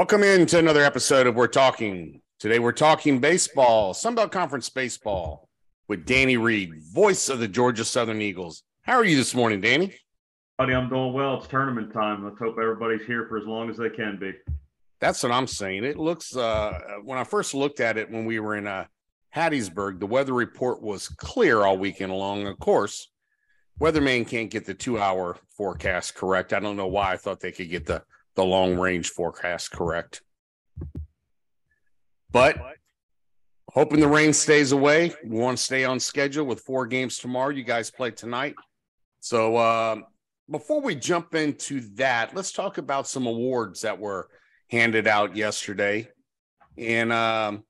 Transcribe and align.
It's 0.00 0.12
on 0.12 0.20
you. 0.20 0.24
Welcome 0.28 0.40
into 0.40 0.58
another 0.58 0.84
episode 0.84 1.26
of 1.26 1.34
We're 1.34 1.48
Talking. 1.48 2.20
Today 2.38 2.60
we're 2.60 2.70
talking 2.70 3.18
baseball, 3.18 3.94
Sun 3.94 4.14
Belt 4.14 4.30
Conference 4.30 4.68
baseball 4.68 5.48
with 5.88 6.06
Danny 6.06 6.36
Reed, 6.36 6.70
voice 6.92 7.28
of 7.28 7.40
the 7.40 7.48
Georgia 7.48 7.84
Southern 7.84 8.22
Eagles. 8.22 8.62
How 8.82 8.94
are 8.94 9.04
you 9.04 9.16
this 9.16 9.34
morning, 9.34 9.60
Danny? 9.60 9.94
Buddy, 10.56 10.74
I'm 10.74 10.88
doing 10.88 11.12
well. 11.12 11.38
It's 11.38 11.48
tournament 11.48 11.92
time. 11.92 12.24
Let's 12.24 12.38
hope 12.38 12.56
everybody's 12.60 13.06
here 13.06 13.26
for 13.28 13.38
as 13.38 13.44
long 13.44 13.70
as 13.70 13.76
they 13.76 13.90
can 13.90 14.18
be. 14.20 14.32
That's 15.00 15.20
what 15.20 15.32
I'm 15.32 15.48
saying. 15.48 15.82
It 15.82 15.98
looks 15.98 16.36
uh 16.36 16.78
when 17.02 17.18
I 17.18 17.24
first 17.24 17.54
looked 17.54 17.80
at 17.80 17.98
it 17.98 18.08
when 18.08 18.24
we 18.24 18.38
were 18.38 18.56
in 18.56 18.68
uh 18.68 18.86
Hattiesburg, 19.34 19.98
the 19.98 20.06
weather 20.06 20.32
report 20.32 20.80
was 20.80 21.08
clear 21.08 21.64
all 21.64 21.76
weekend 21.76 22.12
long. 22.12 22.46
Of 22.46 22.58
course, 22.60 23.10
weatherman 23.80 24.28
can't 24.28 24.50
get 24.50 24.64
the 24.64 24.74
two 24.74 24.98
hour 24.98 25.38
forecast 25.56 26.14
correct. 26.14 26.52
I 26.52 26.60
don't 26.60 26.76
know 26.76 26.86
why 26.86 27.12
I 27.12 27.16
thought 27.16 27.40
they 27.40 27.52
could 27.52 27.68
get 27.70 27.86
the 27.86 28.04
the 28.36 28.44
long 28.44 28.78
range 28.78 29.10
forecast 29.10 29.70
correct. 29.70 30.22
But 32.30 32.58
hoping 33.70 34.00
the 34.00 34.08
rain 34.08 34.32
stays 34.32 34.72
away. 34.72 35.14
We 35.24 35.38
want 35.38 35.58
to 35.58 35.64
stay 35.64 35.84
on 35.84 35.98
schedule 36.00 36.44
with 36.44 36.60
four 36.60 36.86
games 36.86 37.18
tomorrow. 37.18 37.50
You 37.50 37.64
guys 37.64 37.90
play 37.90 38.10
tonight. 38.10 38.54
So 39.20 39.56
uh, 39.56 39.96
before 40.50 40.80
we 40.80 40.94
jump 40.94 41.34
into 41.34 41.80
that, 41.96 42.34
let's 42.34 42.52
talk 42.52 42.78
about 42.78 43.08
some 43.08 43.26
awards 43.26 43.82
that 43.82 43.98
were 43.98 44.28
handed 44.70 45.06
out 45.06 45.36
yesterday. 45.36 46.08
And 46.76 47.12
um, 47.12 47.64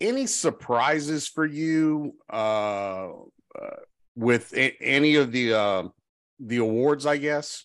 any 0.00 0.26
surprises 0.26 1.28
for 1.28 1.46
you 1.46 2.16
uh, 2.30 3.08
uh, 3.08 3.76
with 4.14 4.52
a- 4.54 4.76
any 4.82 5.14
of 5.16 5.32
the 5.32 5.54
uh, 5.54 5.82
the 6.40 6.58
awards? 6.58 7.06
I 7.06 7.16
guess. 7.16 7.64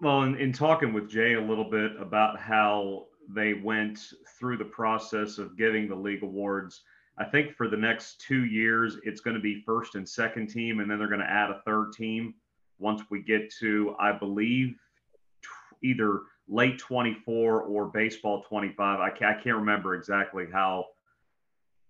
Well, 0.00 0.22
in, 0.22 0.36
in 0.36 0.52
talking 0.52 0.92
with 0.92 1.10
Jay 1.10 1.34
a 1.34 1.40
little 1.40 1.68
bit 1.68 1.92
about 2.00 2.38
how 2.38 3.06
they 3.28 3.54
went 3.54 3.98
through 4.38 4.56
the 4.58 4.64
process 4.64 5.38
of 5.38 5.56
giving 5.56 5.88
the 5.88 5.94
league 5.94 6.22
awards, 6.22 6.82
I 7.18 7.24
think 7.24 7.56
for 7.56 7.68
the 7.68 7.76
next 7.76 8.20
two 8.20 8.44
years, 8.44 8.98
it's 9.02 9.20
going 9.20 9.34
to 9.34 9.42
be 9.42 9.62
first 9.66 9.96
and 9.96 10.08
second 10.08 10.48
team, 10.48 10.78
and 10.78 10.88
then 10.88 10.98
they're 10.98 11.08
going 11.08 11.18
to 11.20 11.30
add 11.30 11.50
a 11.50 11.62
third 11.66 11.92
team 11.92 12.34
once 12.78 13.02
we 13.10 13.22
get 13.22 13.52
to, 13.58 13.96
I 13.98 14.12
believe, 14.12 14.76
either 15.82 16.20
late 16.48 16.78
24 16.78 17.62
or 17.62 17.86
baseball 17.86 18.42
25. 18.48 19.00
I 19.00 19.08
I 19.08 19.34
can't 19.34 19.56
remember 19.56 19.96
exactly 19.96 20.46
how 20.52 20.86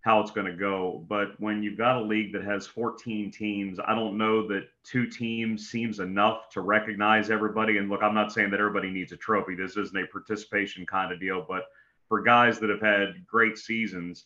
how 0.01 0.21
it's 0.21 0.31
going 0.31 0.47
to 0.47 0.55
go. 0.55 1.05
But 1.09 1.39
when 1.39 1.61
you've 1.61 1.77
got 1.77 1.97
a 1.97 2.01
league 2.01 2.31
that 2.33 2.43
has 2.43 2.65
14 2.65 3.31
teams, 3.31 3.79
I 3.85 3.93
don't 3.95 4.17
know 4.17 4.47
that 4.47 4.67
two 4.83 5.05
teams 5.07 5.69
seems 5.69 5.99
enough 5.99 6.49
to 6.51 6.61
recognize 6.61 7.29
everybody. 7.29 7.77
And 7.77 7.89
look, 7.89 8.01
I'm 8.01 8.13
not 8.13 8.31
saying 8.31 8.51
that 8.51 8.59
everybody 8.59 8.89
needs 8.89 9.11
a 9.11 9.17
trophy. 9.17 9.55
This 9.55 9.75
isn't 9.75 9.97
a 9.97 10.07
participation 10.07 10.85
kind 10.85 11.11
of 11.11 11.19
deal, 11.19 11.45
but 11.47 11.63
for 12.07 12.21
guys 12.21 12.59
that 12.59 12.69
have 12.69 12.81
had 12.81 13.25
great 13.27 13.57
seasons, 13.57 14.25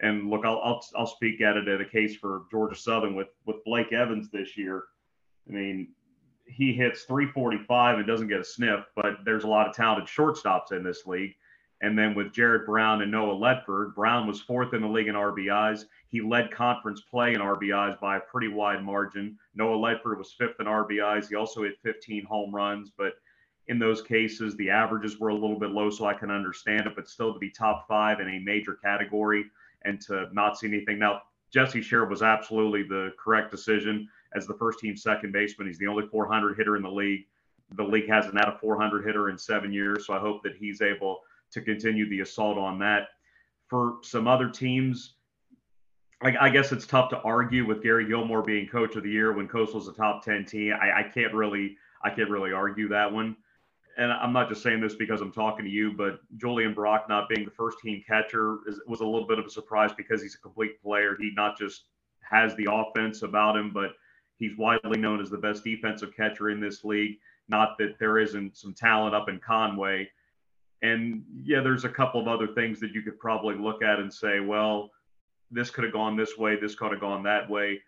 and 0.00 0.28
look, 0.28 0.44
I'll 0.44 0.60
I'll, 0.62 0.84
I'll 0.96 1.06
speak 1.06 1.40
at 1.40 1.56
it 1.56 1.68
at 1.68 1.80
a 1.80 1.84
case 1.84 2.16
for 2.16 2.42
Georgia 2.50 2.76
Southern 2.76 3.14
with 3.14 3.28
with 3.46 3.64
Blake 3.64 3.92
Evans 3.92 4.30
this 4.30 4.56
year. 4.56 4.84
I 5.48 5.52
mean, 5.52 5.88
he 6.46 6.72
hits 6.72 7.02
345 7.04 7.98
and 7.98 8.06
doesn't 8.06 8.28
get 8.28 8.40
a 8.40 8.44
sniff, 8.44 8.80
but 8.96 9.18
there's 9.24 9.44
a 9.44 9.48
lot 9.48 9.68
of 9.68 9.74
talented 9.74 10.08
shortstops 10.08 10.72
in 10.72 10.82
this 10.82 11.06
league. 11.06 11.34
And 11.84 11.98
then 11.98 12.14
with 12.14 12.32
Jared 12.32 12.64
Brown 12.64 13.02
and 13.02 13.12
Noah 13.12 13.36
Ledford, 13.36 13.94
Brown 13.94 14.26
was 14.26 14.40
fourth 14.40 14.72
in 14.72 14.80
the 14.80 14.88
league 14.88 15.08
in 15.08 15.14
RBIs. 15.14 15.84
He 16.08 16.22
led 16.22 16.50
conference 16.50 17.02
play 17.02 17.34
in 17.34 17.42
RBIs 17.42 18.00
by 18.00 18.16
a 18.16 18.20
pretty 18.20 18.48
wide 18.48 18.82
margin. 18.82 19.38
Noah 19.54 19.76
Ledford 19.76 20.16
was 20.16 20.32
fifth 20.32 20.58
in 20.60 20.66
RBIs. 20.66 21.28
He 21.28 21.34
also 21.34 21.62
hit 21.62 21.74
15 21.82 22.24
home 22.24 22.54
runs, 22.54 22.90
but 22.96 23.12
in 23.68 23.78
those 23.78 24.00
cases, 24.00 24.56
the 24.56 24.70
averages 24.70 25.20
were 25.20 25.28
a 25.28 25.34
little 25.34 25.58
bit 25.58 25.72
low, 25.72 25.90
so 25.90 26.06
I 26.06 26.14
can 26.14 26.30
understand 26.30 26.86
it. 26.86 26.96
But 26.96 27.06
still, 27.06 27.34
to 27.34 27.38
be 27.38 27.50
top 27.50 27.86
five 27.86 28.18
in 28.18 28.30
a 28.30 28.38
major 28.38 28.78
category 28.82 29.44
and 29.82 30.00
to 30.06 30.28
not 30.32 30.58
see 30.58 30.68
anything. 30.68 30.98
Now, 30.98 31.20
Jesse 31.50 31.82
Sherritt 31.82 32.08
was 32.08 32.22
absolutely 32.22 32.84
the 32.84 33.12
correct 33.22 33.50
decision 33.50 34.08
as 34.34 34.46
the 34.46 34.54
first 34.54 34.78
team 34.78 34.96
second 34.96 35.32
baseman. 35.32 35.66
He's 35.66 35.78
the 35.78 35.88
only 35.88 36.06
400 36.06 36.56
hitter 36.56 36.76
in 36.76 36.82
the 36.82 36.90
league. 36.90 37.26
The 37.76 37.84
league 37.84 38.08
hasn't 38.08 38.38
had 38.38 38.48
a 38.48 38.58
400 38.58 39.04
hitter 39.04 39.28
in 39.28 39.36
seven 39.36 39.70
years, 39.70 40.06
so 40.06 40.14
I 40.14 40.18
hope 40.18 40.42
that 40.44 40.56
he's 40.56 40.80
able 40.80 41.20
to 41.54 41.62
continue 41.62 42.08
the 42.08 42.20
assault 42.20 42.58
on 42.58 42.78
that. 42.80 43.08
For 43.68 43.96
some 44.02 44.28
other 44.28 44.50
teams, 44.50 45.14
I, 46.22 46.34
I, 46.40 46.48
guess 46.50 46.72
it's 46.72 46.86
tough 46.86 47.10
to 47.10 47.20
argue 47.20 47.66
with 47.66 47.82
Gary 47.82 48.06
Gilmore 48.06 48.42
being 48.42 48.68
coach 48.68 48.96
of 48.96 49.02
the 49.02 49.10
year 49.10 49.32
when 49.32 49.48
Coastal's 49.48 49.88
a 49.88 49.92
top 49.92 50.24
10 50.24 50.44
team. 50.44 50.74
I, 50.80 51.00
I 51.00 51.02
can't 51.02 51.32
really, 51.32 51.76
I 52.02 52.10
can't 52.10 52.30
really 52.30 52.52
argue 52.52 52.88
that 52.88 53.10
one. 53.10 53.36
And 53.96 54.12
I'm 54.12 54.32
not 54.32 54.48
just 54.48 54.62
saying 54.62 54.80
this 54.80 54.96
because 54.96 55.20
I'm 55.20 55.32
talking 55.32 55.64
to 55.64 55.70
you, 55.70 55.92
but 55.92 56.20
Julian 56.36 56.74
Brock 56.74 57.06
not 57.08 57.28
being 57.28 57.44
the 57.44 57.50
first 57.52 57.78
team 57.78 58.02
catcher 58.06 58.58
is, 58.66 58.80
was 58.88 59.00
a 59.00 59.06
little 59.06 59.26
bit 59.26 59.38
of 59.38 59.46
a 59.46 59.50
surprise 59.50 59.92
because 59.96 60.20
he's 60.20 60.34
a 60.34 60.40
complete 60.40 60.82
player. 60.82 61.16
He 61.18 61.32
not 61.36 61.56
just 61.56 61.84
has 62.28 62.54
the 62.56 62.68
offense 62.70 63.22
about 63.22 63.56
him, 63.56 63.72
but 63.72 63.92
he's 64.36 64.56
widely 64.58 64.98
known 64.98 65.20
as 65.20 65.30
the 65.30 65.38
best 65.38 65.62
defensive 65.62 66.16
catcher 66.16 66.50
in 66.50 66.60
this 66.60 66.84
league. 66.84 67.18
Not 67.48 67.78
that 67.78 67.98
there 68.00 68.18
isn't 68.18 68.56
some 68.56 68.74
talent 68.74 69.14
up 69.14 69.28
in 69.28 69.38
Conway, 69.38 70.08
and 70.84 71.24
yeah, 71.42 71.62
there's 71.62 71.84
a 71.84 71.88
couple 71.88 72.20
of 72.20 72.28
other 72.28 72.46
things 72.46 72.78
that 72.80 72.92
you 72.92 73.00
could 73.00 73.18
probably 73.18 73.56
look 73.56 73.82
at 73.82 73.98
and 74.00 74.12
say, 74.12 74.40
well, 74.40 74.90
this 75.50 75.70
could 75.70 75.82
have 75.84 75.94
gone 75.94 76.14
this 76.14 76.36
way, 76.36 76.56
this 76.60 76.74
could 76.74 76.92
have 76.92 77.00
gone 77.00 77.22
that 77.22 77.48
way. 77.48 77.80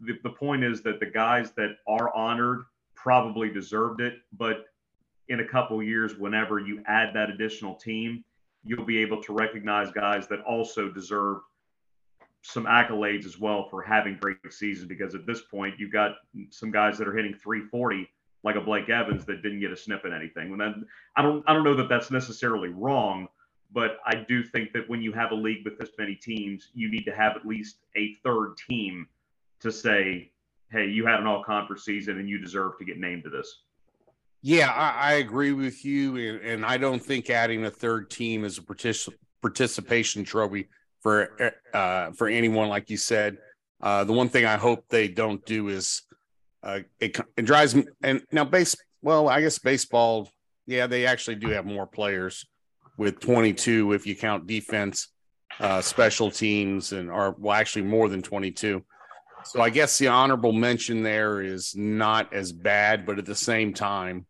The, 0.00 0.18
the 0.22 0.30
point 0.30 0.62
is 0.62 0.82
that 0.82 1.00
the 1.00 1.06
guys 1.06 1.52
that 1.52 1.76
are 1.88 2.14
honored 2.14 2.64
probably 2.94 3.48
deserved 3.48 4.02
it, 4.02 4.18
but 4.36 4.66
in 5.28 5.40
a 5.40 5.48
couple 5.48 5.82
years, 5.82 6.18
whenever 6.18 6.58
you 6.58 6.82
add 6.86 7.14
that 7.14 7.30
additional 7.30 7.74
team, 7.74 8.22
you'll 8.64 8.84
be 8.84 8.98
able 8.98 9.22
to 9.22 9.32
recognize 9.32 9.90
guys 9.90 10.28
that 10.28 10.40
also 10.40 10.90
deserve 10.90 11.38
some 12.42 12.66
accolades 12.66 13.24
as 13.24 13.38
well 13.38 13.66
for 13.70 13.80
having 13.80 14.18
great 14.20 14.36
seasons. 14.50 14.88
Because 14.88 15.14
at 15.14 15.26
this 15.26 15.40
point, 15.50 15.76
you've 15.78 15.92
got 15.92 16.16
some 16.50 16.70
guys 16.70 16.98
that 16.98 17.08
are 17.08 17.16
hitting 17.16 17.32
340 17.32 18.06
like 18.46 18.54
a 18.54 18.60
Blake 18.60 18.88
Evans 18.88 19.26
that 19.26 19.42
didn't 19.42 19.58
get 19.58 19.72
a 19.72 19.76
sniff 19.76 20.04
at 20.04 20.12
anything. 20.12 20.52
And 20.52 20.60
then 20.60 20.86
I 21.16 21.22
don't 21.22 21.42
I 21.48 21.52
don't 21.52 21.64
know 21.64 21.74
that 21.74 21.88
that's 21.88 22.12
necessarily 22.12 22.68
wrong, 22.68 23.26
but 23.72 23.98
I 24.06 24.24
do 24.28 24.44
think 24.44 24.72
that 24.72 24.88
when 24.88 25.02
you 25.02 25.12
have 25.12 25.32
a 25.32 25.34
league 25.34 25.64
with 25.64 25.78
this 25.78 25.90
many 25.98 26.14
teams, 26.14 26.68
you 26.72 26.88
need 26.88 27.04
to 27.06 27.14
have 27.14 27.36
at 27.36 27.44
least 27.44 27.78
a 27.96 28.14
third 28.24 28.54
team 28.70 29.08
to 29.60 29.72
say, 29.72 30.30
hey, 30.70 30.86
you 30.86 31.04
had 31.04 31.18
an 31.18 31.26
all 31.26 31.42
conference 31.42 31.84
season 31.84 32.20
and 32.20 32.28
you 32.28 32.38
deserve 32.38 32.78
to 32.78 32.84
get 32.84 32.98
named 32.98 33.24
to 33.24 33.30
this. 33.30 33.62
Yeah, 34.42 34.70
I, 34.70 35.10
I 35.10 35.12
agree 35.14 35.52
with 35.52 35.84
you, 35.84 36.16
and, 36.16 36.40
and, 36.40 36.64
I 36.64 36.76
don't 36.76 37.02
think 37.02 37.30
adding 37.30 37.64
a 37.64 37.70
third 37.70 38.10
team 38.10 38.44
is 38.44 38.58
a 38.58 38.62
partic- 38.62 39.12
participation 39.42 40.22
trophy 40.22 40.68
for 41.00 41.52
uh, 41.74 42.12
for 42.12 42.28
anyone, 42.28 42.68
like 42.68 42.90
you 42.90 42.96
said. 42.96 43.38
Uh, 43.80 44.04
the 44.04 44.12
one 44.12 44.28
thing 44.28 44.44
I 44.44 44.56
hope 44.56 44.84
they 44.88 45.08
don't 45.08 45.44
do 45.46 45.68
is 45.68 46.02
uh, 46.62 46.80
it, 47.00 47.18
it 47.36 47.42
drives 47.44 47.74
me. 47.74 47.84
And 48.02 48.22
now, 48.32 48.44
base, 48.44 48.76
well, 49.02 49.28
I 49.28 49.40
guess 49.40 49.58
baseball, 49.58 50.28
yeah, 50.66 50.86
they 50.86 51.06
actually 51.06 51.36
do 51.36 51.48
have 51.50 51.64
more 51.64 51.86
players 51.86 52.46
with 52.96 53.20
22 53.20 53.92
if 53.92 54.06
you 54.06 54.16
count 54.16 54.46
defense, 54.46 55.08
uh, 55.60 55.80
special 55.80 56.30
teams, 56.30 56.92
and 56.92 57.10
are 57.10 57.34
well, 57.38 57.54
actually 57.54 57.82
more 57.82 58.08
than 58.08 58.22
22. 58.22 58.82
So 59.44 59.60
I 59.60 59.70
guess 59.70 59.96
the 59.98 60.08
honorable 60.08 60.52
mention 60.52 61.02
there 61.02 61.40
is 61.40 61.74
not 61.76 62.32
as 62.32 62.52
bad, 62.52 63.06
but 63.06 63.18
at 63.18 63.26
the 63.26 63.34
same 63.34 63.72
time, 63.72 64.26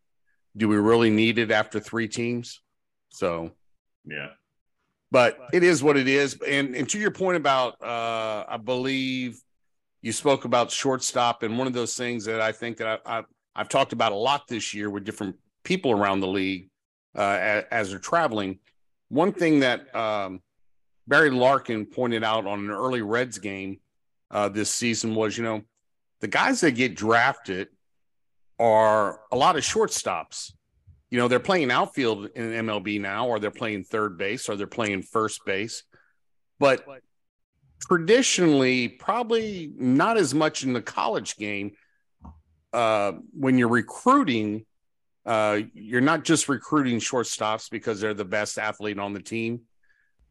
do 0.56 0.69
we 0.69 0.77
really 0.77 1.11
need 1.11 1.39
it 1.39 1.50
after 1.50 1.81
three 1.81 2.09
teams? 2.09 2.61
So, 3.09 3.53
yeah. 4.05 4.31
But 5.11 5.39
it 5.53 5.62
is 5.62 5.83
what 5.83 5.97
it 5.97 6.09
is. 6.09 6.39
And, 6.47 6.75
and 6.75 6.89
to 6.91 6.99
your 6.99 7.12
point 7.12 7.37
about, 7.37 7.83
uh, 7.83 8.45
I 8.49 8.59
believe 8.59 9.41
you 10.06 10.12
spoke 10.12 10.44
about 10.44 10.70
shortstop, 10.70 11.43
and 11.43 11.58
one 11.58 11.67
of 11.67 11.73
those 11.73 11.97
things 11.97 12.26
that 12.26 12.41
I 12.41 12.53
think 12.53 12.76
that 12.76 13.03
I, 13.05 13.19
I, 13.19 13.23
have 13.56 13.69
talked 13.69 13.93
about 13.93 14.12
a 14.12 14.17
lot 14.17 14.47
this 14.47 14.73
year 14.73 14.88
with 14.88 15.03
different 15.05 15.35
people 15.64 15.91
around 15.91 16.20
the 16.20 16.29
league 16.29 16.70
uh, 17.19 17.38
as, 17.41 17.64
as, 17.73 17.91
they're 17.91 17.99
traveling. 17.99 18.61
One 19.08 19.32
thing 19.32 19.61
that 19.61 19.93
um, 19.97 20.43
Barry 21.08 21.31
Larkin 21.31 21.87
pointed 21.87 22.23
out 22.23 22.47
on 22.47 22.61
an 22.61 22.70
early 22.70 23.03
Reds 23.03 23.38
game 23.38 23.81
uh, 24.31 24.49
this 24.49 24.70
season 24.70 25.17
was, 25.17 25.37
you 25.37 25.43
know, 25.43 25.62
the 26.20 26.29
guys 26.29 26.61
that 26.61 26.76
get 26.76 26.94
drafted 26.94 27.67
are 28.61 29.19
a 29.32 29.37
lot 29.37 29.56
of 29.56 29.64
shortstops. 29.64 30.52
You 31.11 31.19
know, 31.19 31.26
they're 31.26 31.41
playing 31.41 31.73
outfield 31.73 32.29
in 32.37 32.64
MLB 32.67 33.00
now, 33.00 33.26
or 33.26 33.41
they're 33.41 33.50
playing 33.50 33.82
third 33.82 34.19
base, 34.19 34.49
or 34.49 34.55
they're 34.55 34.69
playing 34.69 35.02
first 35.02 35.41
base. 35.44 35.82
But 36.61 36.87
traditionally 37.81 38.88
probably 38.88 39.73
not 39.76 40.17
as 40.17 40.34
much 40.34 40.64
in 40.64 40.73
the 40.73 40.82
college 40.82 41.37
game. 41.37 41.73
Uh, 42.73 43.12
when 43.32 43.58
you're 43.58 43.69
recruiting, 43.69 44.67
uh, 45.25 45.61
you're 45.73 46.00
not 46.00 46.25
just 46.25 46.49
recruiting 46.49 46.99
shortstops 46.99 47.70
because 47.70 48.00
they're 48.00 48.14
the 48.14 48.25
best 48.25 48.58
athlete 48.58 48.99
on 48.99 49.12
the 49.12 49.20
team, 49.20 49.62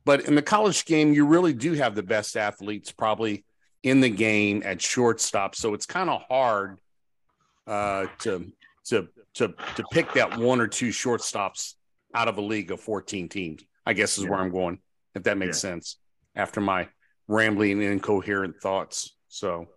but 0.06 0.26
in 0.26 0.36
the 0.36 0.42
college 0.42 0.86
game, 0.86 1.14
you 1.14 1.26
really 1.26 1.54
do 1.54 1.74
have 1.74 1.96
the 1.96 2.04
best 2.04 2.38
athletes 2.38 2.92
probably 2.92 3.44
in 3.84 4.00
the 4.00 4.10
game 4.10 4.62
at 4.64 4.82
shortstop. 4.82 5.56
So 5.56 5.74
it's 5.74 5.86
kind 5.86 6.10
of 6.10 6.22
hard 6.30 6.80
uh, 7.68 8.06
to 8.20 8.52
to 8.86 9.08
to 9.36 9.54
to 9.76 9.84
pick 9.92 10.14
that 10.14 10.38
one 10.38 10.62
or 10.62 10.68
two 10.68 10.90
shortstops 10.90 11.74
out 12.14 12.28
of 12.28 12.38
a 12.38 12.42
league 12.42 12.72
of 12.72 12.80
14 12.80 13.28
teams. 13.28 13.64
I 13.86 13.94
guess 13.94 14.18
is 14.18 14.24
yeah. 14.24 14.30
where 14.30 14.40
I'm 14.40 14.52
going, 14.52 14.80
if 15.14 15.24
that 15.24 15.38
makes 15.38 15.58
yeah. 15.58 15.72
sense. 15.72 15.98
After 16.36 16.62
my 16.62 16.88
rambling 17.28 17.82
incoherent 17.82 18.60
thoughts, 18.62 19.16
so 19.28 19.68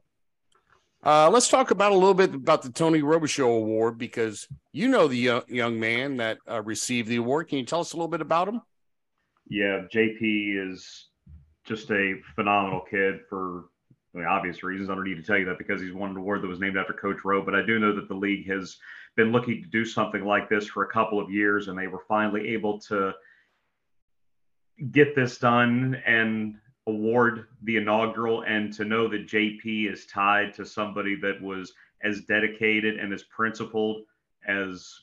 uh, 1.04 1.30
let's 1.30 1.48
talk 1.48 1.70
about 1.70 1.92
a 1.92 1.94
little 1.94 2.14
bit 2.14 2.34
about 2.34 2.62
the 2.62 2.70
Tony 2.70 3.02
Robichaux 3.02 3.56
Award 3.56 3.98
because 3.98 4.48
you 4.72 4.88
know 4.88 5.06
the 5.06 5.16
young, 5.16 5.42
young 5.46 5.78
man 5.78 6.16
that 6.16 6.38
uh, 6.50 6.60
received 6.62 7.08
the 7.08 7.16
award. 7.16 7.48
Can 7.48 7.58
you 7.58 7.64
tell 7.64 7.80
us 7.80 7.92
a 7.92 7.96
little 7.96 8.08
bit 8.08 8.20
about 8.20 8.48
him? 8.48 8.60
Yeah, 9.48 9.82
JP 9.92 10.70
is 10.72 11.06
just 11.64 11.90
a 11.90 12.16
phenomenal 12.34 12.80
kid 12.90 13.20
for 13.28 13.66
I 14.14 14.18
mean, 14.18 14.26
obvious 14.26 14.62
reasons. 14.62 14.90
I 14.90 14.94
don't 14.94 15.04
need 15.04 15.16
to 15.16 15.22
tell 15.22 15.38
you 15.38 15.44
that 15.46 15.58
because 15.58 15.80
he's 15.80 15.92
won 15.92 16.10
an 16.10 16.16
award 16.16 16.42
that 16.42 16.48
was 16.48 16.60
named 16.60 16.76
after 16.76 16.92
Coach 16.92 17.24
Rowe. 17.24 17.44
But 17.44 17.54
I 17.54 17.64
do 17.64 17.78
know 17.78 17.94
that 17.94 18.08
the 18.08 18.14
league 18.14 18.48
has 18.50 18.76
been 19.16 19.30
looking 19.30 19.62
to 19.62 19.68
do 19.68 19.84
something 19.84 20.24
like 20.24 20.48
this 20.48 20.66
for 20.66 20.82
a 20.82 20.92
couple 20.92 21.20
of 21.20 21.30
years, 21.30 21.68
and 21.68 21.78
they 21.78 21.86
were 21.86 22.04
finally 22.08 22.48
able 22.48 22.80
to 22.80 23.12
get 24.90 25.14
this 25.14 25.38
done 25.38 25.96
and 26.06 26.56
award 26.88 27.46
the 27.62 27.76
inaugural. 27.76 28.42
And 28.42 28.72
to 28.74 28.84
know 28.84 29.08
that 29.08 29.28
JP 29.28 29.92
is 29.92 30.06
tied 30.06 30.54
to 30.54 30.66
somebody 30.66 31.16
that 31.22 31.40
was 31.40 31.72
as 32.02 32.22
dedicated 32.22 32.98
and 32.98 33.12
as 33.12 33.22
principled 33.24 34.02
as 34.46 35.02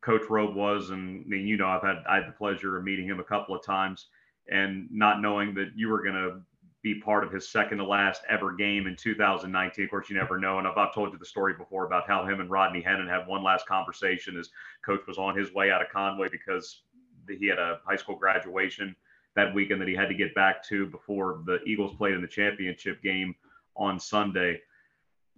Coach 0.00 0.22
Robe 0.30 0.54
was, 0.54 0.90
and 0.90 1.24
I 1.24 1.28
mean, 1.28 1.46
you 1.46 1.56
know, 1.56 1.66
I've 1.66 1.82
had 1.82 2.04
I 2.08 2.16
had 2.16 2.28
the 2.28 2.32
pleasure 2.32 2.78
of 2.78 2.84
meeting 2.84 3.06
him 3.06 3.18
a 3.18 3.24
couple 3.24 3.56
of 3.56 3.64
times, 3.64 4.06
and 4.48 4.88
not 4.90 5.20
knowing 5.20 5.52
that 5.54 5.70
you 5.74 5.88
were 5.88 6.02
going 6.02 6.14
to 6.14 6.40
be 6.82 7.00
part 7.00 7.24
of 7.24 7.32
his 7.32 7.48
second 7.48 7.78
to 7.78 7.84
last 7.84 8.22
ever 8.28 8.52
game 8.52 8.86
in 8.86 8.94
2019. 8.94 9.84
Of 9.84 9.90
course, 9.90 10.08
you 10.08 10.14
never 10.14 10.38
know. 10.38 10.58
And 10.58 10.68
I've, 10.68 10.78
I've 10.78 10.94
told 10.94 11.12
you 11.12 11.18
the 11.18 11.26
story 11.26 11.54
before 11.54 11.84
about 11.84 12.06
how 12.06 12.24
him 12.24 12.38
and 12.38 12.48
Rodney 12.48 12.80
Hennon 12.80 13.08
had 13.08 13.26
one 13.26 13.42
last 13.42 13.66
conversation 13.66 14.38
as 14.38 14.50
coach 14.84 15.00
was 15.08 15.18
on 15.18 15.36
his 15.36 15.52
way 15.52 15.72
out 15.72 15.82
of 15.82 15.88
Conway 15.88 16.28
because 16.30 16.82
he 17.28 17.48
had 17.48 17.58
a 17.58 17.80
high 17.84 17.96
school 17.96 18.14
graduation 18.14 18.94
that 19.36 19.54
weekend 19.54 19.80
that 19.80 19.88
he 19.88 19.94
had 19.94 20.08
to 20.08 20.14
get 20.14 20.34
back 20.34 20.64
to 20.64 20.86
before 20.86 21.42
the 21.44 21.62
Eagles 21.64 21.94
played 21.96 22.14
in 22.14 22.22
the 22.22 22.26
championship 22.26 23.02
game 23.02 23.34
on 23.76 24.00
Sunday. 24.00 24.60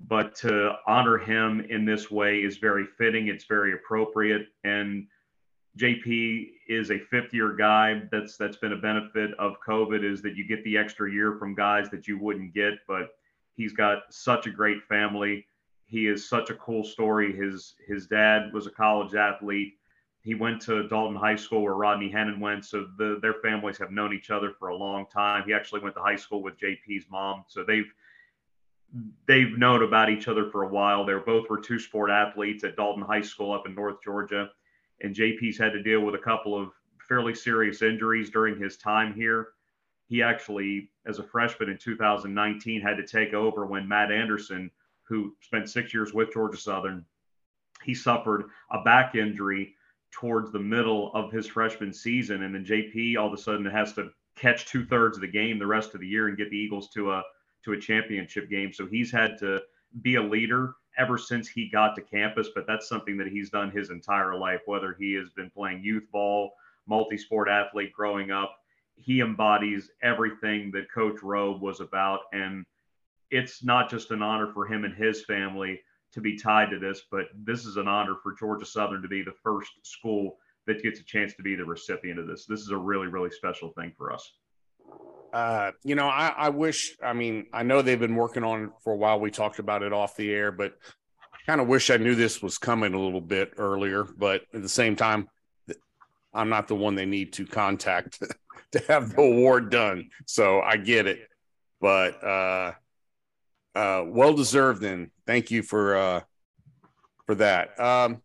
But 0.06 0.34
to 0.36 0.76
honor 0.86 1.18
him 1.18 1.66
in 1.68 1.84
this 1.84 2.10
way 2.10 2.38
is 2.38 2.56
very 2.58 2.86
fitting. 2.96 3.26
It's 3.26 3.44
very 3.44 3.74
appropriate. 3.74 4.46
And 4.62 5.08
JP 5.76 6.50
is 6.68 6.90
a 6.90 6.98
fifth 6.98 7.34
year 7.34 7.54
guy. 7.54 8.02
That's 8.10 8.36
that's 8.36 8.56
been 8.56 8.72
a 8.72 8.76
benefit 8.76 9.32
of 9.38 9.56
COVID 9.66 10.04
is 10.04 10.22
that 10.22 10.36
you 10.36 10.46
get 10.46 10.62
the 10.64 10.78
extra 10.78 11.10
year 11.10 11.36
from 11.36 11.54
guys 11.54 11.90
that 11.90 12.06
you 12.06 12.18
wouldn't 12.18 12.54
get. 12.54 12.74
But 12.86 13.10
he's 13.54 13.72
got 13.72 14.02
such 14.10 14.46
a 14.46 14.50
great 14.50 14.82
family. 14.88 15.46
He 15.86 16.06
is 16.06 16.28
such 16.28 16.50
a 16.50 16.54
cool 16.54 16.84
story. 16.84 17.34
His 17.34 17.74
his 17.86 18.06
dad 18.06 18.52
was 18.52 18.66
a 18.66 18.70
college 18.70 19.14
athlete. 19.14 19.74
He 20.22 20.34
went 20.34 20.60
to 20.62 20.86
Dalton 20.88 21.16
High 21.16 21.36
School 21.36 21.62
where 21.62 21.74
Rodney 21.74 22.10
Hennon 22.10 22.40
went. 22.40 22.64
So 22.64 22.86
the, 22.98 23.18
their 23.22 23.34
families 23.34 23.78
have 23.78 23.90
known 23.90 24.12
each 24.12 24.30
other 24.30 24.52
for 24.58 24.68
a 24.68 24.76
long 24.76 25.06
time. 25.06 25.44
He 25.46 25.54
actually 25.54 25.80
went 25.80 25.94
to 25.94 26.02
high 26.02 26.16
school 26.16 26.42
with 26.42 26.58
JP's 26.58 27.06
mom. 27.10 27.44
So 27.48 27.64
they've 27.64 27.90
they've 29.26 29.56
known 29.56 29.82
about 29.82 30.10
each 30.10 30.28
other 30.28 30.50
for 30.50 30.64
a 30.64 30.68
while. 30.68 31.04
They 31.04 31.14
both 31.14 31.48
were 31.48 31.60
two 31.60 31.78
sport 31.78 32.10
athletes 32.10 32.64
at 32.64 32.76
Dalton 32.76 33.04
High 33.04 33.22
School 33.22 33.52
up 33.52 33.66
in 33.66 33.74
North 33.74 34.02
Georgia 34.02 34.50
and 35.00 35.14
JP's 35.14 35.58
had 35.58 35.72
to 35.72 35.82
deal 35.82 36.00
with 36.00 36.14
a 36.14 36.18
couple 36.18 36.60
of 36.60 36.70
fairly 37.08 37.34
serious 37.34 37.82
injuries 37.82 38.30
during 38.30 38.60
his 38.60 38.76
time 38.76 39.14
here. 39.14 39.48
He 40.08 40.22
actually, 40.22 40.90
as 41.06 41.18
a 41.18 41.22
freshman 41.22 41.68
in 41.68 41.78
2019, 41.78 42.80
had 42.80 42.96
to 42.96 43.06
take 43.06 43.34
over 43.34 43.66
when 43.66 43.88
Matt 43.88 44.10
Anderson, 44.10 44.70
who 45.02 45.34
spent 45.40 45.68
six 45.68 45.92
years 45.92 46.12
with 46.12 46.32
Georgia 46.32 46.58
Southern, 46.58 47.04
he 47.84 47.94
suffered 47.94 48.46
a 48.70 48.82
back 48.82 49.14
injury 49.14 49.74
towards 50.10 50.52
the 50.52 50.58
middle 50.58 51.12
of 51.14 51.32
his 51.32 51.46
freshman 51.46 51.92
season, 51.92 52.42
and 52.42 52.54
then 52.54 52.64
JP 52.64 53.16
all 53.18 53.28
of 53.28 53.32
a 53.32 53.38
sudden 53.38 53.66
has 53.66 53.92
to 53.94 54.10
catch 54.36 54.66
two 54.66 54.84
thirds 54.84 55.16
of 55.16 55.20
the 55.20 55.28
game 55.28 55.58
the 55.58 55.66
rest 55.66 55.94
of 55.94 56.00
the 56.00 56.06
year 56.06 56.28
and 56.28 56.36
get 56.36 56.50
the 56.50 56.56
Eagles 56.56 56.88
to 56.90 57.12
a 57.12 57.22
to 57.64 57.72
a 57.72 57.80
championship 57.80 58.48
game. 58.48 58.72
So 58.72 58.86
he's 58.86 59.10
had 59.10 59.38
to 59.38 59.60
be 60.02 60.14
a 60.14 60.22
leader 60.22 60.74
ever 60.96 61.18
since 61.18 61.48
he 61.48 61.68
got 61.68 61.94
to 61.94 62.02
campus, 62.02 62.48
but 62.54 62.66
that's 62.66 62.88
something 62.88 63.16
that 63.18 63.28
he's 63.28 63.50
done 63.50 63.70
his 63.70 63.90
entire 63.90 64.36
life, 64.36 64.60
whether 64.66 64.96
he 64.98 65.14
has 65.14 65.30
been 65.30 65.50
playing 65.50 65.82
youth 65.82 66.04
ball, 66.12 66.52
multi 66.86 67.16
sport 67.16 67.48
athlete 67.48 67.92
growing 67.92 68.30
up. 68.30 68.56
He 68.96 69.20
embodies 69.20 69.90
everything 70.02 70.72
that 70.72 70.90
Coach 70.90 71.22
Rowe 71.22 71.56
was 71.56 71.80
about. 71.80 72.20
And 72.32 72.64
it's 73.30 73.62
not 73.62 73.88
just 73.88 74.10
an 74.10 74.22
honor 74.22 74.52
for 74.52 74.66
him 74.66 74.84
and 74.84 74.94
his 74.94 75.24
family 75.24 75.80
to 76.12 76.20
be 76.20 76.36
tied 76.36 76.70
to 76.70 76.78
this, 76.78 77.02
but 77.10 77.26
this 77.34 77.66
is 77.66 77.76
an 77.76 77.88
honor 77.88 78.16
for 78.22 78.34
Georgia 78.38 78.66
Southern 78.66 79.02
to 79.02 79.08
be 79.08 79.22
the 79.22 79.34
first 79.42 79.70
school 79.82 80.38
that 80.66 80.82
gets 80.82 81.00
a 81.00 81.04
chance 81.04 81.34
to 81.34 81.42
be 81.42 81.54
the 81.54 81.64
recipient 81.64 82.18
of 82.18 82.26
this. 82.26 82.46
This 82.46 82.60
is 82.60 82.70
a 82.70 82.76
really, 82.76 83.06
really 83.06 83.30
special 83.30 83.70
thing 83.70 83.92
for 83.96 84.12
us. 84.12 84.32
Uh, 85.32 85.72
you 85.84 85.94
know, 85.94 86.08
I, 86.08 86.28
I 86.28 86.48
wish, 86.48 86.96
I 87.02 87.12
mean, 87.12 87.46
I 87.52 87.62
know 87.62 87.82
they've 87.82 88.00
been 88.00 88.16
working 88.16 88.44
on 88.44 88.64
it 88.64 88.70
for 88.82 88.92
a 88.92 88.96
while. 88.96 89.20
We 89.20 89.30
talked 89.30 89.58
about 89.58 89.82
it 89.82 89.92
off 89.92 90.16
the 90.16 90.32
air, 90.32 90.50
but 90.52 90.74
kind 91.48 91.60
of 91.62 91.66
wish 91.66 91.88
I 91.88 91.96
knew 91.96 92.14
this 92.14 92.42
was 92.42 92.58
coming 92.58 92.92
a 92.92 93.00
little 93.00 93.22
bit 93.22 93.52
earlier. 93.56 94.04
But 94.04 94.42
at 94.52 94.62
the 94.62 94.68
same 94.68 94.96
time, 94.96 95.28
I'm 96.34 96.50
not 96.50 96.68
the 96.68 96.74
one 96.74 96.94
they 96.94 97.06
need 97.06 97.32
to 97.34 97.46
contact 97.46 98.22
to 98.72 98.78
have 98.88 99.16
the 99.16 99.22
award 99.22 99.70
done. 99.70 100.10
So 100.26 100.60
I 100.60 100.76
get 100.76 101.06
it. 101.06 101.20
But 101.80 102.22
uh, 102.22 102.72
uh, 103.78 104.04
well 104.06 104.34
deserved 104.34 104.82
then. 104.82 105.10
Thank 105.24 105.50
you 105.52 105.62
for 105.62 105.96
uh, 105.96 106.20
for 107.26 107.36
that. 107.36 107.78
Um, 107.78 108.22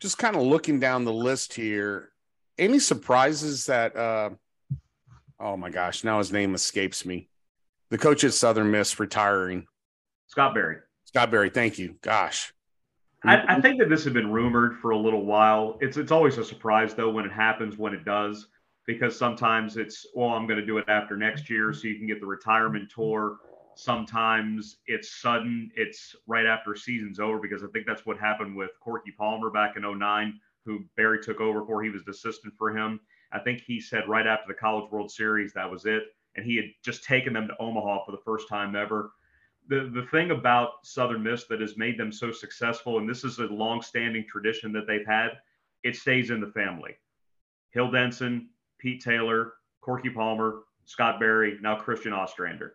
just 0.00 0.18
kind 0.18 0.34
of 0.34 0.42
looking 0.42 0.80
down 0.80 1.04
the 1.04 1.12
list 1.12 1.54
here. 1.54 2.10
Any 2.58 2.80
surprises 2.80 3.66
that 3.66 3.96
uh, 3.96 4.30
oh 5.38 5.56
my 5.56 5.70
gosh, 5.70 6.02
now 6.02 6.18
his 6.18 6.32
name 6.32 6.54
escapes 6.54 7.06
me. 7.06 7.28
The 7.90 7.98
coach 7.98 8.24
at 8.24 8.32
Southern 8.32 8.70
Miss 8.70 8.98
retiring. 8.98 9.66
Scott 10.26 10.54
Berry. 10.54 10.78
Scott 11.04 11.30
Berry, 11.30 11.50
thank 11.50 11.78
you. 11.78 11.96
Gosh. 12.02 12.52
I, 13.24 13.56
I, 13.56 13.60
think 13.60 13.78
that 13.78 13.88
this 13.88 14.02
had 14.02 14.14
been 14.14 14.32
rumored 14.32 14.78
for 14.78 14.90
a 14.90 14.98
little 14.98 15.24
while. 15.24 15.78
It's 15.80 15.96
it's 15.96 16.10
always 16.10 16.38
a 16.38 16.44
surprise 16.44 16.94
though 16.94 17.10
when 17.10 17.24
it 17.24 17.32
happens 17.32 17.78
when 17.78 17.94
it 17.94 18.04
does, 18.04 18.48
because 18.88 19.16
sometimes 19.16 19.76
it's 19.76 20.04
well, 20.16 20.30
I'm 20.30 20.48
going 20.48 20.58
to 20.58 20.66
do 20.66 20.78
it 20.78 20.86
after 20.88 21.16
next 21.16 21.48
year 21.48 21.72
so 21.72 21.86
you 21.86 21.96
can 21.96 22.08
get 22.08 22.18
the 22.18 22.26
retirement 22.26 22.90
tour. 22.92 23.36
Sometimes 23.74 24.78
it's 24.86 25.20
sudden, 25.20 25.70
it's 25.74 26.14
right 26.26 26.46
after 26.46 26.74
season's 26.74 27.20
over 27.20 27.38
because 27.38 27.62
I 27.64 27.68
think 27.68 27.86
that's 27.86 28.04
what 28.04 28.18
happened 28.18 28.56
with 28.56 28.70
Corky 28.80 29.12
Palmer 29.12 29.50
back 29.50 29.76
in 29.76 29.82
09, 29.82 30.38
who 30.64 30.84
Berry 30.96 31.22
took 31.22 31.40
over 31.40 31.64
for. 31.64 31.82
He 31.82 31.90
was 31.90 32.04
the 32.04 32.10
assistant 32.10 32.54
for 32.56 32.76
him. 32.76 33.00
I 33.32 33.38
think 33.38 33.62
he 33.62 33.80
said 33.80 34.08
right 34.08 34.26
after 34.26 34.44
the 34.48 34.58
College 34.58 34.90
World 34.90 35.10
Series 35.10 35.52
that 35.54 35.70
was 35.70 35.86
it, 35.86 36.04
and 36.36 36.44
he 36.44 36.56
had 36.56 36.66
just 36.84 37.04
taken 37.04 37.32
them 37.32 37.48
to 37.48 37.56
Omaha 37.58 38.04
for 38.04 38.12
the 38.12 38.22
first 38.24 38.48
time 38.48 38.76
ever. 38.76 39.12
The 39.68 39.90
the 39.92 40.06
thing 40.10 40.32
about 40.32 40.84
Southern 40.84 41.22
Miss 41.22 41.44
that 41.44 41.60
has 41.60 41.76
made 41.76 41.98
them 41.98 42.12
so 42.12 42.30
successful, 42.30 42.98
and 42.98 43.08
this 43.08 43.24
is 43.24 43.38
a 43.38 43.44
long-standing 43.44 44.26
tradition 44.28 44.72
that 44.72 44.86
they've 44.86 45.06
had, 45.06 45.30
it 45.82 45.96
stays 45.96 46.30
in 46.30 46.40
the 46.40 46.48
family. 46.48 46.96
Hill 47.70 47.90
Denson, 47.90 48.50
Pete 48.78 49.02
Taylor, 49.02 49.54
Corky 49.80 50.10
Palmer, 50.10 50.64
Scott 50.84 51.18
Berry, 51.18 51.58
now 51.62 51.76
Christian 51.76 52.12
Ostrander. 52.12 52.74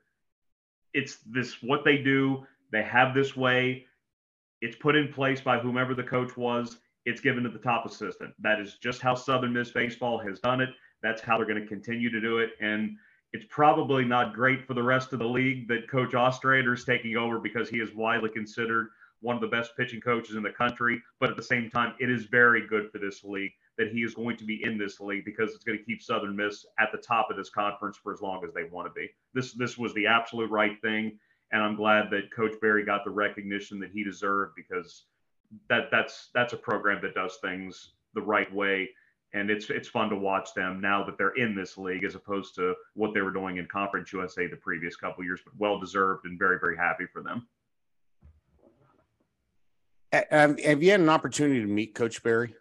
It's 0.98 1.18
this 1.26 1.62
what 1.62 1.86
they 1.86 1.98
do. 1.98 2.46
They 2.72 2.84
have 2.84 3.14
this 3.14 3.36
way. 3.36 3.86
It's 4.62 4.76
put 4.76 4.96
in 4.96 5.14
place 5.14 5.40
by 5.40 5.60
whomever 5.60 5.94
the 5.94 6.04
coach 6.04 6.36
was 6.36 6.78
it's 7.08 7.22
given 7.22 7.44
to 7.44 7.50
the 7.50 7.58
top 7.58 7.86
assistant. 7.86 8.34
That 8.40 8.60
is 8.60 8.76
just 8.84 9.02
how 9.02 9.16
Southern 9.16 9.54
Miss 9.54 9.72
baseball 9.72 10.18
has 10.20 10.42
done 10.42 10.60
it. 10.60 10.70
That's 11.02 11.22
how 11.22 11.38
they're 11.38 11.48
going 11.48 11.62
to 11.62 11.66
continue 11.66 12.10
to 12.10 12.20
do 12.20 12.40
it. 12.40 12.50
And 12.60 12.98
it's 13.32 13.46
probably 13.50 14.04
not 14.04 14.34
great 14.34 14.68
for 14.68 14.74
the 14.74 14.84
rest 14.84 15.14
of 15.14 15.20
the 15.20 15.26
league 15.26 15.70
that 15.70 15.90
Coach 15.90 16.16
Ostrander 16.16 16.74
is 16.74 16.84
taking 16.84 17.16
over 17.16 17.40
because 17.40 17.70
he 17.70 17.78
is 17.78 17.96
widely 17.96 18.30
considered 18.30 18.90
one 19.22 19.36
of 19.36 19.42
the 19.42 19.48
best 19.48 19.72
pitching 19.78 20.02
coaches 20.02 20.36
in 20.36 20.44
the 20.44 20.50
country. 20.50 21.02
But 21.22 21.30
at 21.30 21.38
the 21.38 21.44
same 21.44 21.70
time, 21.70 21.94
it 21.98 22.10
is 22.10 22.26
very 22.26 22.68
good 22.68 22.92
for 22.92 22.98
this 22.98 23.24
league 23.24 23.54
that 23.78 23.92
he 23.92 24.00
is 24.00 24.14
going 24.14 24.38
to 24.38 24.44
be 24.44 24.64
in 24.64 24.78
this 24.78 25.00
league 25.00 25.26
because 25.26 25.54
it's 25.54 25.64
going 25.64 25.78
to 25.78 25.84
keep 25.84 26.02
Southern 26.02 26.36
Miss 26.36 26.66
at 26.80 26.92
the 26.92 26.98
top 26.98 27.30
of 27.30 27.38
this 27.38 27.50
conference 27.50 27.98
for 27.98 28.12
as 28.12 28.22
long 28.22 28.44
as 28.44 28.54
they 28.54 28.64
want 28.64 28.88
to 28.88 28.94
be. 28.94 29.10
This 29.34 29.54
this 29.54 29.78
was 29.78 29.94
the 29.94 30.08
absolute 30.08 30.50
right 30.50 30.80
thing, 30.82 31.18
and 31.52 31.62
I'm 31.62 31.76
glad 31.76 32.10
that 32.12 32.32
Coach 32.34 32.54
Berry 32.62 32.86
got 32.86 33.04
the 33.04 33.12
recognition 33.12 33.80
that 33.80 33.92
he 33.92 34.04
deserved 34.04 34.54
because 34.56 35.06
that 35.70 35.90
that's 35.92 36.30
that's 36.34 36.54
a 36.54 36.58
program 36.58 37.02
that 37.02 37.16
does 37.16 37.38
things 37.42 37.94
the 38.14 38.22
right 38.22 38.54
way 38.54 38.90
and 39.34 39.50
it's 39.50 39.70
it's 39.70 39.88
fun 39.88 40.10
to 40.10 40.16
watch 40.16 40.54
them 40.54 40.80
now 40.82 41.04
that 41.04 41.18
they're 41.18 41.36
in 41.36 41.56
this 41.56 41.78
league 41.78 42.04
as 42.04 42.16
opposed 42.16 42.56
to 42.56 42.74
what 42.94 43.14
they 43.14 43.22
were 43.22 43.32
doing 43.32 43.58
in 43.58 43.66
conference 43.68 44.12
usa 44.14 44.48
the 44.48 44.56
previous 44.58 44.96
couple 44.96 45.24
years 45.24 45.40
but 45.44 45.54
well 45.58 45.80
deserved 45.80 46.26
and 46.26 46.40
very 46.40 46.58
very 46.60 46.78
happy 46.78 47.06
for 47.12 47.22
them 47.22 47.48
have, 50.32 50.82
you 50.82 50.92
had 50.92 51.02
an 51.02 51.10
opportunity 51.10 51.62
to 51.62 51.68
meet 51.68 51.94
coach 51.94 52.24
berry 52.24 52.56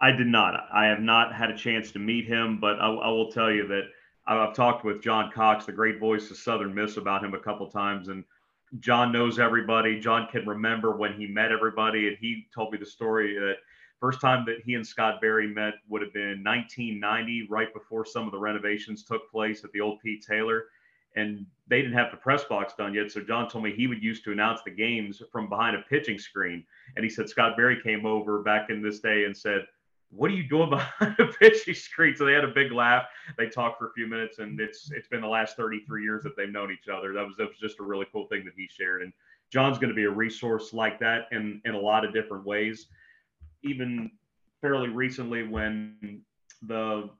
i 0.00 0.10
did 0.10 0.26
not 0.26 0.66
i 0.72 0.86
have 0.86 1.00
not 1.00 1.34
had 1.34 1.50
a 1.50 1.56
chance 1.56 1.90
to 1.92 1.98
meet 1.98 2.26
him 2.26 2.58
but 2.60 2.78
i, 2.80 2.88
I 2.88 3.08
will 3.08 3.30
tell 3.30 3.50
you 3.50 3.66
that 3.68 3.84
i've 4.26 4.54
talked 4.54 4.84
with 4.84 5.02
john 5.02 5.30
cox 5.32 5.66
the 5.66 5.72
great 5.72 5.98
voice 5.98 6.30
of 6.30 6.36
southern 6.36 6.74
miss 6.74 6.96
about 6.96 7.24
him 7.24 7.34
a 7.34 7.40
couple 7.40 7.68
times 7.68 8.08
and 8.08 8.24
John 8.78 9.10
knows 9.10 9.40
everybody. 9.40 9.98
John 9.98 10.28
can 10.30 10.46
remember 10.46 10.96
when 10.96 11.14
he 11.14 11.26
met 11.26 11.50
everybody, 11.50 12.06
and 12.06 12.16
he 12.20 12.46
told 12.54 12.70
me 12.72 12.78
the 12.78 12.86
story 12.86 13.34
that 13.34 13.56
first 13.98 14.20
time 14.20 14.44
that 14.46 14.60
he 14.64 14.74
and 14.74 14.86
Scott 14.86 15.20
Berry 15.20 15.48
met 15.48 15.74
would 15.88 16.02
have 16.02 16.12
been 16.12 16.44
1990, 16.44 17.48
right 17.50 17.72
before 17.74 18.04
some 18.04 18.26
of 18.26 18.32
the 18.32 18.38
renovations 18.38 19.02
took 19.02 19.28
place 19.30 19.64
at 19.64 19.72
the 19.72 19.80
old 19.80 19.98
Pete 20.00 20.24
Taylor 20.24 20.66
and 21.16 21.44
they 21.66 21.82
didn't 21.82 21.96
have 21.96 22.10
the 22.12 22.16
press 22.16 22.44
box 22.44 22.74
done 22.78 22.94
yet. 22.94 23.10
So 23.10 23.20
John 23.20 23.48
told 23.48 23.64
me 23.64 23.72
he 23.72 23.88
would 23.88 24.02
used 24.02 24.22
to 24.24 24.32
announce 24.32 24.62
the 24.62 24.70
games 24.70 25.20
from 25.32 25.48
behind 25.48 25.76
a 25.76 25.82
pitching 25.88 26.18
screen. 26.18 26.64
And 26.94 27.04
he 27.04 27.10
said 27.10 27.28
Scott 27.28 27.56
Berry 27.56 27.80
came 27.82 28.06
over 28.06 28.42
back 28.42 28.70
in 28.70 28.80
this 28.80 29.00
day 29.00 29.24
and 29.24 29.36
said, 29.36 29.62
"What 30.10 30.30
are 30.30 30.34
you 30.34 30.48
doing 30.48 30.70
behind 30.70 31.16
a 31.18 31.26
pitching 31.26 31.74
screen?" 31.74 32.14
So 32.16 32.24
they 32.24 32.32
had 32.32 32.44
a 32.44 32.48
big 32.48 32.72
laugh. 32.72 33.06
They 33.38 33.48
talked 33.48 33.78
for 33.78 33.88
a 33.88 33.92
few 33.92 34.06
minutes, 34.06 34.38
and 34.38 34.60
it's 34.60 34.90
it's 34.92 35.08
been 35.08 35.20
the 35.20 35.28
last 35.28 35.56
33 35.56 36.02
years 36.02 36.22
that 36.24 36.36
they've 36.36 36.50
known 36.50 36.70
each 36.72 36.88
other. 36.88 37.12
That 37.12 37.26
was 37.26 37.36
that 37.38 37.48
was 37.48 37.58
just 37.58 37.80
a 37.80 37.82
really 37.82 38.06
cool 38.12 38.26
thing 38.26 38.44
that 38.44 38.54
he 38.56 38.68
shared. 38.68 39.02
And 39.02 39.12
John's 39.50 39.78
going 39.78 39.90
to 39.90 39.94
be 39.94 40.04
a 40.04 40.10
resource 40.10 40.72
like 40.72 40.98
that 41.00 41.28
in 41.32 41.60
in 41.64 41.74
a 41.74 41.80
lot 41.80 42.04
of 42.04 42.12
different 42.12 42.44
ways. 42.44 42.86
Even 43.62 44.10
fairly 44.60 44.88
recently, 44.88 45.42
when 45.42 46.22
the 46.62 47.10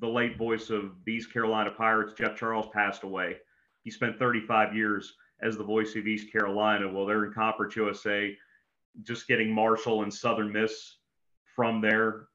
the 0.00 0.08
late 0.08 0.36
voice 0.36 0.70
of 0.70 0.92
these 1.04 1.26
Carolina 1.26 1.70
Pirates, 1.70 2.14
Jeff 2.16 2.36
Charles, 2.36 2.66
passed 2.72 3.02
away. 3.02 3.36
He 3.84 3.90
spent 3.90 4.18
35 4.18 4.74
years 4.74 5.14
as 5.42 5.56
the 5.56 5.64
voice 5.64 5.94
of 5.94 6.06
East 6.06 6.32
Carolina. 6.32 6.90
Well, 6.90 7.06
they're 7.06 7.26
in 7.26 7.32
Conference 7.32 7.76
USA, 7.76 8.36
just 9.02 9.28
getting 9.28 9.52
Marshall 9.52 10.02
and 10.02 10.12
Southern 10.12 10.52
Miss 10.52 10.96
from 11.60 11.82
there. 11.82 12.28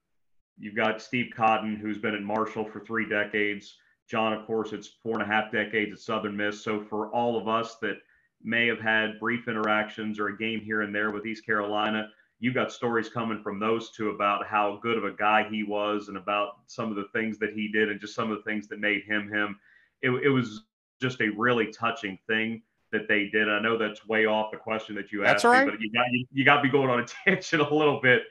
You've 0.59 0.75
got 0.75 1.01
Steve 1.01 1.31
Cotton, 1.35 1.77
who's 1.77 1.97
been 1.97 2.13
at 2.13 2.21
Marshall 2.21 2.63
for 2.63 2.79
three 2.79 3.09
decades. 3.09 3.75
John, 4.07 4.33
of 4.33 4.45
course, 4.45 4.71
it's 4.71 4.87
four 5.01 5.13
and 5.13 5.23
a 5.23 5.25
half 5.25 5.51
decades 5.51 5.93
at 5.93 5.97
Southern 5.97 6.37
Miss. 6.37 6.63
So 6.63 6.83
for 6.83 7.09
all 7.09 7.35
of 7.35 7.47
us 7.47 7.77
that 7.81 7.95
may 8.43 8.67
have 8.67 8.79
had 8.79 9.19
brief 9.19 9.47
interactions 9.47 10.19
or 10.19 10.27
a 10.27 10.37
game 10.37 10.59
here 10.59 10.83
and 10.83 10.93
there 10.93 11.09
with 11.09 11.25
East 11.25 11.43
Carolina, 11.43 12.09
you've 12.39 12.53
got 12.53 12.71
stories 12.71 13.09
coming 13.09 13.41
from 13.41 13.57
those 13.57 13.89
two 13.89 14.11
about 14.11 14.45
how 14.45 14.77
good 14.83 14.95
of 14.95 15.05
a 15.05 15.11
guy 15.11 15.47
he 15.49 15.63
was 15.63 16.07
and 16.07 16.17
about 16.17 16.59
some 16.67 16.91
of 16.91 16.95
the 16.95 17.07
things 17.11 17.39
that 17.39 17.53
he 17.53 17.67
did 17.67 17.89
and 17.89 17.99
just 17.99 18.13
some 18.13 18.29
of 18.29 18.37
the 18.37 18.43
things 18.43 18.67
that 18.67 18.79
made 18.79 19.01
him 19.05 19.27
him. 19.27 19.59
It, 20.03 20.11
it 20.11 20.29
was 20.29 20.65
just 21.01 21.19
a 21.21 21.29
really 21.29 21.71
touching 21.71 22.19
thing 22.27 22.61
that 22.91 23.07
they 23.07 23.29
did. 23.33 23.49
I 23.49 23.59
know 23.59 23.75
that's 23.75 24.07
way 24.07 24.27
off 24.27 24.51
the 24.51 24.57
question 24.57 24.93
that 24.97 25.11
you 25.11 25.23
that's 25.23 25.43
asked 25.43 25.45
right. 25.45 25.65
me, 25.65 25.71
but 25.71 25.81
you 25.81 25.91
got 25.91 26.05
you, 26.11 26.25
you 26.31 26.45
got 26.45 26.57
to 26.57 26.61
be 26.61 26.69
going 26.69 26.91
on 26.91 26.99
a 26.99 27.05
tangent 27.25 27.63
a 27.63 27.73
little 27.73 27.99
bit 27.99 28.21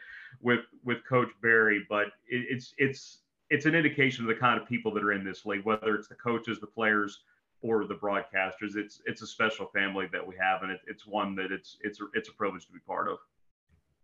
with 0.40 0.60
with 0.84 0.98
Coach 1.08 1.30
Berry, 1.42 1.84
But 1.88 2.06
it, 2.28 2.46
it's 2.50 2.74
it's 2.78 3.18
it's 3.50 3.66
an 3.66 3.74
indication 3.74 4.24
of 4.24 4.28
the 4.28 4.40
kind 4.40 4.60
of 4.60 4.66
people 4.68 4.92
that 4.94 5.02
are 5.02 5.12
in 5.12 5.24
this 5.24 5.44
league, 5.44 5.64
whether 5.64 5.94
it's 5.94 6.08
the 6.08 6.14
coaches, 6.14 6.58
the 6.60 6.66
players, 6.66 7.20
or 7.62 7.84
the 7.84 7.94
broadcasters. 7.94 8.76
It's 8.76 9.00
it's 9.06 9.22
a 9.22 9.26
special 9.26 9.66
family 9.66 10.06
that 10.12 10.26
we 10.26 10.34
have, 10.40 10.62
and 10.62 10.70
it, 10.70 10.80
it's 10.86 11.06
one 11.06 11.34
that 11.36 11.52
it's 11.52 11.78
it's 11.82 11.98
it's 12.14 12.28
a 12.28 12.32
privilege 12.32 12.66
to 12.66 12.72
be 12.72 12.80
part 12.80 13.08
of. 13.08 13.18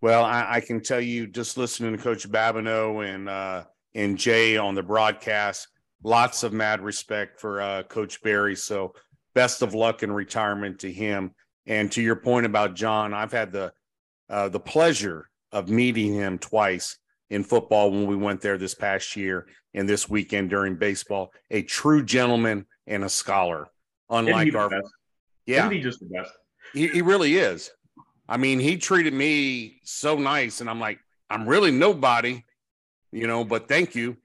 Well, 0.02 0.24
I, 0.24 0.46
I, 0.48 0.60
can 0.60 0.80
tell 0.80 1.00
you 1.00 1.26
just 1.26 1.58
listening 1.58 1.94
to 1.94 2.02
Coach 2.02 2.26
Babineau 2.26 3.06
and 3.06 3.28
uh, 3.28 3.64
and 3.94 4.16
Jay 4.16 4.56
on 4.56 4.74
the 4.74 4.82
broadcast, 4.82 5.68
lots 6.02 6.42
of 6.42 6.54
mad 6.54 6.80
respect 6.80 7.38
for 7.38 7.60
uh, 7.60 7.82
Coach 7.82 8.22
Berry. 8.22 8.56
So 8.56 8.94
best 9.34 9.62
of 9.62 9.74
luck 9.74 10.02
in 10.02 10.10
retirement 10.10 10.78
to 10.80 10.92
him. 10.92 11.34
And 11.66 11.92
to 11.92 12.02
your 12.02 12.16
point 12.16 12.46
about 12.46 12.74
John, 12.74 13.12
I've 13.12 13.32
had 13.32 13.52
the 13.52 13.72
uh, 14.30 14.48
the 14.48 14.60
pleasure 14.60 15.28
of 15.52 15.68
meeting 15.68 16.14
him 16.14 16.38
twice 16.38 16.98
in 17.30 17.44
football 17.44 17.90
when 17.90 18.06
we 18.06 18.16
went 18.16 18.40
there 18.40 18.58
this 18.58 18.74
past 18.74 19.16
year 19.16 19.46
and 19.74 19.88
this 19.88 20.08
weekend 20.08 20.50
during 20.50 20.76
baseball. 20.76 21.32
A 21.50 21.62
true 21.62 22.04
gentleman 22.04 22.66
and 22.86 23.04
a 23.04 23.08
scholar, 23.08 23.68
unlike 24.08 24.54
our. 24.54 24.70
Yeah, 25.46 25.60
Isn't 25.60 25.72
he 25.72 25.80
just 25.80 26.00
the 26.00 26.06
best? 26.06 26.32
He, 26.72 26.88
he 26.88 27.02
really 27.02 27.36
is. 27.36 27.70
I 28.28 28.36
mean, 28.36 28.60
he 28.60 28.76
treated 28.76 29.12
me 29.12 29.80
so 29.82 30.16
nice, 30.16 30.60
and 30.60 30.70
I'm 30.70 30.78
like, 30.78 31.00
I'm 31.28 31.48
really 31.48 31.72
nobody, 31.72 32.44
you 33.10 33.26
know, 33.26 33.44
but 33.44 33.66
thank 33.66 33.94
you. 33.94 34.16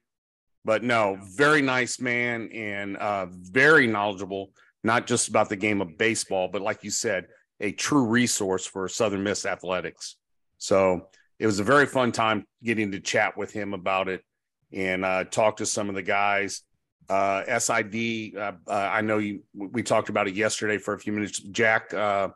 But 0.63 0.83
no, 0.83 1.19
very 1.35 1.61
nice 1.61 1.99
man 1.99 2.49
and 2.51 2.97
uh, 2.97 3.27
very 3.29 3.85
knowledgeable, 3.87 4.51
not 4.83 5.05
just 5.05 5.27
about 5.27 5.49
the 5.49 5.55
game 5.55 5.81
of 5.81 5.97
baseball, 5.97 6.49
but 6.51 6.61
like 6.61 6.83
you 6.83 6.89
said, 6.89 7.27
a 7.59 7.71
true 7.71 8.05
resource 8.05 8.65
for 8.65 8.87
Southern 8.87 9.23
Miss 9.23 9.45
athletics. 9.45 10.17
So 10.57 11.07
it 11.39 11.45
was 11.45 11.59
a 11.59 11.63
very 11.63 11.85
fun 11.85 12.11
time 12.11 12.45
getting 12.63 12.91
to 12.91 12.99
chat 12.99 13.37
with 13.37 13.51
him 13.51 13.73
about 13.73 14.07
it 14.07 14.23
and 14.71 15.05
uh, 15.05 15.23
talk 15.25 15.57
to 15.57 15.65
some 15.65 15.89
of 15.89 15.95
the 15.95 16.01
guys. 16.01 16.61
Uh, 17.07 17.59
SID, 17.59 18.35
uh, 18.35 18.53
uh, 18.67 18.71
I 18.71 19.01
know 19.01 19.19
you. 19.19 19.43
We 19.53 19.83
talked 19.83 20.09
about 20.09 20.27
it 20.27 20.33
yesterday 20.33 20.79
for 20.79 20.95
a 20.95 20.99
few 20.99 21.13
minutes. 21.13 21.39
Jack, 21.39 21.93
uh, 21.93 22.29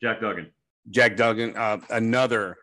Jack 0.00 0.20
Duggan. 0.20 0.50
Jack 0.90 1.16
Duggan, 1.16 1.56
uh, 1.56 1.78
another 1.90 2.56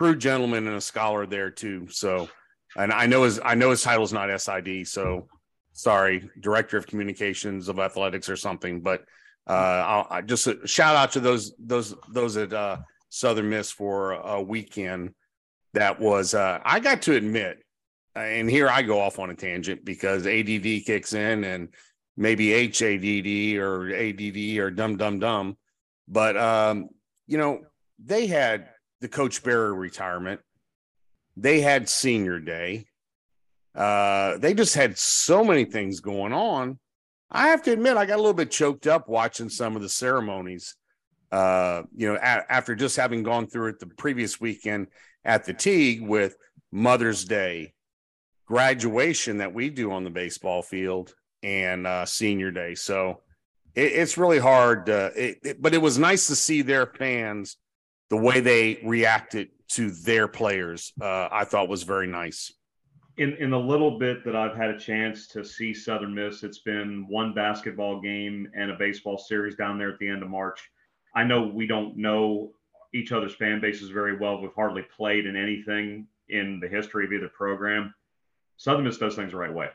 true 0.00 0.16
gentleman 0.16 0.66
and 0.66 0.76
a 0.76 0.80
scholar 0.80 1.26
there 1.26 1.50
too. 1.50 1.86
So, 1.90 2.28
and 2.76 2.92
I 2.92 3.06
know 3.06 3.22
his 3.22 3.40
I 3.44 3.54
know 3.54 3.70
his 3.70 3.82
title 3.82 4.04
is 4.04 4.12
not 4.12 4.40
SID. 4.40 4.88
So, 4.88 5.28
sorry, 5.72 6.28
Director 6.40 6.76
of 6.76 6.86
Communications 6.86 7.68
of 7.68 7.78
Athletics 7.78 8.28
or 8.28 8.36
something. 8.36 8.80
But 8.80 9.04
uh, 9.48 9.52
I'll, 9.52 10.06
I 10.10 10.22
just 10.22 10.48
shout 10.66 10.96
out 10.96 11.12
to 11.12 11.20
those 11.20 11.54
those 11.58 11.94
those 12.08 12.34
that 12.34 12.52
uh, 12.52 12.78
Southern 13.10 13.50
Miss 13.50 13.70
for 13.70 14.12
a 14.12 14.40
weekend 14.40 15.14
that 15.74 16.00
was. 16.00 16.32
Uh, 16.32 16.60
I 16.64 16.80
got 16.80 17.02
to 17.02 17.14
admit, 17.14 17.62
and 18.14 18.48
here 18.48 18.68
I 18.68 18.82
go 18.82 19.00
off 19.00 19.18
on 19.18 19.30
a 19.30 19.34
tangent 19.34 19.84
because 19.84 20.26
ADD 20.26 20.84
kicks 20.86 21.12
in 21.12 21.44
and 21.44 21.68
maybe 22.16 22.48
HADD 22.48 23.58
or 23.58 23.94
ADD 23.94 24.58
or 24.58 24.70
dumb 24.70 24.96
dumb 24.96 25.18
dumb. 25.18 25.56
But 26.08 26.36
um, 26.36 26.88
you 27.26 27.36
know, 27.38 27.60
they 28.02 28.26
had 28.26 28.68
the 29.00 29.08
Coach 29.08 29.42
Berry 29.42 29.72
retirement, 29.72 30.40
they 31.36 31.60
had 31.60 31.88
senior 31.88 32.38
day. 32.38 32.86
Uh, 33.74 34.36
they 34.38 34.52
just 34.52 34.74
had 34.74 34.98
so 34.98 35.44
many 35.44 35.64
things 35.64 36.00
going 36.00 36.32
on. 36.32 36.78
I 37.30 37.48
have 37.48 37.62
to 37.62 37.72
admit, 37.72 37.96
I 37.96 38.06
got 38.06 38.16
a 38.16 38.22
little 38.22 38.34
bit 38.34 38.50
choked 38.50 38.88
up 38.88 39.08
watching 39.08 39.48
some 39.48 39.76
of 39.76 39.82
the 39.82 39.88
ceremonies. 39.88 40.74
Uh, 41.32 41.82
you 41.94 42.08
know, 42.08 42.16
a- 42.16 42.52
after 42.52 42.74
just 42.74 42.96
having 42.96 43.22
gone 43.22 43.46
through 43.46 43.68
it 43.68 43.78
the 43.78 43.86
previous 43.86 44.40
weekend 44.40 44.88
at 45.24 45.44
the 45.44 45.54
Tigue 45.54 46.06
with 46.06 46.36
Mother's 46.72 47.24
Day, 47.24 47.74
graduation 48.46 49.38
that 49.38 49.54
we 49.54 49.70
do 49.70 49.92
on 49.92 50.04
the 50.04 50.10
baseball 50.10 50.62
field, 50.62 51.14
and 51.42 51.86
uh, 51.86 52.04
senior 52.04 52.50
day. 52.50 52.74
So 52.74 53.20
it, 53.74 53.92
it's 53.92 54.18
really 54.18 54.38
hard. 54.38 54.90
Uh, 54.90 55.10
it, 55.16 55.38
it, 55.42 55.62
but 55.62 55.74
it 55.74 55.80
was 55.80 55.98
nice 55.98 56.26
to 56.26 56.36
see 56.36 56.62
their 56.62 56.86
fans 56.86 57.56
the 58.08 58.16
way 58.16 58.40
they 58.40 58.80
reacted 58.84 59.48
to 59.68 59.90
their 59.90 60.26
players. 60.26 60.92
Uh, 61.00 61.28
I 61.30 61.44
thought 61.44 61.68
was 61.68 61.84
very 61.84 62.06
nice. 62.06 62.52
In 63.18 63.34
in 63.34 63.50
the 63.50 63.58
little 63.58 63.98
bit 63.98 64.24
that 64.24 64.34
I've 64.34 64.56
had 64.56 64.70
a 64.70 64.78
chance 64.78 65.28
to 65.28 65.44
see 65.44 65.74
Southern 65.74 66.14
Miss, 66.14 66.42
it's 66.42 66.60
been 66.60 67.06
one 67.08 67.34
basketball 67.34 68.00
game 68.00 68.48
and 68.56 68.70
a 68.70 68.76
baseball 68.76 69.18
series 69.18 69.56
down 69.56 69.78
there 69.78 69.92
at 69.92 69.98
the 69.98 70.08
end 70.08 70.22
of 70.22 70.30
March. 70.30 70.60
I 71.14 71.24
know 71.24 71.46
we 71.46 71.66
don't 71.66 71.96
know 71.96 72.52
each 72.94 73.12
other's 73.12 73.34
fan 73.34 73.60
bases 73.60 73.90
very 73.90 74.16
well. 74.16 74.40
We've 74.40 74.54
hardly 74.54 74.82
played 74.82 75.26
in 75.26 75.36
anything 75.36 76.06
in 76.28 76.60
the 76.60 76.68
history 76.68 77.04
of 77.04 77.12
either 77.12 77.28
program. 77.28 77.94
Southern 78.56 78.84
Miss 78.84 78.98
does 78.98 79.16
things 79.16 79.32
the 79.32 79.38
right 79.38 79.52
way. 79.52 79.68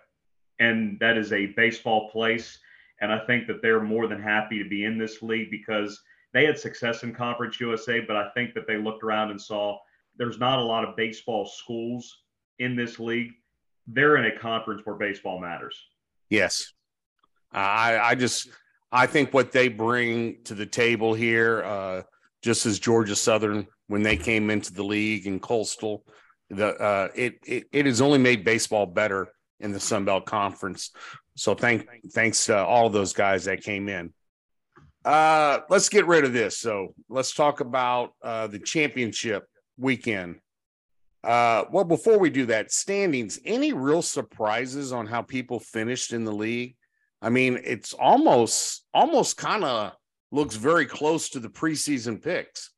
And 0.60 0.98
that 1.00 1.18
is 1.18 1.34
a 1.34 1.48
baseball 1.48 2.10
place. 2.10 2.60
And 3.01 3.12
I 3.12 3.20
think 3.25 3.48
that 3.48 3.62
they're 3.62 3.82
more 3.82 4.08
than 4.08 4.22
happy 4.22 4.62
to 4.62 4.70
be 4.70 4.86
in 4.86 4.98
this 4.98 5.22
league 5.22 5.51
because 5.51 6.01
they 6.34 6.46
had 6.46 6.58
success 6.58 7.04
in 7.04 7.13
Conference 7.13 7.60
USA, 7.60 8.00
but 8.00 8.15
I 8.15 8.30
think 8.30 8.54
that 8.54 8.68
they 8.68 8.77
looked 8.77 9.04
around 9.04 9.32
and 9.32 9.42
saw 9.42 9.77
there's 10.18 10.39
not 10.39 10.60
a 10.60 10.63
lot 10.63 10.88
of 10.88 10.96
baseball 10.96 11.46
schools 11.46 12.24
in 12.60 12.75
this 12.75 13.00
league. 13.00 13.32
They're 13.88 14.18
in 14.18 14.25
a 14.25 14.39
conference 14.39 14.82
where 14.86 14.96
baseball 14.96 15.39
matters. 15.39 15.77
Yes. 16.30 16.74
I 17.51 18.00
I 18.00 18.15
just 18.15 18.50
I 18.96 19.08
think 19.08 19.34
what 19.34 19.52
they 19.52 19.68
bring 19.68 20.38
to 20.46 20.54
the 20.54 20.66
table 20.66 21.14
here, 21.14 21.62
uh, 21.64 22.04
just 22.42 22.66
as 22.66 22.80
Georgia 22.80 23.16
Southern 23.16 23.68
when 23.88 24.04
they 24.04 24.16
came 24.16 24.50
into 24.50 24.74
the 24.74 24.84
league 24.84 25.28
and 25.28 25.42
Coastal, 25.42 26.06
the 26.50 26.68
uh, 26.68 27.10
it, 27.14 27.36
it 27.46 27.66
it 27.74 27.86
has 27.88 28.00
only 28.00 28.20
made 28.20 28.46
baseball 28.46 28.86
better 28.86 29.28
in 29.60 29.74
the 29.74 29.82
Sun 29.82 30.06
Belt 30.06 30.25
Conference. 30.25 30.92
So 31.36 31.56
thank 31.56 31.90
thanks 32.14 32.46
to 32.46 32.58
all 32.58 32.90
those 32.90 33.12
guys 33.12 33.44
that 33.46 33.64
came 33.64 33.90
in. 33.90 34.14
Uh, 35.04 35.60
let's 35.70 35.90
get 35.90 36.08
rid 36.08 36.24
of 36.24 36.32
this. 36.32 36.58
So 36.58 36.96
let's 37.10 37.34
talk 37.34 37.60
about 37.60 38.14
uh, 38.24 38.48
the 38.48 38.60
championship 38.60 39.44
weekend. 39.78 40.40
Uh, 41.22 41.66
well, 41.70 41.84
before 41.84 42.18
we 42.18 42.30
do 42.30 42.46
that, 42.46 42.72
standings. 42.72 43.40
Any 43.44 43.74
real 43.74 44.02
surprises 44.02 44.94
on 44.94 45.06
how 45.06 45.22
people 45.22 45.60
finished 45.60 46.14
in 46.14 46.24
the 46.24 46.32
league? 46.32 46.78
I 47.25 47.29
mean, 47.29 47.60
it's 47.63 47.94
almost 47.94 48.86
almost 48.94 49.38
kind 49.38 49.63
of 49.63 49.94
looks 50.32 50.55
very 50.55 50.86
close 50.86 51.29
to 51.29 51.39
the 51.39 51.50
preseason 51.50 52.22
picks. 52.22 52.70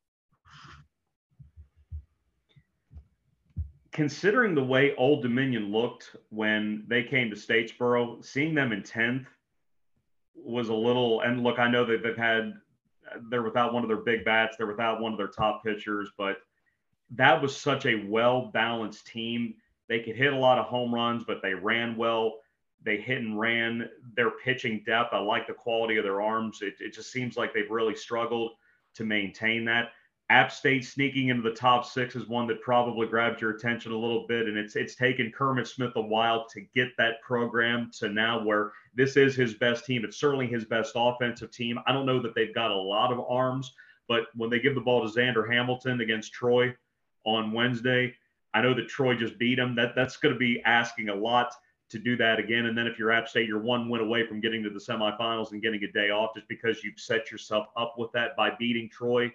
considering 3.97 4.53
the 4.53 4.63
way 4.63 4.93
Old 4.95 5.23
Dominion 5.23 5.71
looked 5.71 6.15
when 6.29 6.83
they 6.87 7.01
came 7.01 7.31
to 7.31 7.35
Statesboro, 7.35 8.23
seeing 8.23 8.53
them 8.53 8.71
in 8.71 8.83
10th 8.83 9.25
was 10.35 10.69
a 10.69 10.73
little. 10.73 11.21
And 11.21 11.41
look, 11.41 11.57
I 11.57 11.67
know 11.67 11.83
that 11.83 12.03
they've 12.03 12.15
had 12.15 12.53
they're 13.31 13.41
without 13.41 13.73
one 13.73 13.81
of 13.81 13.89
their 13.89 13.97
big 13.97 14.23
bats, 14.23 14.55
they're 14.55 14.67
without 14.67 15.01
one 15.01 15.13
of 15.13 15.17
their 15.17 15.29
top 15.29 15.63
pitchers, 15.63 16.11
but 16.15 16.37
that 17.15 17.41
was 17.41 17.57
such 17.57 17.87
a 17.87 18.05
well 18.07 18.51
balanced 18.53 19.07
team. 19.07 19.55
They 19.89 20.01
could 20.01 20.15
hit 20.15 20.31
a 20.31 20.37
lot 20.37 20.59
of 20.59 20.67
home 20.67 20.93
runs, 20.93 21.23
but 21.25 21.41
they 21.41 21.55
ran 21.55 21.97
well. 21.97 22.35
They 22.83 22.97
hit 22.97 23.19
and 23.19 23.39
ran. 23.39 23.89
Their 24.15 24.31
pitching 24.31 24.83
depth, 24.85 25.13
I 25.13 25.19
like 25.19 25.47
the 25.47 25.53
quality 25.53 25.97
of 25.97 26.03
their 26.03 26.21
arms. 26.21 26.61
It, 26.61 26.75
it 26.79 26.93
just 26.93 27.11
seems 27.11 27.37
like 27.37 27.53
they've 27.53 27.69
really 27.69 27.95
struggled 27.95 28.53
to 28.95 29.03
maintain 29.03 29.65
that. 29.65 29.91
App 30.29 30.51
State 30.51 30.83
sneaking 30.83 31.29
into 31.29 31.41
the 31.41 31.55
top 31.55 31.85
six 31.85 32.15
is 32.15 32.27
one 32.27 32.47
that 32.47 32.61
probably 32.61 33.07
grabbed 33.07 33.41
your 33.41 33.51
attention 33.51 33.93
a 33.93 33.97
little 33.97 34.27
bit, 34.27 34.47
and 34.47 34.57
it's 34.57 34.75
it's 34.75 34.93
taken 34.93 35.31
Kermit 35.31 35.67
Smith 35.67 35.93
a 35.95 36.01
while 36.01 36.45
to 36.49 36.61
get 36.75 36.89
that 36.97 37.21
program 37.21 37.89
to 37.99 38.09
now 38.09 38.43
where 38.43 38.73
this 38.93 39.15
is 39.15 39.35
his 39.35 39.53
best 39.53 39.85
team. 39.85 40.03
It's 40.03 40.17
certainly 40.17 40.47
his 40.47 40.65
best 40.65 40.93
offensive 40.95 41.51
team. 41.51 41.79
I 41.87 41.93
don't 41.93 42.05
know 42.05 42.21
that 42.21 42.35
they've 42.35 42.53
got 42.53 42.71
a 42.71 42.75
lot 42.75 43.13
of 43.13 43.21
arms, 43.29 43.73
but 44.09 44.25
when 44.35 44.49
they 44.49 44.59
give 44.59 44.75
the 44.75 44.81
ball 44.81 45.07
to 45.07 45.17
Xander 45.17 45.49
Hamilton 45.49 46.01
against 46.01 46.33
Troy 46.33 46.75
on 47.25 47.53
Wednesday, 47.53 48.13
I 48.53 48.61
know 48.61 48.73
that 48.73 48.89
Troy 48.89 49.15
just 49.15 49.39
beat 49.39 49.59
him. 49.59 49.75
That 49.75 49.95
that's 49.95 50.17
going 50.17 50.33
to 50.33 50.39
be 50.39 50.61
asking 50.65 51.07
a 51.07 51.15
lot 51.15 51.53
to 51.89 51.99
do 51.99 52.17
that 52.17 52.39
again. 52.39 52.65
And 52.65 52.77
then 52.77 52.87
if 52.87 52.99
you're 52.99 53.11
App 53.11 53.27
State, 53.29 53.47
you're 53.47 53.61
one 53.61 53.89
win 53.89 54.01
away 54.01 54.25
from 54.27 54.41
getting 54.41 54.63
to 54.63 54.69
the 54.69 54.79
semifinals 54.79 55.51
and 55.51 55.61
getting 55.61 55.83
a 55.83 55.91
day 55.91 56.09
off 56.09 56.33
just 56.35 56.47
because 56.47 56.83
you've 56.83 56.99
set 56.99 57.31
yourself 57.31 57.67
up 57.77 57.95
with 57.97 58.11
that 58.11 58.35
by 58.35 58.51
beating 58.59 58.89
Troy 58.89 59.31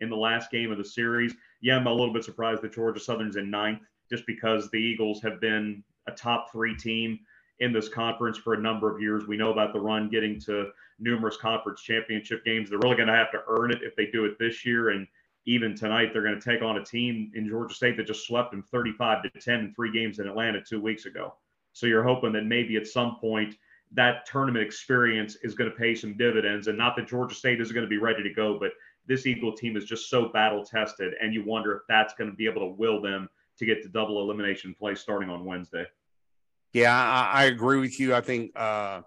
in 0.00 0.10
the 0.10 0.16
last 0.16 0.50
game 0.50 0.72
of 0.72 0.78
the 0.78 0.84
series. 0.84 1.34
Yeah, 1.60 1.76
I'm 1.76 1.86
a 1.86 1.92
little 1.92 2.12
bit 2.12 2.24
surprised 2.24 2.62
that 2.62 2.74
Georgia 2.74 2.98
Southern's 2.98 3.36
in 3.36 3.50
ninth 3.50 3.82
just 4.10 4.26
because 4.26 4.68
the 4.70 4.78
Eagles 4.78 5.22
have 5.22 5.40
been 5.40 5.82
a 6.08 6.12
top 6.12 6.50
three 6.50 6.76
team 6.76 7.20
in 7.60 7.72
this 7.72 7.88
conference 7.88 8.36
for 8.36 8.54
a 8.54 8.60
number 8.60 8.92
of 8.92 9.00
years. 9.00 9.28
We 9.28 9.36
know 9.36 9.52
about 9.52 9.72
the 9.72 9.80
run 9.80 10.08
getting 10.08 10.40
to 10.40 10.70
numerous 10.98 11.36
conference 11.36 11.82
championship 11.82 12.44
games. 12.44 12.68
They're 12.68 12.80
really 12.80 12.96
going 12.96 13.08
to 13.08 13.14
have 13.14 13.30
to 13.32 13.42
earn 13.48 13.70
it 13.70 13.82
if 13.82 13.94
they 13.94 14.06
do 14.06 14.24
it 14.24 14.38
this 14.38 14.66
year. 14.66 14.90
And 14.90 15.06
even 15.46 15.76
tonight, 15.76 16.10
they're 16.12 16.22
going 16.22 16.38
to 16.38 16.40
take 16.40 16.62
on 16.62 16.78
a 16.78 16.84
team 16.84 17.30
in 17.34 17.48
Georgia 17.48 17.74
State 17.74 17.96
that 17.96 18.06
just 18.06 18.26
swept 18.26 18.50
them 18.50 18.62
35 18.62 19.22
to 19.22 19.30
10 19.30 19.60
in 19.60 19.74
three 19.74 19.92
games 19.92 20.18
in 20.18 20.28
Atlanta 20.28 20.60
two 20.60 20.80
weeks 20.80 21.06
ago. 21.06 21.34
So 21.72 21.86
you're 21.86 22.02
hoping 22.02 22.32
that 22.32 22.44
maybe 22.44 22.76
at 22.76 22.86
some 22.86 23.16
point 23.16 23.56
that 23.92 24.26
tournament 24.26 24.64
experience 24.64 25.36
is 25.42 25.54
going 25.54 25.70
to 25.70 25.76
pay 25.76 25.94
some 25.94 26.16
dividends. 26.16 26.66
And 26.66 26.78
not 26.78 26.96
that 26.96 27.08
Georgia 27.08 27.34
State 27.34 27.60
is 27.60 27.72
going 27.72 27.84
to 27.84 27.90
be 27.90 27.98
ready 27.98 28.22
to 28.22 28.32
go, 28.32 28.58
but 28.58 28.72
this 29.06 29.26
Eagle 29.26 29.52
team 29.52 29.76
is 29.76 29.84
just 29.84 30.08
so 30.08 30.28
battle 30.28 30.64
tested, 30.64 31.14
and 31.20 31.34
you 31.34 31.44
wonder 31.44 31.74
if 31.74 31.82
that's 31.88 32.14
going 32.14 32.30
to 32.30 32.36
be 32.36 32.46
able 32.46 32.60
to 32.60 32.74
will 32.78 33.00
them 33.00 33.28
to 33.58 33.66
get 33.66 33.82
to 33.82 33.88
double 33.88 34.22
elimination 34.22 34.74
play 34.78 34.94
starting 34.94 35.28
on 35.28 35.44
Wednesday. 35.44 35.84
Yeah, 36.72 36.94
I, 36.94 37.42
I 37.42 37.44
agree 37.44 37.80
with 37.80 37.98
you. 37.98 38.14
I 38.14 38.20
think 38.20 38.52
uh, 38.56 39.02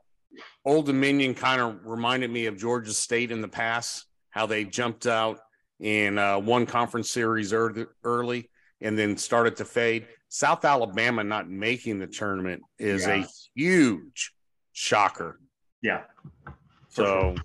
Old 0.65 0.85
Dominion 0.85 1.33
kind 1.33 1.61
of 1.61 1.85
reminded 1.85 2.29
me 2.29 2.45
of 2.45 2.57
Georgia 2.57 2.93
State 2.93 3.31
in 3.31 3.41
the 3.41 3.47
past, 3.47 4.05
how 4.29 4.45
they 4.45 4.65
jumped 4.65 5.07
out 5.07 5.39
in 5.79 6.17
uh, 6.17 6.39
one 6.39 6.65
conference 6.65 7.09
series 7.09 7.53
early, 7.53 7.85
early 8.03 8.49
and 8.81 8.97
then 8.97 9.17
started 9.17 9.55
to 9.57 9.65
fade. 9.65 10.07
South 10.29 10.65
Alabama 10.65 11.23
not 11.23 11.49
making 11.49 11.99
the 11.99 12.07
tournament 12.07 12.61
is 12.77 13.05
yeah. 13.05 13.23
a 13.23 13.25
huge 13.55 14.31
shocker. 14.73 15.39
Yeah. 15.81 16.01
So. 16.89 17.35
Sure 17.35 17.43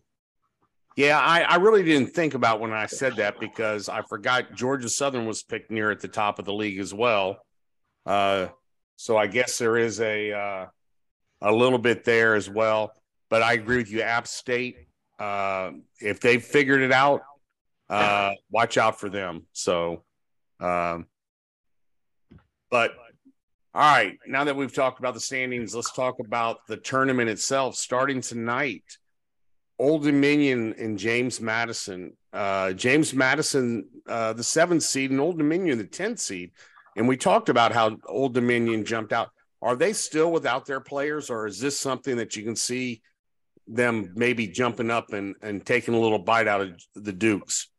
yeah, 1.01 1.19
I, 1.19 1.41
I 1.41 1.57
really 1.57 1.83
didn't 1.83 2.09
think 2.09 2.35
about 2.35 2.61
when 2.61 2.73
I 2.73 2.85
said 2.85 3.17
that 3.17 3.41
because 3.41 3.89
I 3.89 4.03
forgot 4.03 4.55
Georgia 4.55 4.89
Southern 4.89 5.25
was 5.25 5.43
picked 5.43 5.71
near 5.71 5.91
at 5.91 6.01
the 6.01 6.09
top 6.09 6.39
of 6.39 6.45
the 6.45 6.53
league 6.53 6.79
as 6.79 6.93
well. 6.93 7.39
Uh, 8.05 8.49
so 8.97 9.17
I 9.17 9.27
guess 9.27 9.57
there 9.57 9.79
is 9.79 9.99
a 10.01 10.33
uh, 10.33 10.67
a 11.41 11.53
little 11.53 11.79
bit 11.79 12.05
there 12.05 12.35
as 12.35 12.51
well. 12.51 12.93
But 13.31 13.43
I 13.43 13.55
agree 13.55 13.79
with 13.79 13.91
you, 13.91 14.03
App 14.03 14.27
State. 14.27 14.77
Uh, 15.19 15.71
if 16.01 16.21
they've 16.21 16.43
figured 16.43 16.83
it 16.83 16.93
out, 16.93 17.23
uh, 17.89 18.33
watch 18.51 18.77
out 18.77 19.01
for 19.01 19.09
them. 19.09 19.47
So, 19.53 20.05
um, 20.59 21.07
but 22.71 22.93
all 23.73 23.83
right, 23.83 24.19
now 24.27 24.45
that 24.45 24.57
we've 24.57 24.75
talked 24.75 24.99
about 24.99 25.15
the 25.15 25.21
standings, 25.21 25.75
let's 25.75 25.93
talk 25.93 26.17
about 26.19 26.67
the 26.67 26.77
tournament 26.77 27.31
itself 27.31 27.77
starting 27.77 28.21
tonight. 28.21 28.83
Old 29.79 30.03
Dominion 30.03 30.75
and 30.77 30.99
James 30.99 31.41
Madison. 31.41 32.17
Uh, 32.33 32.73
James 32.73 33.15
Madison, 33.15 33.89
uh, 34.07 34.33
the 34.33 34.45
seventh 34.45 34.83
seed, 34.83 35.11
and 35.11 35.21
Old 35.21 35.39
Dominion, 35.39 35.79
the 35.79 35.85
tenth 35.85 36.19
seed. 36.19 36.51
And 36.97 37.09
we 37.09 37.17
talked 37.17 37.49
about 37.49 37.73
how 37.73 37.97
Old 38.07 38.35
Dominion 38.35 38.85
jumped 38.85 39.13
out. 39.13 39.31
Are 39.63 39.77
they 39.77 39.93
still 39.93 40.33
without 40.33 40.67
their 40.67 40.81
players, 40.81 41.31
or 41.31 41.47
is 41.47 41.59
this 41.59 41.79
something 41.79 42.17
that 42.19 42.37
you 42.37 42.43
can 42.43 42.57
see 42.57 43.01
them 43.67 44.13
maybe 44.15 44.49
jumping 44.49 44.91
up 44.91 45.13
and, 45.13 45.35
and 45.43 45.65
taking 45.65 45.95
a 45.95 46.01
little 46.01 46.19
bite 46.19 46.49
out 46.49 46.61
of 46.61 46.81
the 46.95 47.13
Dukes? 47.13 47.70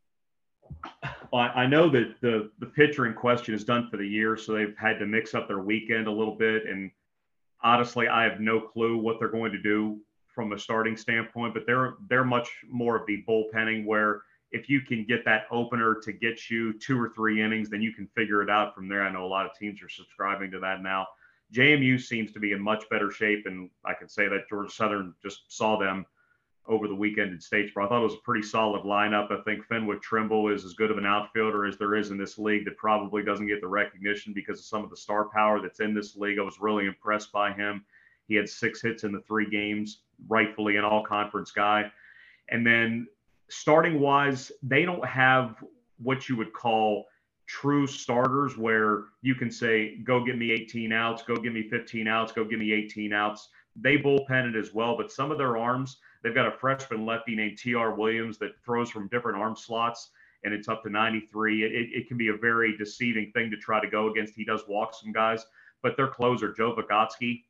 I 1.33 1.65
know 1.65 1.89
that 1.89 2.15
the 2.21 2.51
the 2.59 2.65
pitcher 2.65 3.05
in 3.05 3.13
question 3.13 3.55
is 3.55 3.63
done 3.63 3.89
for 3.89 3.97
the 3.97 4.07
year, 4.07 4.35
so 4.35 4.53
they've 4.53 4.75
had 4.77 4.99
to 4.99 5.05
mix 5.05 5.33
up 5.33 5.47
their 5.47 5.59
weekend 5.59 6.07
a 6.07 6.11
little 6.11 6.35
bit. 6.35 6.65
And 6.65 6.91
honestly, 7.63 8.07
I 8.07 8.23
have 8.23 8.41
no 8.41 8.59
clue 8.59 8.97
what 8.97 9.17
they're 9.19 9.29
going 9.29 9.53
to 9.53 9.61
do 9.61 9.99
from 10.27 10.51
a 10.53 10.59
starting 10.59 10.97
standpoint, 10.97 11.53
but 11.53 11.65
they're 11.65 11.95
they're 12.09 12.25
much 12.25 12.49
more 12.69 12.97
of 12.97 13.05
the 13.07 13.23
bullpenning 13.27 13.85
where 13.85 14.23
if 14.51 14.69
you 14.69 14.81
can 14.81 15.05
get 15.05 15.23
that 15.23 15.43
opener 15.51 15.95
to 16.03 16.11
get 16.11 16.49
you 16.49 16.73
two 16.73 16.99
or 16.99 17.09
three 17.09 17.41
innings, 17.41 17.69
then 17.69 17.81
you 17.81 17.93
can 17.93 18.07
figure 18.07 18.41
it 18.41 18.49
out 18.49 18.75
from 18.75 18.89
there. 18.89 19.03
I 19.03 19.11
know 19.11 19.25
a 19.25 19.27
lot 19.27 19.45
of 19.45 19.57
teams 19.57 19.81
are 19.81 19.89
subscribing 19.89 20.51
to 20.51 20.59
that 20.59 20.81
now. 20.81 21.07
JMU 21.53 22.01
seems 22.01 22.33
to 22.33 22.39
be 22.39 22.51
in 22.51 22.61
much 22.61 22.83
better 22.89 23.11
shape, 23.11 23.45
and 23.45 23.69
I 23.85 23.93
can 23.93 24.09
say 24.09 24.27
that 24.27 24.49
Georgia 24.49 24.71
Southern 24.71 25.13
just 25.21 25.43
saw 25.47 25.77
them 25.77 26.05
over 26.67 26.87
the 26.87 26.95
weekend 26.95 27.31
in 27.31 27.39
Statesboro. 27.39 27.85
I 27.85 27.89
thought 27.89 28.01
it 28.01 28.03
was 28.03 28.13
a 28.13 28.23
pretty 28.23 28.45
solid 28.45 28.83
lineup. 28.83 29.31
I 29.31 29.41
think 29.43 29.65
Fenwick 29.65 30.01
Trimble 30.01 30.49
is 30.49 30.63
as 30.63 30.73
good 30.73 30.91
of 30.91 30.97
an 30.97 31.05
outfielder 31.05 31.65
as 31.65 31.77
there 31.77 31.95
is 31.95 32.11
in 32.11 32.17
this 32.17 32.37
league 32.37 32.65
that 32.65 32.77
probably 32.77 33.23
doesn't 33.23 33.47
get 33.47 33.61
the 33.61 33.67
recognition 33.67 34.31
because 34.33 34.59
of 34.59 34.65
some 34.65 34.83
of 34.83 34.89
the 34.89 34.97
star 34.97 35.29
power 35.29 35.59
that's 35.61 35.79
in 35.79 35.93
this 35.93 36.15
league. 36.15 36.39
I 36.39 36.43
was 36.43 36.59
really 36.61 36.85
impressed 36.85 37.31
by 37.31 37.51
him. 37.51 37.83
He 38.27 38.35
had 38.35 38.47
six 38.47 38.81
hits 38.81 39.03
in 39.03 39.11
the 39.11 39.21
three 39.21 39.49
games, 39.49 40.01
rightfully 40.29 40.77
an 40.77 40.85
all 40.85 41.03
conference 41.03 41.51
guy. 41.51 41.91
And 42.49 42.65
then 42.65 43.07
starting 43.49 43.99
wise, 43.99 44.51
they 44.61 44.85
don't 44.85 45.05
have 45.05 45.63
what 45.97 46.29
you 46.29 46.37
would 46.37 46.53
call 46.53 47.05
true 47.47 47.85
starters 47.85 48.57
where 48.57 49.05
you 49.21 49.35
can 49.35 49.51
say, 49.51 49.97
go 50.03 50.23
give 50.23 50.37
me 50.37 50.51
18 50.51 50.93
outs, 50.93 51.23
go 51.23 51.35
give 51.35 51.53
me 51.53 51.67
15 51.69 52.07
outs, 52.07 52.31
go 52.31 52.45
give 52.45 52.59
me 52.59 52.71
18 52.71 53.11
outs. 53.11 53.49
They 53.75 53.97
bullpen 53.97 54.49
it 54.49 54.55
as 54.55 54.73
well, 54.73 54.95
but 54.95 55.11
some 55.11 55.31
of 55.31 55.37
their 55.37 55.57
arms, 55.57 55.97
they've 56.23 56.35
got 56.35 56.47
a 56.47 56.51
freshman 56.51 57.05
lefty 57.05 57.35
named 57.35 57.57
T.R. 57.57 57.95
Williams 57.95 58.37
that 58.39 58.51
throws 58.63 58.89
from 58.89 59.07
different 59.07 59.37
arm 59.37 59.55
slots 59.55 60.11
and 60.43 60.53
it's 60.53 60.67
up 60.67 60.83
to 60.83 60.89
93. 60.89 61.63
It, 61.63 61.89
it, 61.93 62.07
can 62.07 62.17
be 62.17 62.29
a 62.29 62.35
very 62.35 62.75
deceiving 62.75 63.31
thing 63.31 63.51
to 63.51 63.57
try 63.57 63.79
to 63.79 63.87
go 63.87 64.09
against. 64.09 64.33
He 64.33 64.43
does 64.43 64.63
walk 64.67 64.95
some 64.95 65.11
guys, 65.11 65.45
but 65.83 65.95
their 65.95 66.07
closer, 66.07 66.51
Joe 66.51 66.75
Vogatsky, 66.75 67.43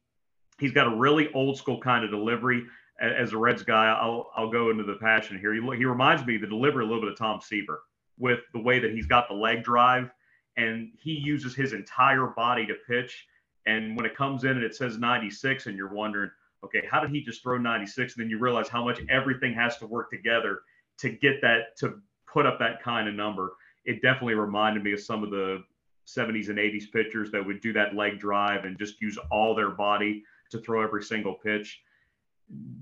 He's 0.62 0.71
got 0.71 0.86
a 0.86 0.95
really 0.95 1.34
old 1.34 1.57
school 1.57 1.79
kind 1.79 2.05
of 2.05 2.12
delivery. 2.12 2.65
As 3.01 3.34
a 3.34 3.38
Reds 3.38 3.63
guy, 3.63 3.88
I'll 3.88 4.29
I'll 4.36 4.51
go 4.51 4.69
into 4.69 4.84
the 4.84 4.93
passion 4.93 5.39
here. 5.39 5.55
He, 5.55 5.62
he 5.75 5.86
reminds 5.86 6.23
me 6.23 6.38
the 6.38 6.45
delivery 6.45 6.84
a 6.84 6.88
little 6.88 7.01
bit 7.01 7.12
of 7.12 7.17
Tom 7.17 7.41
Seaver 7.41 7.81
with 8.19 8.41
the 8.53 8.60
way 8.60 8.77
that 8.77 8.91
he's 8.91 9.07
got 9.07 9.27
the 9.27 9.34
leg 9.34 9.63
drive 9.63 10.12
and 10.57 10.91
he 11.01 11.13
uses 11.13 11.55
his 11.55 11.73
entire 11.73 12.27
body 12.27 12.67
to 12.67 12.75
pitch. 12.88 13.25
And 13.65 13.97
when 13.97 14.05
it 14.05 14.15
comes 14.15 14.43
in 14.43 14.51
and 14.51 14.63
it 14.63 14.75
says 14.75 14.99
96, 14.99 15.65
and 15.65 15.75
you're 15.75 15.91
wondering, 15.91 16.29
okay, 16.63 16.84
how 16.89 17.00
did 17.00 17.12
he 17.12 17.21
just 17.21 17.41
throw 17.41 17.58
96? 17.58 18.15
And 18.15 18.24
then 18.24 18.30
you 18.30 18.39
realize 18.39 18.67
how 18.67 18.84
much 18.84 19.00
everything 19.10 19.54
has 19.54 19.78
to 19.78 19.88
work 19.88 20.10
together 20.10 20.62
to 21.00 21.10
get 21.10 21.41
that 21.41 21.78
to 21.78 22.00
put 22.32 22.45
up 22.45 22.60
that 22.60 22.82
kind 22.84 23.08
of 23.08 23.15
number. 23.15 23.54
It 23.86 24.02
definitely 24.02 24.36
reminded 24.36 24.84
me 24.84 24.93
of 24.93 25.00
some 25.00 25.24
of 25.24 25.32
the 25.32 25.63
70s 26.08 26.50
and 26.50 26.58
80s 26.58 26.91
pitchers 26.91 27.32
that 27.32 27.45
would 27.45 27.62
do 27.62 27.74
that 27.74 27.95
leg 27.95 28.19
drive 28.19 28.65
and 28.65 28.78
just 28.78 29.02
use 29.02 29.17
all 29.32 29.56
their 29.56 29.71
body 29.71 30.24
to 30.52 30.60
throw 30.60 30.82
every 30.82 31.04
single 31.04 31.36
pitch. 31.36 31.82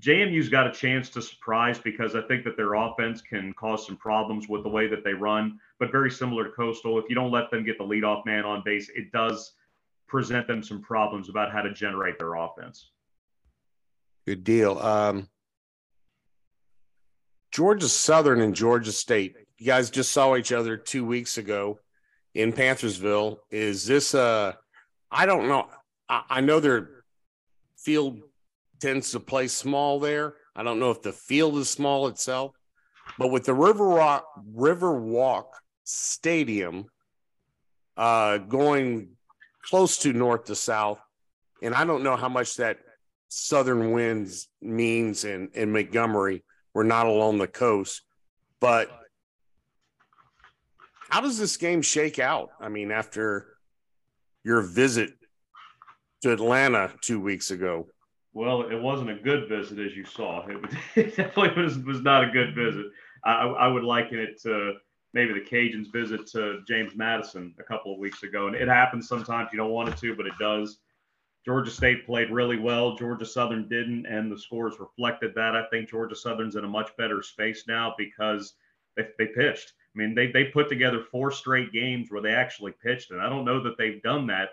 JMU's 0.00 0.48
got 0.48 0.66
a 0.66 0.72
chance 0.72 1.08
to 1.10 1.22
surprise 1.22 1.78
because 1.78 2.16
I 2.16 2.22
think 2.22 2.44
that 2.44 2.56
their 2.56 2.74
offense 2.74 3.22
can 3.22 3.52
cause 3.52 3.86
some 3.86 3.96
problems 3.96 4.48
with 4.48 4.64
the 4.64 4.68
way 4.68 4.88
that 4.88 5.04
they 5.04 5.14
run, 5.14 5.60
but 5.78 5.92
very 5.92 6.10
similar 6.10 6.44
to 6.44 6.50
Coastal. 6.50 6.98
If 6.98 7.04
you 7.08 7.14
don't 7.14 7.30
let 7.30 7.50
them 7.50 7.64
get 7.64 7.78
the 7.78 7.84
leadoff 7.84 8.26
man 8.26 8.44
on 8.44 8.62
base, 8.64 8.90
it 8.96 9.12
does 9.12 9.52
present 10.08 10.48
them 10.48 10.62
some 10.62 10.82
problems 10.82 11.28
about 11.28 11.52
how 11.52 11.62
to 11.62 11.72
generate 11.72 12.18
their 12.18 12.34
offense. 12.34 12.90
Good 14.26 14.44
deal. 14.44 14.78
Um, 14.78 15.28
Georgia 17.52 17.88
Southern 17.88 18.40
and 18.40 18.54
Georgia 18.54 18.92
State. 18.92 19.34
You 19.58 19.66
guys 19.66 19.90
just 19.90 20.12
saw 20.12 20.36
each 20.36 20.52
other 20.52 20.76
two 20.76 21.04
weeks 21.04 21.36
ago 21.38 21.80
in 22.34 22.52
Panthersville. 22.52 23.38
Is 23.50 23.86
this 23.86 24.14
uh 24.14 24.52
I 25.10 25.26
don't 25.26 25.48
know. 25.48 25.68
I, 26.08 26.22
I 26.30 26.40
know 26.40 26.60
they're 26.60 27.04
field 27.76 28.20
tends 28.80 29.12
to 29.12 29.20
play 29.20 29.48
small 29.48 30.00
there. 30.00 30.34
I 30.54 30.62
don't 30.62 30.78
know 30.78 30.90
if 30.90 31.02
the 31.02 31.12
field 31.12 31.56
is 31.58 31.68
small 31.68 32.06
itself, 32.08 32.54
but 33.18 33.28
with 33.28 33.44
the 33.44 33.54
River 33.54 33.86
Rock 33.86 34.24
River 34.54 34.98
Walk 34.98 35.54
Stadium 35.84 36.86
uh, 37.96 38.38
going 38.38 39.10
close 39.62 39.98
to 39.98 40.12
north 40.12 40.44
to 40.44 40.54
south, 40.54 41.00
and 41.62 41.74
I 41.74 41.84
don't 41.84 42.02
know 42.02 42.16
how 42.16 42.28
much 42.28 42.56
that 42.56 42.78
southern 43.30 43.92
winds 43.92 44.48
means 44.60 45.24
in 45.24 45.48
in 45.54 45.72
Montgomery. 45.72 46.44
We're 46.74 46.82
not 46.82 47.06
along 47.06 47.38
the 47.38 47.48
coast, 47.48 48.02
But 48.60 48.90
how 51.08 51.20
does 51.20 51.38
this 51.38 51.56
game 51.56 51.82
shake 51.82 52.18
out? 52.20 52.50
I 52.60 52.68
mean, 52.68 52.92
after 52.92 53.56
your 54.44 54.60
visit 54.60 55.10
to 56.22 56.32
Atlanta 56.32 56.92
two 57.00 57.20
weeks 57.20 57.50
ago. 57.50 57.88
Well, 58.32 58.62
it 58.70 58.80
wasn't 58.80 59.10
a 59.10 59.14
good 59.16 59.48
visit, 59.48 59.78
as 59.80 59.96
you 59.96 60.04
saw. 60.04 60.46
It, 60.46 60.58
it 60.94 61.16
definitely 61.16 61.60
was, 61.60 61.78
was 61.78 62.00
not 62.02 62.22
a 62.22 62.30
good 62.30 62.54
visit. 62.54 62.86
I, 63.24 63.42
I 63.46 63.66
would 63.66 63.82
liken 63.82 64.20
it 64.20 64.40
to 64.42 64.74
maybe 65.12 65.32
the 65.32 65.40
Cajuns' 65.40 65.92
visit 65.92 66.26
to 66.28 66.60
James 66.68 66.94
Madison 66.94 67.54
a 67.58 67.64
couple 67.64 67.92
of 67.92 67.98
weeks 67.98 68.22
ago. 68.22 68.46
And 68.46 68.54
it 68.54 68.68
happens 68.68 69.08
sometimes. 69.08 69.48
You 69.52 69.58
don't 69.58 69.72
want 69.72 69.88
it 69.88 69.96
to, 69.98 70.14
but 70.14 70.26
it 70.26 70.34
does. 70.38 70.78
Georgia 71.44 71.70
State 71.70 72.04
played 72.04 72.30
really 72.30 72.58
well. 72.58 72.96
Georgia 72.96 73.24
Southern 73.24 73.68
didn't, 73.68 74.06
and 74.06 74.30
the 74.30 74.38
scores 74.38 74.78
reflected 74.78 75.34
that. 75.34 75.56
I 75.56 75.64
think 75.70 75.88
Georgia 75.88 76.14
Southern's 76.14 76.56
in 76.56 76.64
a 76.64 76.68
much 76.68 76.94
better 76.96 77.22
space 77.22 77.64
now 77.66 77.94
because 77.96 78.54
they, 78.96 79.06
they 79.18 79.26
pitched. 79.26 79.72
I 79.94 79.98
mean, 79.98 80.14
they, 80.14 80.30
they 80.30 80.44
put 80.44 80.68
together 80.68 81.02
four 81.10 81.30
straight 81.30 81.72
games 81.72 82.10
where 82.10 82.22
they 82.22 82.32
actually 82.32 82.72
pitched, 82.72 83.10
and 83.10 83.20
I 83.20 83.28
don't 83.28 83.44
know 83.44 83.62
that 83.62 83.78
they've 83.78 84.02
done 84.02 84.26
that 84.26 84.50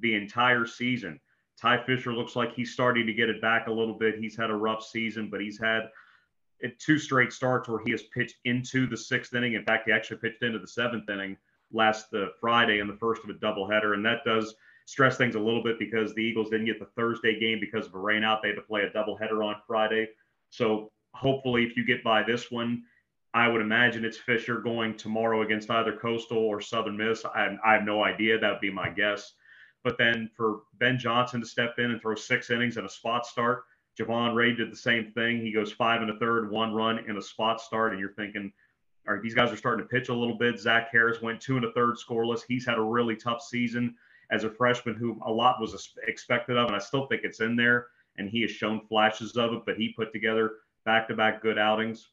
the 0.00 0.14
entire 0.14 0.66
season. 0.66 1.20
Ty 1.60 1.84
Fisher 1.84 2.12
looks 2.12 2.36
like 2.36 2.54
he's 2.54 2.72
starting 2.72 3.06
to 3.06 3.12
get 3.12 3.28
it 3.28 3.42
back 3.42 3.66
a 3.66 3.72
little 3.72 3.98
bit. 3.98 4.18
He's 4.18 4.36
had 4.36 4.50
a 4.50 4.56
rough 4.56 4.82
season, 4.82 5.28
but 5.28 5.42
he's 5.42 5.60
had 5.60 5.90
two 6.78 6.98
straight 6.98 7.32
starts 7.32 7.68
where 7.68 7.82
he 7.84 7.90
has 7.90 8.02
pitched 8.14 8.36
into 8.44 8.86
the 8.86 8.96
sixth 8.96 9.34
inning. 9.34 9.54
In 9.54 9.64
fact, 9.64 9.86
he 9.86 9.92
actually 9.92 10.18
pitched 10.18 10.42
into 10.42 10.58
the 10.58 10.66
seventh 10.66 11.08
inning 11.10 11.36
last 11.70 12.10
the 12.10 12.32
Friday 12.40 12.78
in 12.78 12.86
the 12.86 12.96
first 12.96 13.22
of 13.24 13.30
a 13.30 13.34
doubleheader, 13.34 13.92
and 13.94 14.04
that 14.06 14.24
does 14.24 14.54
stress 14.86 15.16
things 15.16 15.34
a 15.34 15.40
little 15.40 15.62
bit 15.62 15.78
because 15.78 16.14
the 16.14 16.22
Eagles 16.22 16.50
didn't 16.50 16.66
get 16.66 16.78
the 16.78 16.88
Thursday 16.96 17.38
game 17.38 17.60
because 17.60 17.86
of 17.86 17.94
a 17.94 17.98
rainout. 17.98 18.42
They 18.42 18.48
had 18.48 18.56
to 18.56 18.62
play 18.62 18.82
a 18.82 18.90
doubleheader 18.90 19.44
on 19.44 19.56
Friday. 19.66 20.08
So 20.50 20.90
hopefully, 21.14 21.64
if 21.64 21.76
you 21.76 21.84
get 21.84 22.02
by 22.02 22.22
this 22.22 22.50
one, 22.50 22.82
I 23.32 23.46
would 23.48 23.60
imagine 23.60 24.04
it's 24.04 24.18
Fisher 24.18 24.60
going 24.60 24.96
tomorrow 24.96 25.42
against 25.42 25.70
either 25.70 25.96
Coastal 25.96 26.38
or 26.38 26.60
Southern 26.60 26.96
Miss. 26.96 27.24
I, 27.24 27.56
I 27.64 27.74
have 27.74 27.84
no 27.84 28.02
idea. 28.02 28.38
That 28.38 28.50
would 28.50 28.60
be 28.60 28.72
my 28.72 28.90
guess. 28.90 29.34
But 29.84 29.96
then 29.96 30.28
for 30.36 30.62
Ben 30.78 30.98
Johnson 30.98 31.40
to 31.40 31.46
step 31.46 31.74
in 31.78 31.92
and 31.92 32.00
throw 32.00 32.14
six 32.14 32.50
innings 32.50 32.76
and 32.76 32.86
a 32.86 32.90
spot 32.90 33.24
start, 33.24 33.64
Javon 33.98 34.34
Ray 34.34 34.54
did 34.54 34.70
the 34.72 34.76
same 34.76 35.12
thing. 35.12 35.40
He 35.40 35.52
goes 35.52 35.72
five 35.72 36.02
and 36.02 36.10
a 36.10 36.18
third, 36.18 36.50
one 36.50 36.74
run 36.74 36.98
in 37.08 37.16
a 37.16 37.22
spot 37.22 37.60
start, 37.60 37.92
and 37.92 38.00
you're 38.00 38.12
thinking, 38.14 38.52
all 39.06 39.14
right, 39.14 39.22
these 39.22 39.34
guys 39.34 39.50
are 39.50 39.56
starting 39.56 39.84
to 39.84 39.88
pitch 39.88 40.08
a 40.08 40.14
little 40.14 40.36
bit. 40.36 40.58
Zach 40.58 40.88
Harris 40.92 41.22
went 41.22 41.40
two 41.40 41.56
and 41.56 41.64
a 41.64 41.72
third 41.72 41.96
scoreless. 41.96 42.40
He's 42.46 42.66
had 42.66 42.78
a 42.78 42.82
really 42.82 43.16
tough 43.16 43.42
season 43.42 43.94
as 44.30 44.44
a 44.44 44.50
freshman, 44.50 44.94
who 44.94 45.20
a 45.26 45.30
lot 45.30 45.60
was 45.60 45.92
expected 46.06 46.56
of, 46.56 46.66
and 46.68 46.76
I 46.76 46.78
still 46.78 47.06
think 47.06 47.22
it's 47.24 47.40
in 47.40 47.56
there. 47.56 47.88
And 48.16 48.28
he 48.28 48.42
has 48.42 48.50
shown 48.50 48.80
flashes 48.88 49.36
of 49.36 49.52
it, 49.52 49.62
but 49.64 49.76
he 49.76 49.94
put 49.96 50.12
together 50.12 50.56
back-to-back 50.84 51.42
good 51.42 51.58
outings. 51.58 52.08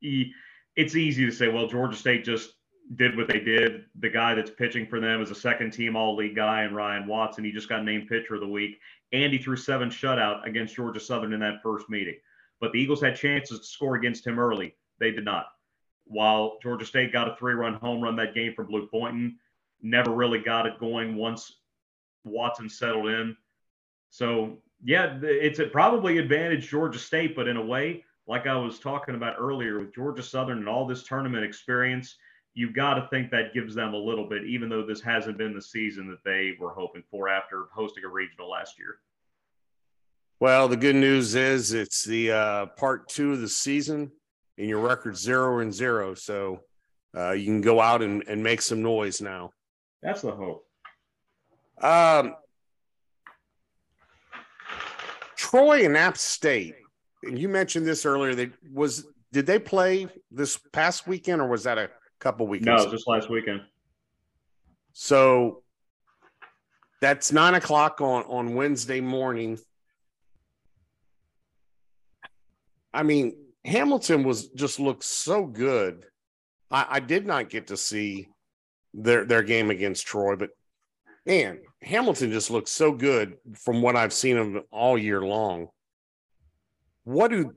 He, 0.00 0.32
it's 0.76 0.96
easy 0.96 1.24
to 1.24 1.32
say, 1.32 1.48
well, 1.48 1.66
Georgia 1.66 1.96
State 1.96 2.24
just 2.24 2.54
did 2.96 3.16
what 3.16 3.28
they 3.28 3.40
did. 3.40 3.84
The 4.00 4.10
guy 4.10 4.34
that's 4.34 4.50
pitching 4.50 4.86
for 4.86 5.00
them 5.00 5.22
is 5.22 5.30
a 5.30 5.34
second 5.34 5.72
team 5.72 5.96
all 5.96 6.16
league 6.16 6.36
guy, 6.36 6.62
and 6.62 6.76
Ryan 6.76 7.06
Watson. 7.06 7.44
He 7.44 7.52
just 7.52 7.68
got 7.68 7.84
named 7.84 8.08
pitcher 8.08 8.34
of 8.34 8.40
the 8.40 8.48
week. 8.48 8.78
And 9.12 9.32
he 9.32 9.38
threw 9.38 9.56
seven 9.56 9.88
shutout 9.88 10.46
against 10.46 10.74
Georgia 10.74 11.00
Southern 11.00 11.32
in 11.32 11.40
that 11.40 11.62
first 11.62 11.88
meeting. 11.88 12.16
But 12.60 12.72
the 12.72 12.80
Eagles 12.80 13.00
had 13.00 13.16
chances 13.16 13.60
to 13.60 13.66
score 13.66 13.94
against 13.96 14.26
him 14.26 14.38
early. 14.38 14.76
They 15.00 15.10
did 15.10 15.24
not. 15.24 15.46
While 16.06 16.58
Georgia 16.62 16.84
State 16.84 17.12
got 17.12 17.28
a 17.28 17.36
three 17.36 17.54
run 17.54 17.74
home 17.74 18.02
run 18.02 18.16
that 18.16 18.34
game 18.34 18.52
from 18.54 18.68
Luke 18.68 18.90
Boynton, 18.90 19.38
never 19.84 20.10
really 20.10 20.40
got 20.40 20.66
it 20.66 20.78
going 20.80 21.14
once 21.14 21.52
Watson 22.24 22.68
settled 22.68 23.08
in. 23.08 23.36
So, 24.10 24.58
yeah, 24.82 25.18
it's 25.22 25.60
probably 25.72 26.18
advantage 26.18 26.68
Georgia 26.68 26.98
State, 26.98 27.36
but 27.36 27.46
in 27.46 27.56
a 27.56 27.64
way, 27.64 28.04
like 28.26 28.46
I 28.46 28.56
was 28.56 28.78
talking 28.78 29.14
about 29.14 29.36
earlier 29.38 29.78
with 29.78 29.94
Georgia 29.94 30.22
Southern 30.22 30.58
and 30.58 30.68
all 30.68 30.86
this 30.86 31.02
tournament 31.02 31.44
experience, 31.44 32.16
you've 32.54 32.74
got 32.74 32.94
to 32.94 33.08
think 33.08 33.30
that 33.30 33.52
gives 33.52 33.74
them 33.74 33.92
a 33.92 33.98
little 33.98 34.28
bit, 34.28 34.44
even 34.44 34.68
though 34.68 34.86
this 34.86 35.00
hasn't 35.00 35.36
been 35.36 35.54
the 35.54 35.62
season 35.62 36.08
that 36.08 36.24
they 36.24 36.54
were 36.58 36.72
hoping 36.72 37.02
for 37.10 37.28
after 37.28 37.66
hosting 37.74 38.04
a 38.04 38.08
regional 38.08 38.50
last 38.50 38.78
year. 38.78 38.98
Well, 40.40 40.68
the 40.68 40.76
good 40.76 40.96
news 40.96 41.34
is 41.34 41.72
it's 41.72 42.04
the 42.04 42.32
uh, 42.32 42.66
part 42.66 43.08
two 43.08 43.32
of 43.32 43.40
the 43.40 43.48
season, 43.48 44.10
and 44.56 44.68
your 44.68 44.80
record 44.80 45.16
zero 45.16 45.58
and 45.58 45.72
zero. 45.72 46.14
So 46.14 46.60
uh, 47.16 47.32
you 47.32 47.46
can 47.46 47.60
go 47.60 47.80
out 47.80 48.02
and, 48.02 48.22
and 48.28 48.42
make 48.42 48.62
some 48.62 48.82
noise 48.82 49.20
now. 49.20 49.50
That's 50.04 50.20
the 50.20 50.32
hope. 50.32 50.66
Um, 51.80 52.36
Troy 55.34 55.86
and 55.86 55.96
App 55.96 56.18
State, 56.18 56.74
and 57.22 57.38
you 57.38 57.48
mentioned 57.48 57.86
this 57.86 58.04
earlier. 58.04 58.34
They 58.34 58.50
was 58.70 59.06
did 59.32 59.46
they 59.46 59.58
play 59.58 60.06
this 60.30 60.58
past 60.72 61.06
weekend, 61.06 61.40
or 61.40 61.48
was 61.48 61.64
that 61.64 61.78
a 61.78 61.88
couple 62.20 62.46
weekends. 62.46 62.84
No, 62.84 62.90
just 62.90 63.08
last 63.08 63.30
weekend. 63.30 63.62
So 64.92 65.62
that's 67.00 67.32
nine 67.32 67.54
o'clock 67.54 68.02
on 68.02 68.24
on 68.24 68.54
Wednesday 68.54 69.00
morning. 69.00 69.58
I 72.92 73.02
mean, 73.02 73.36
Hamilton 73.64 74.22
was 74.22 74.48
just 74.48 74.78
looked 74.78 75.04
so 75.04 75.46
good. 75.46 76.04
I, 76.70 76.86
I 76.90 77.00
did 77.00 77.26
not 77.26 77.48
get 77.48 77.68
to 77.68 77.76
see 77.78 78.28
their 78.94 79.24
their 79.24 79.42
game 79.42 79.70
against 79.70 80.06
Troy, 80.06 80.36
but 80.36 80.50
man, 81.26 81.58
Hamilton 81.82 82.30
just 82.30 82.50
looks 82.50 82.70
so 82.70 82.92
good 82.92 83.36
from 83.54 83.82
what 83.82 83.96
I've 83.96 84.12
seen 84.12 84.36
of 84.36 84.64
all 84.70 84.96
year 84.96 85.20
long. 85.20 85.68
What 87.04 87.30
do 87.30 87.54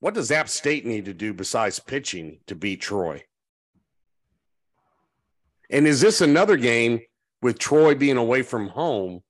what 0.00 0.14
does 0.14 0.30
App 0.30 0.48
State 0.48 0.86
need 0.86 1.06
to 1.06 1.14
do 1.14 1.34
besides 1.34 1.80
pitching 1.80 2.38
to 2.46 2.54
beat 2.54 2.80
Troy? 2.80 3.24
And 5.70 5.86
is 5.86 6.00
this 6.00 6.20
another 6.20 6.56
game 6.56 7.00
with 7.42 7.58
Troy 7.58 7.94
being 7.94 8.16
away 8.16 8.42
from 8.42 8.68
home 8.68 9.20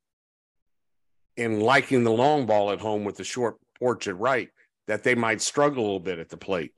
and 1.36 1.62
liking 1.62 2.04
the 2.04 2.10
long 2.10 2.46
ball 2.46 2.70
at 2.70 2.80
home 2.80 3.04
with 3.04 3.16
the 3.16 3.24
short 3.24 3.56
porch 3.78 4.06
at 4.06 4.18
right 4.18 4.48
that 4.86 5.02
they 5.02 5.14
might 5.14 5.40
struggle 5.40 5.82
a 5.82 5.86
little 5.86 6.00
bit 6.00 6.18
at 6.18 6.28
the 6.28 6.36
plate? 6.36 6.72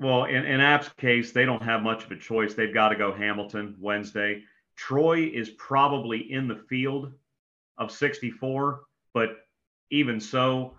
Well, 0.00 0.24
in, 0.24 0.46
in 0.46 0.60
App's 0.60 0.88
case, 0.88 1.32
they 1.32 1.44
don't 1.44 1.62
have 1.62 1.82
much 1.82 2.04
of 2.04 2.10
a 2.10 2.16
choice. 2.16 2.54
They've 2.54 2.72
got 2.72 2.88
to 2.88 2.96
go 2.96 3.12
Hamilton 3.12 3.76
Wednesday. 3.78 4.42
Troy 4.74 5.26
is 5.26 5.50
probably 5.50 6.32
in 6.32 6.48
the 6.48 6.56
field 6.56 7.12
of 7.76 7.92
64, 7.92 8.80
but 9.12 9.36
even 9.90 10.18
so, 10.18 10.78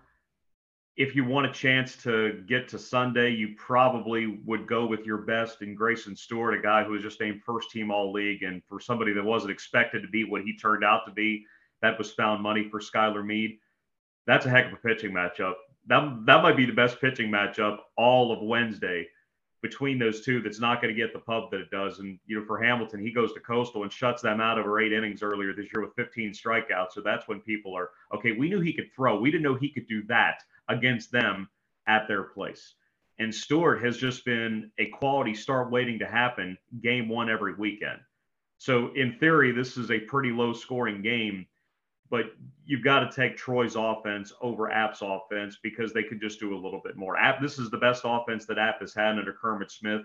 if 0.96 1.14
you 1.14 1.24
want 1.24 1.46
a 1.46 1.52
chance 1.52 1.96
to 2.02 2.42
get 2.48 2.68
to 2.68 2.80
Sunday, 2.80 3.30
you 3.30 3.54
probably 3.56 4.40
would 4.44 4.66
go 4.66 4.86
with 4.86 5.06
your 5.06 5.18
best 5.18 5.62
in 5.62 5.76
Grayson 5.76 6.16
Stewart, 6.16 6.58
a 6.58 6.60
guy 6.60 6.82
who 6.82 6.92
was 6.92 7.02
just 7.02 7.20
named 7.20 7.42
first 7.46 7.70
team 7.70 7.92
all 7.92 8.12
league. 8.12 8.42
And 8.42 8.60
for 8.68 8.80
somebody 8.80 9.12
that 9.12 9.24
wasn't 9.24 9.52
expected 9.52 10.02
to 10.02 10.08
be 10.08 10.24
what 10.24 10.42
he 10.42 10.56
turned 10.56 10.84
out 10.84 11.06
to 11.06 11.12
be, 11.12 11.46
that 11.80 11.96
was 11.96 12.10
found 12.10 12.42
money 12.42 12.68
for 12.68 12.80
Skylar 12.80 13.24
Meade. 13.24 13.58
That's 14.26 14.46
a 14.46 14.50
heck 14.50 14.66
of 14.66 14.72
a 14.72 14.76
pitching 14.76 15.12
matchup. 15.12 15.54
That, 15.86 16.26
that 16.26 16.42
might 16.42 16.56
be 16.56 16.66
the 16.66 16.72
best 16.72 17.00
pitching 17.00 17.30
matchup 17.30 17.78
all 17.96 18.32
of 18.32 18.40
Wednesday 18.40 19.08
between 19.62 19.98
those 19.98 20.22
two 20.24 20.42
that's 20.42 20.60
not 20.60 20.82
going 20.82 20.94
to 20.94 21.00
get 21.00 21.12
the 21.12 21.20
pub 21.20 21.50
that 21.50 21.60
it 21.60 21.70
does. 21.70 22.00
And, 22.00 22.18
you 22.26 22.38
know, 22.38 22.44
for 22.44 22.60
Hamilton, 22.60 23.00
he 23.00 23.12
goes 23.12 23.32
to 23.32 23.40
Coastal 23.40 23.84
and 23.84 23.92
shuts 23.92 24.20
them 24.20 24.40
out 24.40 24.58
over 24.58 24.80
eight 24.80 24.92
innings 24.92 25.22
earlier 25.22 25.54
this 25.54 25.68
year 25.72 25.84
with 25.84 25.94
15 25.94 26.32
strikeouts. 26.32 26.92
So 26.92 27.00
that's 27.00 27.28
when 27.28 27.40
people 27.40 27.74
are, 27.76 27.90
okay, 28.12 28.32
we 28.32 28.48
knew 28.48 28.60
he 28.60 28.72
could 28.72 28.92
throw. 28.94 29.20
We 29.20 29.30
didn't 29.30 29.44
know 29.44 29.54
he 29.54 29.70
could 29.70 29.86
do 29.86 30.02
that 30.08 30.42
against 30.68 31.12
them 31.12 31.48
at 31.86 32.08
their 32.08 32.24
place. 32.24 32.74
And 33.18 33.32
Stewart 33.32 33.82
has 33.84 33.98
just 33.98 34.24
been 34.24 34.70
a 34.78 34.86
quality 34.86 35.34
start 35.34 35.70
waiting 35.70 35.98
to 36.00 36.06
happen 36.06 36.58
game 36.80 37.08
one 37.08 37.30
every 37.30 37.54
weekend. 37.54 38.00
So, 38.58 38.92
in 38.94 39.16
theory, 39.18 39.52
this 39.52 39.76
is 39.76 39.90
a 39.90 40.00
pretty 40.00 40.30
low 40.30 40.52
scoring 40.52 41.02
game, 41.02 41.46
but 42.12 42.26
you've 42.66 42.84
got 42.84 43.00
to 43.00 43.16
take 43.16 43.38
Troy's 43.38 43.74
offense 43.74 44.34
over 44.42 44.70
App's 44.70 45.00
offense 45.00 45.56
because 45.62 45.94
they 45.94 46.02
could 46.02 46.20
just 46.20 46.38
do 46.38 46.54
a 46.54 46.60
little 46.62 46.82
bit 46.84 46.94
more. 46.94 47.16
App, 47.16 47.40
this 47.40 47.58
is 47.58 47.70
the 47.70 47.78
best 47.78 48.02
offense 48.04 48.44
that 48.44 48.58
App 48.58 48.80
has 48.80 48.92
had 48.92 49.18
under 49.18 49.32
Kermit 49.32 49.70
Smith, 49.70 50.02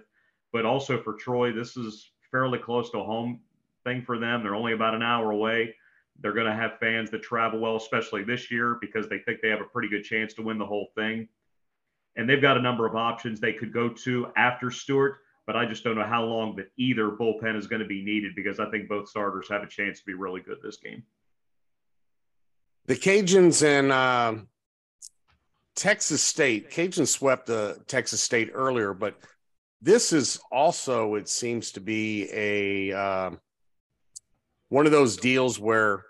but 0.53 0.65
also 0.65 1.03
for 1.03 1.15
Troy, 1.15 1.51
this 1.51 1.75
is 1.75 2.09
fairly 2.31 2.59
close 2.59 2.89
to 2.91 2.99
home 2.99 3.41
thing 3.83 4.03
for 4.03 4.17
them. 4.17 4.41
They're 4.41 4.55
only 4.55 4.71
about 4.71 4.95
an 4.95 5.03
hour 5.03 5.31
away. 5.31 5.75
They're 6.21 6.33
going 6.33 6.47
to 6.47 6.55
have 6.55 6.79
fans 6.79 7.11
that 7.11 7.23
travel 7.23 7.59
well, 7.59 7.75
especially 7.75 8.23
this 8.23 8.49
year, 8.49 8.77
because 8.79 9.09
they 9.09 9.19
think 9.19 9.41
they 9.41 9.49
have 9.49 9.61
a 9.61 9.65
pretty 9.65 9.89
good 9.89 10.03
chance 10.05 10.33
to 10.35 10.41
win 10.41 10.57
the 10.57 10.65
whole 10.65 10.87
thing. 10.95 11.27
And 12.15 12.27
they've 12.27 12.41
got 12.41 12.55
a 12.55 12.61
number 12.61 12.87
of 12.87 12.95
options 12.95 13.41
they 13.41 13.53
could 13.53 13.73
go 13.73 13.89
to 13.89 14.27
after 14.37 14.71
Stewart, 14.71 15.17
but 15.45 15.57
I 15.57 15.65
just 15.65 15.83
don't 15.83 15.95
know 15.95 16.07
how 16.07 16.23
long 16.23 16.55
that 16.55 16.71
either 16.77 17.09
bullpen 17.09 17.57
is 17.57 17.67
going 17.67 17.81
to 17.81 17.87
be 17.87 18.01
needed 18.01 18.33
because 18.33 18.61
I 18.61 18.69
think 18.71 18.87
both 18.87 19.09
starters 19.09 19.49
have 19.49 19.61
a 19.61 19.67
chance 19.67 19.99
to 19.99 20.05
be 20.05 20.13
really 20.13 20.39
good 20.39 20.59
this 20.63 20.77
game. 20.77 21.03
The 22.87 22.95
Cajuns 22.95 23.63
and 23.63 23.91
uh, 23.91 24.35
Texas 25.75 26.23
State, 26.23 26.71
Cajuns 26.71 27.09
swept 27.09 27.49
uh, 27.49 27.75
Texas 27.85 28.23
State 28.23 28.49
earlier, 28.53 28.93
but 28.93 29.15
this 29.81 30.13
is 30.13 30.39
also, 30.51 31.15
it 31.15 31.29
seems 31.29 31.71
to 31.73 31.81
be 31.81 32.29
a. 32.31 32.97
Uh, 32.97 33.31
one 34.69 34.85
of 34.85 34.91
those 34.91 35.15
deals 35.15 35.59
where 35.59 36.03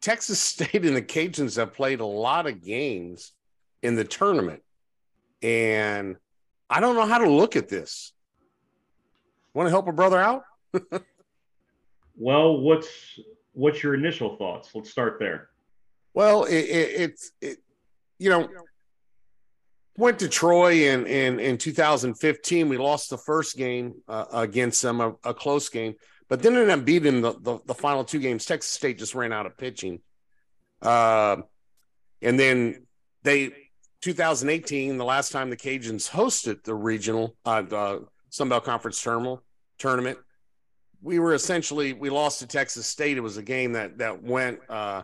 Texas 0.00 0.38
State 0.40 0.84
and 0.84 0.96
the 0.96 1.02
Cajuns 1.02 1.56
have 1.56 1.74
played 1.74 2.00
a 2.00 2.06
lot 2.06 2.46
of 2.46 2.62
games 2.62 3.32
in 3.82 3.94
the 3.94 4.04
tournament. 4.04 4.62
And 5.42 6.16
I 6.68 6.80
don't 6.80 6.96
know 6.96 7.06
how 7.06 7.18
to 7.18 7.30
look 7.30 7.56
at 7.56 7.68
this. 7.68 8.12
Want 9.54 9.66
to 9.66 9.70
help 9.70 9.88
a 9.88 9.92
brother 9.92 10.18
out? 10.18 10.44
well, 12.18 12.58
what's 12.58 13.18
what's 13.52 13.82
your 13.82 13.94
initial 13.94 14.36
thoughts? 14.36 14.70
Let's 14.74 14.90
start 14.90 15.18
there. 15.18 15.48
Well, 16.14 16.44
it, 16.44 16.54
it, 16.54 17.00
it's 17.00 17.32
it, 17.40 17.58
you 18.18 18.30
know 18.30 18.48
went 19.98 20.20
to 20.20 20.28
Troy 20.28 20.88
in 20.88 21.06
in 21.06 21.40
in 21.40 21.58
2015. 21.58 22.68
We 22.68 22.78
lost 22.78 23.10
the 23.10 23.18
first 23.18 23.56
game 23.56 23.94
uh, 24.08 24.24
against 24.32 24.80
them, 24.80 25.00
a, 25.00 25.14
a, 25.24 25.34
close 25.34 25.68
game, 25.68 25.94
but 26.28 26.40
then 26.40 26.54
ended 26.54 26.70
up 26.70 26.84
beating 26.84 27.20
the, 27.20 27.32
the, 27.40 27.58
the 27.66 27.74
final 27.74 28.04
two 28.04 28.20
games. 28.20 28.46
Texas 28.46 28.72
State 28.72 28.98
just 28.98 29.14
ran 29.14 29.32
out 29.32 29.44
of 29.44 29.58
pitching, 29.58 30.00
uh, 30.80 31.36
and 32.22 32.40
then 32.40 32.86
they 33.24 33.52
2018, 34.00 34.96
the 34.96 35.04
last 35.04 35.32
time 35.32 35.50
the 35.50 35.56
Cajuns 35.56 36.08
hosted 36.08 36.62
the 36.62 36.74
regional 36.74 37.36
uh, 37.44 37.62
the 37.62 38.06
Sun 38.30 38.48
Belt 38.48 38.64
Conference 38.64 39.02
tournament, 39.02 39.40
tournament, 39.78 40.18
we 41.02 41.18
were 41.18 41.34
essentially 41.34 41.92
we 41.92 42.10
lost 42.10 42.40
to 42.40 42.46
Texas 42.46 42.86
State. 42.86 43.16
It 43.16 43.20
was 43.20 43.36
a 43.36 43.42
game 43.42 43.72
that 43.72 43.98
that 43.98 44.22
went 44.22 44.60
uh, 44.68 45.02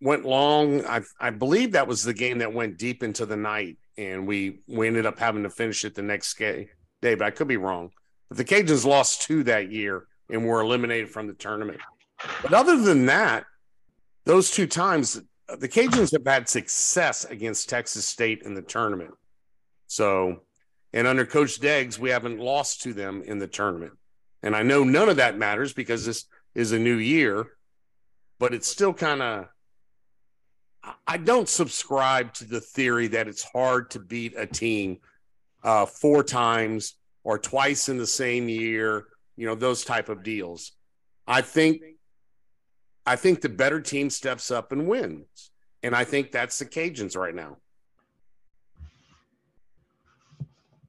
went 0.00 0.24
long. 0.24 0.84
I 0.86 1.02
I 1.20 1.30
believe 1.30 1.72
that 1.72 1.86
was 1.86 2.02
the 2.02 2.14
game 2.14 2.38
that 2.38 2.52
went 2.52 2.78
deep 2.78 3.02
into 3.02 3.26
the 3.26 3.36
night, 3.36 3.78
and 3.96 4.26
we 4.26 4.60
we 4.66 4.86
ended 4.86 5.06
up 5.06 5.18
having 5.18 5.42
to 5.42 5.50
finish 5.50 5.84
it 5.84 5.94
the 5.94 6.02
next 6.02 6.38
day. 6.38 6.70
But 7.00 7.22
I 7.22 7.30
could 7.30 7.48
be 7.48 7.56
wrong. 7.56 7.90
But 8.28 8.38
the 8.38 8.44
Cajuns 8.44 8.86
lost 8.86 9.22
two 9.22 9.42
that 9.44 9.70
year 9.70 10.06
and 10.30 10.46
were 10.46 10.60
eliminated 10.60 11.10
from 11.10 11.26
the 11.26 11.34
tournament. 11.34 11.80
But 12.42 12.54
other 12.54 12.76
than 12.76 13.06
that, 13.06 13.44
those 14.24 14.50
two 14.50 14.66
times 14.66 15.20
the 15.58 15.68
Cajuns 15.68 16.12
have 16.12 16.26
had 16.26 16.48
success 16.48 17.24
against 17.24 17.68
Texas 17.68 18.06
State 18.06 18.42
in 18.42 18.54
the 18.54 18.62
tournament. 18.62 19.12
So, 19.86 20.40
and 20.92 21.06
under 21.06 21.26
Coach 21.26 21.60
Deggs, 21.60 21.98
we 21.98 22.10
haven't 22.10 22.38
lost 22.38 22.82
to 22.82 22.94
them 22.94 23.22
in 23.22 23.38
the 23.38 23.46
tournament. 23.46 23.92
And 24.42 24.56
I 24.56 24.62
know 24.62 24.84
none 24.84 25.08
of 25.08 25.16
that 25.16 25.38
matters 25.38 25.72
because 25.72 26.04
this 26.04 26.24
is 26.54 26.72
a 26.72 26.78
new 26.78 26.96
year, 26.96 27.46
but 28.38 28.54
it's 28.54 28.68
still 28.68 28.92
kind 28.92 29.22
of. 29.22 29.48
I 31.06 31.16
don't 31.16 31.48
subscribe 31.48 32.34
to 32.34 32.44
the 32.44 32.60
theory 32.60 33.06
that 33.08 33.28
it's 33.28 33.44
hard 33.44 33.90
to 33.92 34.00
beat 34.00 34.34
a 34.36 34.46
team 34.46 34.98
uh, 35.62 35.86
four 35.86 36.24
times 36.24 36.96
or 37.22 37.38
twice 37.38 37.88
in 37.88 37.98
the 37.98 38.06
same 38.06 38.48
year. 38.48 39.06
You 39.36 39.46
know 39.46 39.54
those 39.54 39.84
type 39.84 40.08
of 40.08 40.24
deals. 40.24 40.72
I 41.26 41.40
think 41.40 41.82
I 43.06 43.16
think 43.16 43.40
the 43.40 43.48
better 43.48 43.80
team 43.80 44.10
steps 44.10 44.50
up 44.50 44.72
and 44.72 44.86
wins. 44.86 45.50
And 45.82 45.94
I 45.94 46.04
think 46.04 46.30
that's 46.30 46.58
the 46.58 46.66
Cajuns 46.66 47.16
right 47.16 47.34
now. 47.34 47.58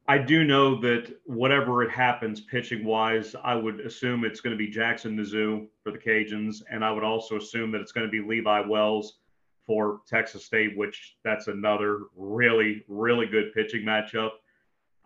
I 0.05 0.17
do 0.17 0.43
know 0.43 0.79
that 0.81 1.15
whatever 1.25 1.81
it 1.81 1.89
happens 1.89 2.41
pitching 2.41 2.83
wise, 2.83 3.35
I 3.41 3.55
would 3.55 3.79
assume 3.79 4.25
it's 4.25 4.41
going 4.41 4.53
to 4.53 4.57
be 4.57 4.69
Jackson 4.69 5.17
Nezuh 5.17 5.65
for 5.81 5.91
the 5.91 5.97
Cajuns. 5.97 6.61
And 6.69 6.83
I 6.83 6.91
would 6.91 7.05
also 7.05 7.37
assume 7.37 7.71
that 7.71 7.79
it's 7.79 7.93
going 7.93 8.05
to 8.05 8.11
be 8.11 8.19
Levi 8.19 8.61
Wells 8.67 9.19
for 9.65 10.01
Texas 10.05 10.43
State, 10.43 10.77
which 10.77 11.15
that's 11.23 11.47
another 11.47 12.01
really, 12.17 12.83
really 12.89 13.27
good 13.27 13.53
pitching 13.53 13.83
matchup. 13.83 14.31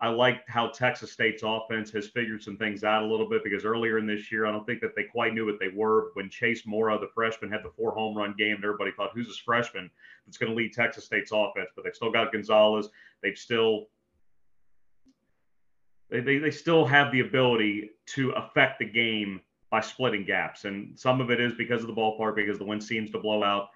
I 0.00 0.08
like 0.08 0.42
how 0.48 0.68
Texas 0.68 1.12
State's 1.12 1.42
offense 1.44 1.90
has 1.92 2.08
figured 2.08 2.42
some 2.42 2.56
things 2.56 2.82
out 2.82 3.02
a 3.02 3.06
little 3.06 3.28
bit 3.28 3.42
because 3.42 3.64
earlier 3.64 3.98
in 3.98 4.06
this 4.06 4.30
year, 4.32 4.46
I 4.46 4.52
don't 4.52 4.64
think 4.64 4.80
that 4.80 4.94
they 4.96 5.04
quite 5.04 5.34
knew 5.34 5.46
what 5.46 5.58
they 5.60 5.68
were. 5.68 6.10
When 6.14 6.28
Chase 6.28 6.66
Mora, 6.66 6.98
the 6.98 7.08
freshman, 7.14 7.50
had 7.50 7.64
the 7.64 7.70
four 7.76 7.92
home 7.92 8.16
run 8.16 8.34
game, 8.38 8.56
and 8.56 8.64
everybody 8.64 8.92
thought, 8.92 9.10
who's 9.14 9.26
this 9.26 9.38
freshman 9.38 9.90
that's 10.26 10.38
going 10.38 10.50
to 10.50 10.56
lead 10.56 10.72
Texas 10.72 11.04
State's 11.04 11.32
offense? 11.32 11.70
But 11.74 11.84
they've 11.84 11.94
still 11.94 12.12
got 12.12 12.32
Gonzalez. 12.32 12.88
They've 13.22 13.38
still 13.38 13.86
they, 16.10 16.20
they, 16.20 16.38
they 16.38 16.50
still 16.50 16.84
have 16.84 17.12
the 17.12 17.20
ability 17.20 17.90
to 18.06 18.30
affect 18.30 18.78
the 18.78 18.84
game 18.84 19.40
by 19.70 19.80
splitting 19.80 20.24
gaps. 20.24 20.64
And 20.64 20.98
some 20.98 21.20
of 21.20 21.30
it 21.30 21.40
is 21.40 21.52
because 21.54 21.82
of 21.82 21.88
the 21.88 21.94
ballpark, 21.94 22.36
because 22.36 22.58
the 22.58 22.64
wind 22.64 22.82
seems 22.82 23.10
to 23.10 23.18
blow 23.18 23.42
out. 23.42 23.68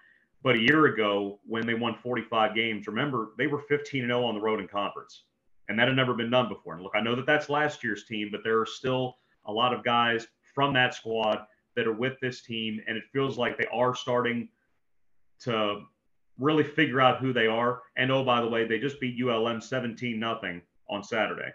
But 0.42 0.56
a 0.56 0.60
year 0.60 0.86
ago, 0.86 1.38
when 1.46 1.66
they 1.66 1.74
won 1.74 1.94
45 2.02 2.54
games, 2.54 2.86
remember, 2.86 3.32
they 3.38 3.46
were 3.46 3.60
15 3.60 4.06
0 4.06 4.24
on 4.24 4.34
the 4.34 4.40
road 4.40 4.60
in 4.60 4.68
conference 4.68 5.24
and 5.68 5.78
that 5.78 5.88
had 5.88 5.96
never 5.96 6.14
been 6.14 6.30
done 6.30 6.48
before. 6.48 6.74
And 6.74 6.82
look, 6.82 6.92
I 6.94 7.00
know 7.00 7.14
that 7.14 7.26
that's 7.26 7.48
last 7.48 7.82
year's 7.82 8.04
team, 8.04 8.28
but 8.30 8.42
there 8.44 8.60
are 8.60 8.66
still 8.66 9.16
a 9.46 9.52
lot 9.52 9.72
of 9.72 9.84
guys 9.84 10.26
from 10.54 10.74
that 10.74 10.94
squad 10.94 11.46
that 11.76 11.86
are 11.86 11.94
with 11.94 12.20
this 12.20 12.42
team, 12.42 12.80
and 12.86 12.96
it 12.96 13.04
feels 13.12 13.38
like 13.38 13.56
they 13.56 13.66
are 13.72 13.94
starting 13.94 14.48
to 15.40 15.80
really 16.38 16.64
figure 16.64 17.00
out 17.00 17.20
who 17.20 17.32
they 17.32 17.46
are. 17.46 17.82
And 17.96 18.10
oh, 18.12 18.24
by 18.24 18.40
the 18.40 18.48
way, 18.48 18.66
they 18.66 18.78
just 18.78 19.00
beat 19.00 19.18
ULM 19.22 19.60
17 19.60 20.18
nothing 20.18 20.60
on 20.90 21.02
Saturday. 21.02 21.52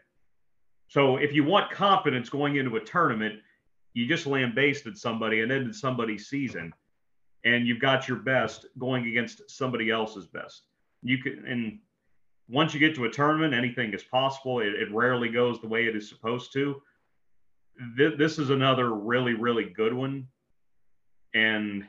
So 0.88 1.18
if 1.18 1.34
you 1.34 1.44
want 1.44 1.72
confidence 1.72 2.30
going 2.30 2.56
into 2.56 2.78
a 2.78 2.84
tournament, 2.84 3.40
you 3.94 4.08
just 4.08 4.26
lambasted 4.26 4.98
somebody 4.98 5.42
and 5.42 5.52
ended 5.52 5.76
somebody's 5.76 6.28
season, 6.28 6.74
and 7.44 7.68
you've 7.68 7.82
got 7.82 8.08
your 8.08 8.18
best 8.18 8.66
going 8.78 9.08
against 9.08 9.50
somebody 9.50 9.90
else's 9.90 10.26
best. 10.28 10.64
You 11.04 11.18
can 11.18 11.46
and 11.48 11.80
once 12.50 12.74
you 12.74 12.80
get 12.80 12.96
to 12.96 13.06
a 13.06 13.10
tournament, 13.10 13.54
anything 13.54 13.94
is 13.94 14.04
possible. 14.04 14.62
It, 14.62 14.74
it 14.76 14.94
rarely 14.94 15.30
goes 15.30 15.60
the 15.60 15.68
way 15.68 15.86
it 15.86 15.96
is 15.96 16.08
supposed 16.08 16.54
to. 16.54 16.82
Th- 17.98 18.18
this 18.18 18.40
is 18.40 18.50
another 18.50 18.94
really, 18.94 19.34
really 19.34 19.66
good 19.66 19.94
one. 19.94 20.28
And 21.34 21.86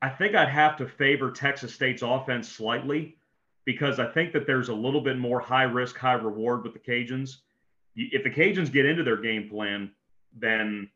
I 0.00 0.08
think 0.08 0.34
I'd 0.34 0.48
have 0.48 0.78
to 0.78 0.88
favor 0.88 1.30
Texas 1.30 1.74
State's 1.74 2.02
offense 2.02 2.48
slightly 2.48 3.16
because 3.64 3.98
I 3.98 4.06
think 4.06 4.32
that 4.32 4.46
there's 4.46 4.68
a 4.68 4.74
little 4.74 5.00
bit 5.00 5.18
more 5.18 5.40
high 5.40 5.64
risk, 5.64 5.96
high 5.96 6.14
reward 6.14 6.64
with 6.64 6.72
the 6.72 6.78
Cajuns. 6.78 7.38
If 7.94 8.24
the 8.24 8.30
Cajuns 8.30 8.72
get 8.72 8.86
into 8.86 9.02
their 9.02 9.18
game 9.18 9.48
plan, 9.48 9.90
then 10.36 10.90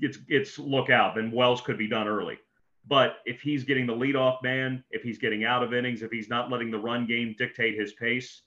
it's 0.00 0.18
it's 0.28 0.58
look 0.58 0.90
out. 0.90 1.14
Then 1.14 1.30
Wells 1.30 1.60
could 1.60 1.78
be 1.78 1.88
done 1.88 2.08
early. 2.08 2.38
But 2.86 3.16
if 3.24 3.40
he's 3.40 3.64
getting 3.64 3.86
the 3.86 3.94
leadoff 3.94 4.42
man, 4.42 4.84
if 4.90 5.02
he's 5.02 5.18
getting 5.18 5.44
out 5.44 5.62
of 5.62 5.72
innings, 5.72 6.02
if 6.02 6.10
he's 6.10 6.28
not 6.28 6.50
letting 6.50 6.70
the 6.70 6.78
run 6.78 7.06
game 7.06 7.34
dictate 7.38 7.78
his 7.78 7.94
pace, 7.94 8.42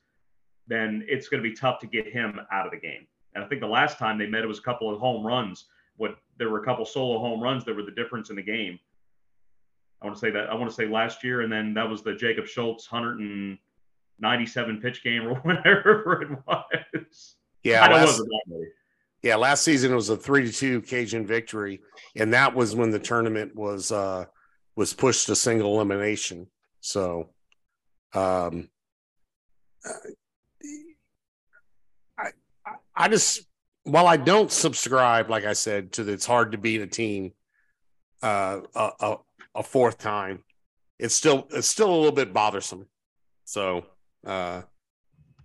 then 0.67 1.04
it's 1.08 1.28
going 1.28 1.41
to 1.41 1.50
be 1.50 1.56
tough 1.56 1.80
to 1.80 1.88
get 1.88 2.12
him 2.12 2.39
out 2.52 2.65
of 2.65 2.71
the 2.71 2.78
game. 2.78 3.08
And 3.34 3.43
I 3.43 3.47
think 3.47 3.62
the 3.62 3.67
last 3.67 3.97
time 3.97 4.17
they 4.17 4.28
met, 4.28 4.43
it 4.43 4.47
was 4.47 4.60
a 4.60 4.63
couple 4.63 4.93
of 4.93 5.00
home 5.00 5.26
runs. 5.26 5.65
What 5.95 6.17
there 6.38 6.50
were 6.50 6.62
a 6.62 6.65
couple 6.65 6.86
solo 6.86 7.19
home 7.19 7.41
runs 7.41 7.65
that 7.65 7.76
were 7.76 7.84
the 7.84 7.91
difference 7.91 8.30
in 8.30 8.36
the 8.36 8.43
game. 8.43 8.80
I 10.01 10.05
want 10.05 10.15
to 10.15 10.19
say 10.19 10.31
that 10.31 10.49
I 10.49 10.55
want 10.55 10.69
to 10.69 10.75
say 10.75 10.88
last 10.88 11.23
year, 11.23 11.41
and 11.41 11.51
then 11.51 11.73
that 11.73 11.89
was 11.89 12.03
the 12.03 12.13
Jacob 12.13 12.45
Schultz 12.45 12.91
197 12.91 14.81
pitch 14.81 15.03
game 15.03 15.27
or 15.27 15.36
whatever 15.41 16.21
it 16.21 16.29
was. 16.47 17.36
Yeah, 17.63 17.83
I 17.83 17.91
last, 17.91 18.21
yeah, 19.23 19.36
last 19.36 19.63
season 19.63 19.91
it 19.91 19.95
was 19.95 20.10
a 20.10 20.17
three 20.17 20.45
to 20.45 20.53
two 20.53 20.81
Cajun 20.81 21.25
victory, 21.25 21.81
and 22.15 22.33
that 22.33 22.53
was 22.53 22.75
when 22.75 22.91
the 22.91 22.99
tournament 22.99 23.55
was 23.55 23.91
uh 23.91 24.25
was 24.75 24.93
pushed 24.93 25.25
to 25.27 25.36
single 25.36 25.75
elimination. 25.75 26.47
So, 26.81 27.29
um, 28.13 28.69
I 32.17 32.29
I 32.95 33.07
just 33.07 33.47
while 33.83 34.05
I 34.05 34.17
don't 34.17 34.51
subscribe, 34.51 35.29
like 35.29 35.45
I 35.45 35.53
said, 35.53 35.93
to 35.93 36.03
the, 36.03 36.13
it's 36.13 36.25
hard 36.25 36.51
to 36.51 36.57
beat 36.57 36.81
a 36.81 36.88
team 36.88 37.31
uh, 38.21 38.62
a, 38.75 39.15
a, 39.58 39.63
fourth 39.63 39.98
time. 39.98 40.43
It's 41.00 41.15
still 41.15 41.48
it's 41.52 41.67
still 41.67 41.89
a 41.89 41.98
little 41.98 42.12
bit 42.12 42.34
bothersome. 42.34 42.88
So, 43.43 43.86
uh, 44.26 44.62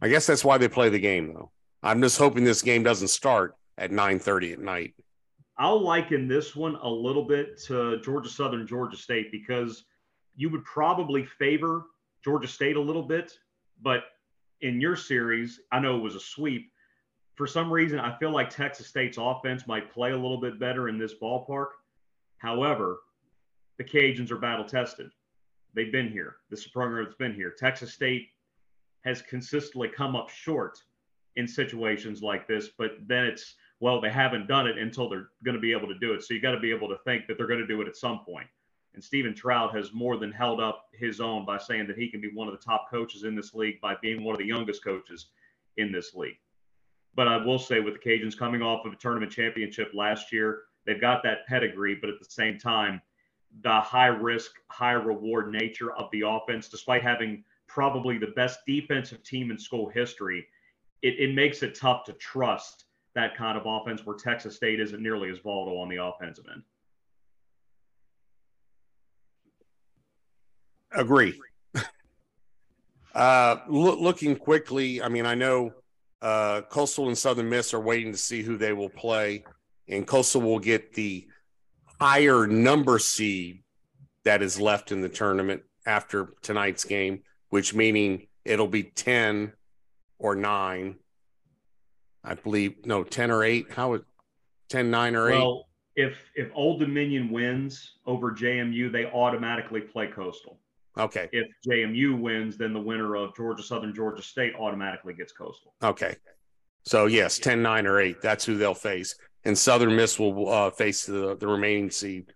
I 0.01 0.09
guess 0.09 0.27
that's 0.27 0.45
why 0.45 0.59
they 0.59 0.69
play 0.69 0.89
the 0.89 0.99
game, 0.99 1.33
though. 1.33 1.51
I'm 1.83 2.01
just 2.01 2.19
hoping 2.19 2.45
this 2.45 2.63
game 2.63 2.83
doesn't 2.83 3.09
start 3.09 3.57
at 3.79 3.91
9:30 3.91 4.53
at 4.55 4.59
night. 4.61 4.95
I'll 5.59 5.81
liken 5.81 6.29
this 6.29 6.57
one 6.57 6.77
a 6.77 6.89
little 6.89 7.25
bit 7.25 7.59
to 7.67 8.01
Georgia 8.01 8.29
Southern, 8.29 8.67
Georgia 8.67 8.97
State 8.97 9.31
because 9.31 9.85
you 10.35 10.49
would 10.51 10.65
probably 10.65 11.25
favor 11.25 11.85
Georgia 12.25 12.49
State 12.49 12.77
a 12.77 12.81
little 12.81 13.03
bit, 13.03 13.33
but 13.83 14.05
in 14.61 14.81
your 14.81 14.97
series, 14.97 15.61
I 15.71 15.81
know 15.81 15.97
it 15.97 16.03
was 16.03 16.15
a 16.15 16.21
sweep. 16.21 16.73
For 17.35 17.47
some 17.47 17.73
reason, 17.73 17.99
I 17.99 18.17
feel 18.19 18.31
like 18.31 18.49
Texas 18.49 18.87
State's 18.87 19.19
offense 19.21 19.67
might 19.67 19.93
play 19.93 20.13
a 20.13 20.17
little 20.17 20.41
bit 20.41 20.61
better 20.61 20.89
in 20.89 20.99
this 20.99 21.15
ballpark. 21.21 21.69
However, 22.39 23.01
the 23.83 23.99
Cajuns 23.99 24.31
are 24.31 24.37
battle 24.37 24.65
tested. 24.65 25.11
They've 25.75 25.93
been 25.93 26.11
here. 26.11 26.37
This 26.51 26.61
is 26.61 26.67
a 26.67 26.71
program 26.71 27.05
that's 27.05 27.17
been 27.17 27.35
here. 27.35 27.51
Texas 27.51 27.93
State 27.93 28.29
has 29.05 29.23
consistently 29.23 29.89
come 29.89 30.15
up 30.15 30.31
short 30.31 30.79
in 31.37 31.49
situations 31.49 32.23
like 32.23 32.47
this, 32.47 32.69
but 32.79 32.93
then 33.07 33.25
it's 33.25 33.57
well, 33.81 34.01
they 34.01 34.11
haven't 34.11 34.47
done 34.47 34.69
it 34.69 34.79
until 34.79 35.09
they're 35.09 35.31
going 35.45 35.57
to 35.57 35.61
be 35.61 35.73
able 35.73 35.89
to 35.89 35.99
do 35.99 36.13
it. 36.13 36.23
So 36.23 36.35
you 36.35 36.41
got 36.41 36.53
to 36.53 36.61
be 36.61 36.71
able 36.71 36.89
to 36.89 36.99
think 37.05 37.27
that 37.27 37.37
they're 37.37 37.49
going 37.49 37.59
to 37.59 37.67
do 37.67 37.81
it 37.81 37.89
at 37.89 37.97
some 37.97 38.21
point. 38.25 38.47
And 38.95 39.03
Steven 39.03 39.35
Trout 39.35 39.75
has 39.75 39.93
more 39.93 40.17
than 40.17 40.31
held 40.31 40.61
up 40.61 40.85
his 40.93 41.21
own 41.21 41.45
by 41.45 41.59
saying 41.59 41.89
that 41.89 41.99
he 41.99 42.09
can 42.09 42.21
be 42.21 42.31
one 42.33 42.47
of 42.47 42.55
the 42.55 42.65
top 42.65 42.89
coaches 42.89 43.25
in 43.25 43.35
this 43.35 43.55
league 43.55 43.81
by 43.81 43.97
being 44.01 44.23
one 44.23 44.37
of 44.37 44.39
the 44.39 44.47
youngest 44.47 44.85
coaches 44.85 45.31
in 45.79 45.91
this 45.91 46.15
league. 46.15 46.39
But 47.17 47.27
I 47.27 47.45
will 47.45 47.59
say, 47.59 47.81
with 47.81 47.95
the 47.95 48.09
Cajuns 48.09 48.39
coming 48.39 48.63
off 48.63 48.87
of 48.87 48.93
a 48.93 48.97
tournament 48.97 49.33
championship 49.33 49.91
last 49.95 50.33
year, 50.33 50.61
they've 50.87 51.01
got 51.01 51.25
that 51.25 51.45
pedigree, 51.49 51.97
but 51.97 52.09
at 52.09 52.21
the 52.21 52.31
same 52.31 52.59
time, 52.59 53.03
the 53.61 53.81
high 53.81 54.07
risk, 54.07 54.53
high 54.69 54.93
reward 54.93 55.53
nature 55.53 55.93
of 55.93 56.11
the 56.13 56.23
offense, 56.27 56.69
despite 56.69 57.03
having 57.03 57.45
probably 57.69 58.19
the 58.19 58.33
best 58.35 58.61
defensive 58.67 59.23
team 59.23 59.51
in 59.51 59.59
school 59.59 59.89
history, 59.89 60.47
it, 61.03 61.15
it 61.19 61.35
makes 61.35 61.63
it 61.63 61.75
tough 61.75 62.05
to 62.05 62.13
trust 62.15 62.85
that 63.15 63.37
kind 63.37 63.59
of 63.59 63.65
offense 63.67 64.07
where 64.07 64.17
Texas 64.17 64.57
State 64.57 64.81
isn't 64.81 65.03
nearly 65.03 65.31
as 65.31 65.39
volatile 65.39 65.79
on 65.79 65.89
the 65.89 66.03
offensive 66.03 66.45
end. 66.53 66.63
Agree. 70.95 71.39
uh, 73.15 73.57
lo- 73.69 74.01
looking 74.01 74.37
quickly, 74.37 75.03
I 75.03 75.09
mean, 75.09 75.27
I 75.27 75.35
know 75.35 75.73
uh, 76.21 76.63
Coastal 76.63 77.09
and 77.09 77.19
Southern 77.19 77.49
Miss 77.49 77.75
are 77.75 77.81
waiting 77.81 78.13
to 78.13 78.19
see 78.19 78.43
who 78.43 78.57
they 78.57 78.73
will 78.73 78.91
play, 78.91 79.45
and 79.89 80.07
Coastal 80.07 80.41
will 80.41 80.59
get 80.59 80.95
the 80.95 81.27
higher 82.03 82.49
number 82.49 82.99
seed 82.99 83.63
that 84.25 84.43
is 84.43 84.61
left 84.61 84.91
in 84.91 85.01
the 85.03 85.09
tournament 85.09 85.63
after 85.87 86.35
tonight's 86.43 86.83
game, 86.83 87.23
which 87.51 87.75
meaning 87.75 88.27
it'll 88.45 88.67
be 88.67 88.83
10 88.83 89.53
or 90.19 90.35
9. 90.35 90.97
I 92.25 92.35
believe 92.35 92.85
no 92.85 93.05
10 93.05 93.31
or 93.31 93.45
8. 93.45 93.73
How 93.73 93.91
would 93.91 94.05
10 94.69 94.91
9 94.91 95.15
or 95.15 95.31
8? 95.31 95.39
Well, 95.39 95.69
if 95.95 96.31
if 96.35 96.51
Old 96.55 96.81
Dominion 96.81 97.31
wins 97.31 97.93
over 98.05 98.33
JMU, 98.33 98.91
they 98.91 99.07
automatically 99.07 99.81
play 99.81 100.09
Coastal. 100.09 100.59
Okay. 100.99 101.29
If 101.33 101.47
JMU 101.67 102.19
wins, 102.19 102.57
then 102.57 102.73
the 102.73 102.81
winner 102.81 103.15
of 103.15 103.37
Georgia 103.37 103.63
Southern 103.63 103.95
Georgia 103.95 104.23
State 104.23 104.55
automatically 104.59 105.15
gets 105.15 105.33
Coastal. 105.33 105.75
Okay. 105.83 106.17
So 106.85 107.07
yes, 107.07 107.39
10 107.39 107.63
9 107.63 107.87
or 107.87 108.01
8, 108.01 108.21
that's 108.21 108.45
who 108.45 108.57
they'll 108.57 108.75
face. 108.75 109.15
And 109.45 109.57
Southern 109.57 109.97
Miss 109.97 110.19
will 110.19 110.49
uh, 110.49 110.71
face 110.71 111.05
the, 111.05 111.37
the 111.37 111.47
remaining 111.47 111.91
seed. 111.91 112.33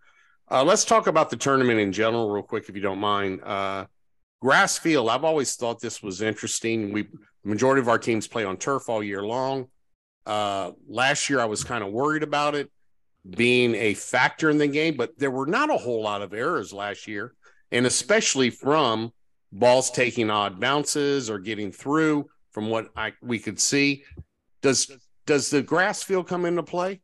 Uh, 0.51 0.64
let's 0.64 0.85
talk 0.85 1.07
about 1.07 1.31
the 1.31 1.37
tournament 1.37 1.79
in 1.81 1.92
general, 1.92 2.31
real 2.31 2.42
quick, 2.42 2.69
if 2.69 2.75
you 2.75 2.83
don't 2.83 2.99
mind. 2.99 3.42
Uh, 3.42 3.87
grass 4.40 4.79
field, 4.79 5.09
I've 5.09 5.25
always 5.25 5.55
thought 5.57 5.81
this 5.81 6.03
was 6.03 6.23
interesting. 6.23 6.92
We 6.92 7.03
the 7.03 7.51
majority 7.51 7.81
of 7.81 7.88
our 7.88 7.99
teams 7.99 8.27
play 8.27 8.45
on 8.45 8.57
turf 8.57 8.88
all 8.88 9.03
year 9.03 9.23
long. 9.23 9.66
Uh, 10.25 10.73
last 10.88 11.31
year, 11.31 11.40
I 11.40 11.45
was 11.45 11.62
kind 11.62 11.85
of 11.85 11.92
worried 11.92 12.25
about 12.25 12.57
it 12.57 12.71
being 13.29 13.75
a 13.77 13.95
factor 13.95 14.51
in 14.51 14.59
the 14.59 14.66
game, 14.66 14.97
but 14.97 15.16
there 15.19 15.31
were 15.31 15.47
not 15.47 15.71
a 15.71 15.77
whole 15.77 16.03
lot 16.03 16.23
of 16.23 16.35
errors 16.35 16.73
last 16.73 17.07
year 17.07 17.35
and 17.73 17.87
especially 17.87 18.51
from 18.51 19.12
balls 19.53 19.90
taking 19.90 20.31
odd 20.31 20.61
bounces 20.61 21.31
or 21.31 21.38
getting 21.38 21.73
through 21.73 22.27
from 22.51 22.69
what 22.69 22.88
I 22.97 23.12
we 23.23 23.38
could 23.38 23.61
see. 23.61 24.05
Does 24.62 24.90
does 25.27 25.51
the 25.51 25.62
grass 25.62 26.03
field 26.03 26.29
come 26.29 26.45
into 26.45 26.62
play? 26.62 27.01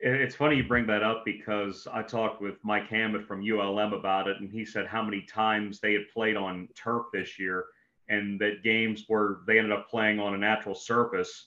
It's 0.00 0.34
funny 0.34 0.56
you 0.56 0.64
bring 0.64 0.86
that 0.88 1.02
up 1.02 1.24
because 1.24 1.86
I 1.92 2.02
talked 2.02 2.40
with 2.40 2.56
Mike 2.62 2.88
Hammett 2.88 3.26
from 3.26 3.40
ULM 3.40 3.92
about 3.92 4.28
it, 4.28 4.38
and 4.40 4.50
he 4.50 4.64
said 4.64 4.86
how 4.86 5.02
many 5.02 5.22
times 5.22 5.78
they 5.78 5.92
had 5.92 6.08
played 6.12 6.36
on 6.36 6.68
turf 6.74 7.06
this 7.12 7.38
year, 7.38 7.66
and 8.08 8.40
that 8.40 8.62
games 8.64 9.04
where 9.06 9.38
they 9.46 9.58
ended 9.58 9.72
up 9.72 9.88
playing 9.88 10.18
on 10.18 10.34
a 10.34 10.38
natural 10.38 10.74
surface 10.74 11.46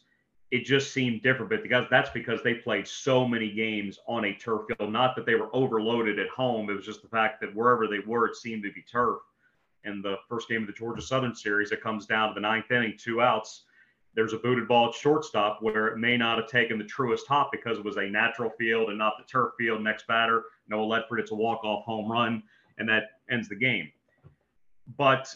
it 0.51 0.63
just 0.63 0.93
seemed 0.93 1.21
different. 1.21 1.49
But 1.49 1.63
because 1.63 1.86
that's 1.89 2.10
because 2.12 2.41
they 2.43 2.56
played 2.56 2.88
so 2.88 3.28
many 3.28 3.51
games 3.51 3.99
on 4.08 4.25
a 4.25 4.34
turf 4.34 4.62
field. 4.67 4.91
Not 4.91 5.15
that 5.15 5.25
they 5.25 5.36
were 5.36 5.54
overloaded 5.54 6.19
at 6.19 6.30
home. 6.30 6.69
It 6.69 6.75
was 6.75 6.86
just 6.86 7.01
the 7.01 7.08
fact 7.08 7.41
that 7.41 7.56
wherever 7.56 7.88
they 7.88 7.99
were, 7.99 8.28
it 8.28 8.36
seemed 8.36 8.63
to 8.63 8.71
be 8.71 8.82
turf. 8.82 9.19
In 9.84 10.01
the 10.01 10.15
first 10.30 10.49
game 10.49 10.62
of 10.62 10.67
the 10.67 10.73
Georgia 10.73 11.01
Southern 11.01 11.36
series, 11.36 11.71
it 11.71 11.82
comes 11.82 12.06
down 12.06 12.30
to 12.30 12.34
the 12.36 12.39
ninth 12.39 12.71
inning, 12.71 12.95
two 12.97 13.21
outs. 13.21 13.65
There's 14.15 14.34
a 14.34 14.38
booted 14.38 14.67
ball 14.67 14.89
at 14.89 14.95
shortstop 14.95 15.62
where 15.62 15.88
it 15.88 15.97
may 15.97 16.15
not 16.15 16.38
have 16.38 16.47
taken 16.47 16.78
the 16.78 16.86
truest 16.86 17.28
hop 17.28 17.51
because 17.51 17.78
it 17.78 17.84
was 17.84 17.97
a 17.97 18.06
natural 18.06 18.49
field 18.58 18.89
and 18.89 18.97
not 18.97 19.13
the 19.17 19.25
turf 19.25 19.51
field. 19.58 19.84
Next 19.84 20.08
batter, 20.08 20.43
Noah 20.69 20.86
Ledford, 20.86 21.19
it's 21.19 21.32
a 21.32 21.36
walk-off 21.36 21.84
home 21.84 22.10
run, 22.10 22.41
and 22.78 22.88
that 22.88 23.04
ends 23.30 23.49
the 23.49 23.56
game. 23.56 23.91
But 24.97 25.36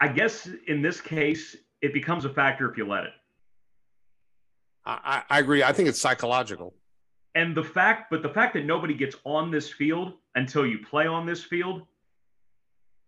I 0.00 0.08
guess 0.08 0.48
in 0.66 0.82
this 0.82 1.00
case, 1.00 1.54
it 1.80 1.94
becomes 1.94 2.24
a 2.24 2.30
factor 2.30 2.68
if 2.68 2.76
you 2.76 2.86
let 2.86 3.04
it. 3.04 3.12
I, 4.84 5.22
I 5.30 5.38
agree. 5.38 5.62
I 5.62 5.72
think 5.72 5.88
it's 5.88 6.00
psychological. 6.00 6.74
And 7.36 7.56
the 7.56 7.62
fact, 7.62 8.10
but 8.10 8.22
the 8.22 8.28
fact 8.28 8.54
that 8.54 8.64
nobody 8.64 8.94
gets 8.94 9.14
on 9.24 9.52
this 9.52 9.70
field 9.70 10.14
until 10.34 10.66
you 10.66 10.80
play 10.84 11.06
on 11.06 11.24
this 11.24 11.44
field 11.44 11.82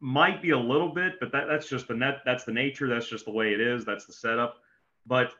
might 0.05 0.43
be 0.43 0.51
a 0.51 0.59
little 0.59 0.90
bit, 0.90 1.14
but 1.19 1.33
that, 1.33 1.47
that's 1.49 1.67
just 1.67 1.88
the 1.88 1.95
net. 1.95 2.21
That's 2.27 2.45
the 2.45 2.53
nature. 2.53 2.87
That's 2.88 3.09
just 3.09 3.25
the 3.25 3.31
way 3.31 3.55
it 3.55 3.61
is. 3.61 3.87
That's 3.87 4.05
the 4.05 4.12
setup. 4.12 4.57
But 5.07 5.33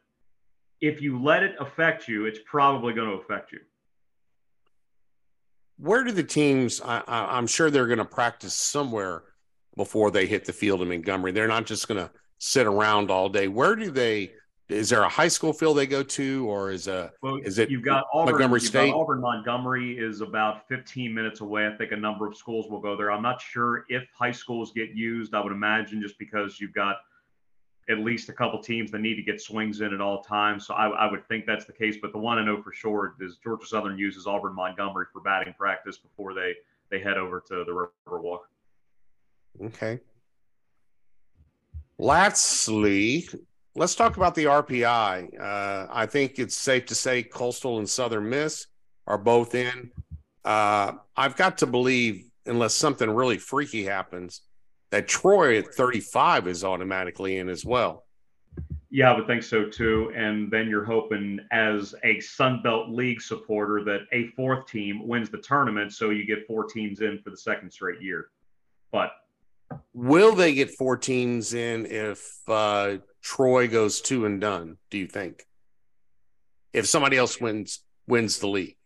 if 0.81 1.03
you 1.03 1.23
let 1.23 1.43
it 1.43 1.55
affect 1.61 2.09
you, 2.09 2.25
it's 2.25 2.39
probably 2.47 2.95
going 2.95 3.11
to 3.11 3.17
affect 3.17 3.53
you. 3.53 3.59
Where 5.77 6.03
do 6.03 6.13
the 6.13 6.25
teams? 6.25 6.81
I, 6.81 7.03
I'm 7.07 7.47
sure 7.47 7.71
they're 7.71 7.87
going 7.87 7.99
to 7.99 8.07
practice 8.07 8.55
somewhere 8.55 9.25
before 9.77 10.11
they 10.11 10.25
hit 10.25 10.47
the 10.47 10.53
field 10.55 10.81
in 10.81 10.89
Montgomery. 10.89 11.33
They're 11.33 11.47
not 11.47 11.67
just 11.67 11.87
going 11.87 12.01
to 12.01 12.11
sit 12.39 12.67
around 12.67 13.11
all 13.11 13.29
day. 13.29 13.49
Where 13.49 13.77
do 13.77 13.91
they? 13.91 14.33
Is 14.69 14.89
there 14.89 15.03
a 15.03 15.09
high 15.09 15.29
school 15.29 15.53
field 15.53 15.77
they 15.77 15.87
go 15.87 16.03
to, 16.03 16.49
or 16.49 16.71
is 16.71 16.89
a 16.89 17.13
well, 17.21 17.37
is 17.45 17.59
it 17.59 17.71
you've 17.71 17.85
got 17.85 18.05
Auburn, 18.15 18.33
Montgomery 18.33 18.61
State? 18.61 18.93
Got 18.93 18.99
Auburn 18.99 19.21
Montgomery 19.21 19.99
is 19.99 20.23
about 20.23 20.67
15 20.69 21.13
minutes 21.13 21.41
away. 21.41 21.67
I 21.67 21.77
think 21.77 21.93
a 21.93 21.97
number 21.97 22.27
of 22.27 22.35
schools 22.35 22.71
will 22.71 22.81
go 22.81 22.97
there. 22.97 23.13
I'm 23.13 23.23
not 23.23 23.43
sure 23.43 23.85
if 23.91 24.05
high 24.19 24.31
schools 24.31 24.73
get 24.73 24.91
used. 24.91 25.35
I 25.35 25.43
would 25.43 25.53
imagine 25.53 26.01
just 26.01 26.19
because 26.19 26.61
you've 26.61 26.73
got 26.73 26.97
at 27.91 27.99
least 27.99 28.31
a 28.31 28.33
couple 28.33 28.63
teams 28.63 28.91
that 28.91 29.01
need 29.01 29.17
to 29.17 29.23
get 29.23 29.39
swings 29.39 29.83
in 29.83 29.93
at 29.93 30.01
all 30.01 30.23
times. 30.23 30.67
So 30.67 30.73
I, 30.73 30.89
I, 30.89 31.11
would 31.11 31.29
think 31.29 31.45
that's 31.45 31.67
the 31.67 31.73
case. 31.73 31.99
But 32.01 32.13
the 32.13 32.19
one 32.19 32.39
I 32.39 32.45
know 32.45 32.63
for 32.63 32.73
sure 32.73 33.15
is 33.21 33.37
Georgia 33.37 33.67
Southern 33.67 33.99
uses 33.99 34.27
Auburn 34.27 34.55
Montgomery 34.55 35.05
for 35.13 35.21
batting 35.21 35.53
practice 35.59 35.99
before 35.99 36.33
they 36.33 36.55
they 36.91 37.01
head 37.01 37.19
over 37.19 37.43
to 37.49 37.65
the 37.65 37.89
Riverwalk. 38.09 38.41
Okay. 39.63 40.01
Lastly, 41.99 43.29
let's 43.77 43.95
talk 43.95 44.17
about 44.17 44.35
the 44.35 44.45
RPI. 44.45 45.41
Uh, 45.41 45.87
I 45.91 46.07
think 46.07 46.39
it's 46.39 46.57
safe 46.57 46.87
to 46.87 46.95
say 46.95 47.23
Coastal 47.23 47.79
and 47.79 47.89
Southern 47.89 48.29
Miss 48.29 48.67
are 49.07 49.19
both 49.19 49.55
in. 49.55 49.91
Uh, 50.45 50.93
I've 51.17 51.37
got 51.37 51.59
to 51.59 51.67
believe, 51.67 52.25
unless 52.47 52.75
something 52.75 53.11
really 53.11 53.39
freaky 53.39 53.85
happens, 53.85 54.43
that 54.91 55.09
Troy 55.09 55.59
at 55.59 55.75
35 55.75 56.47
is 56.47 56.65
automatically 56.65 57.39
in 57.39 57.49
as 57.49 57.65
well. 57.65 58.05
Yeah, 58.91 59.11
I 59.11 59.17
would 59.17 59.27
think 59.27 59.43
so 59.43 59.65
too. 59.65 60.13
And 60.15 60.49
then 60.53 60.69
you're 60.69 60.85
hoping, 60.85 61.41
as 61.51 61.97
a 62.05 62.21
Sun 62.21 62.63
Belt 62.63 62.91
League 62.91 63.21
supporter, 63.21 63.83
that 63.85 64.03
a 64.13 64.29
fourth 64.37 64.69
team 64.69 65.09
wins 65.09 65.31
the 65.31 65.39
tournament, 65.39 65.93
so 65.93 66.11
you 66.11 66.25
get 66.25 66.47
four 66.47 66.65
teams 66.65 67.01
in 67.01 67.19
for 67.19 67.31
the 67.31 67.37
second 67.37 67.73
straight 67.73 68.01
year. 68.01 68.29
But 68.93 69.11
Will 69.93 70.37
they 70.37 70.55
get 70.55 70.71
four 70.71 70.97
teams 70.97 71.55
in 71.55 71.87
if 71.87 72.39
uh, 72.47 72.99
Troy 73.25 73.67
goes 73.67 74.03
two 74.03 74.27
and 74.27 74.41
done? 74.41 74.77
Do 74.91 74.99
you 74.99 75.07
think? 75.07 75.47
If 76.73 76.87
somebody 76.87 77.17
else 77.17 77.41
wins 77.41 77.81
wins 78.07 78.39
the 78.39 78.49
league, 78.49 78.77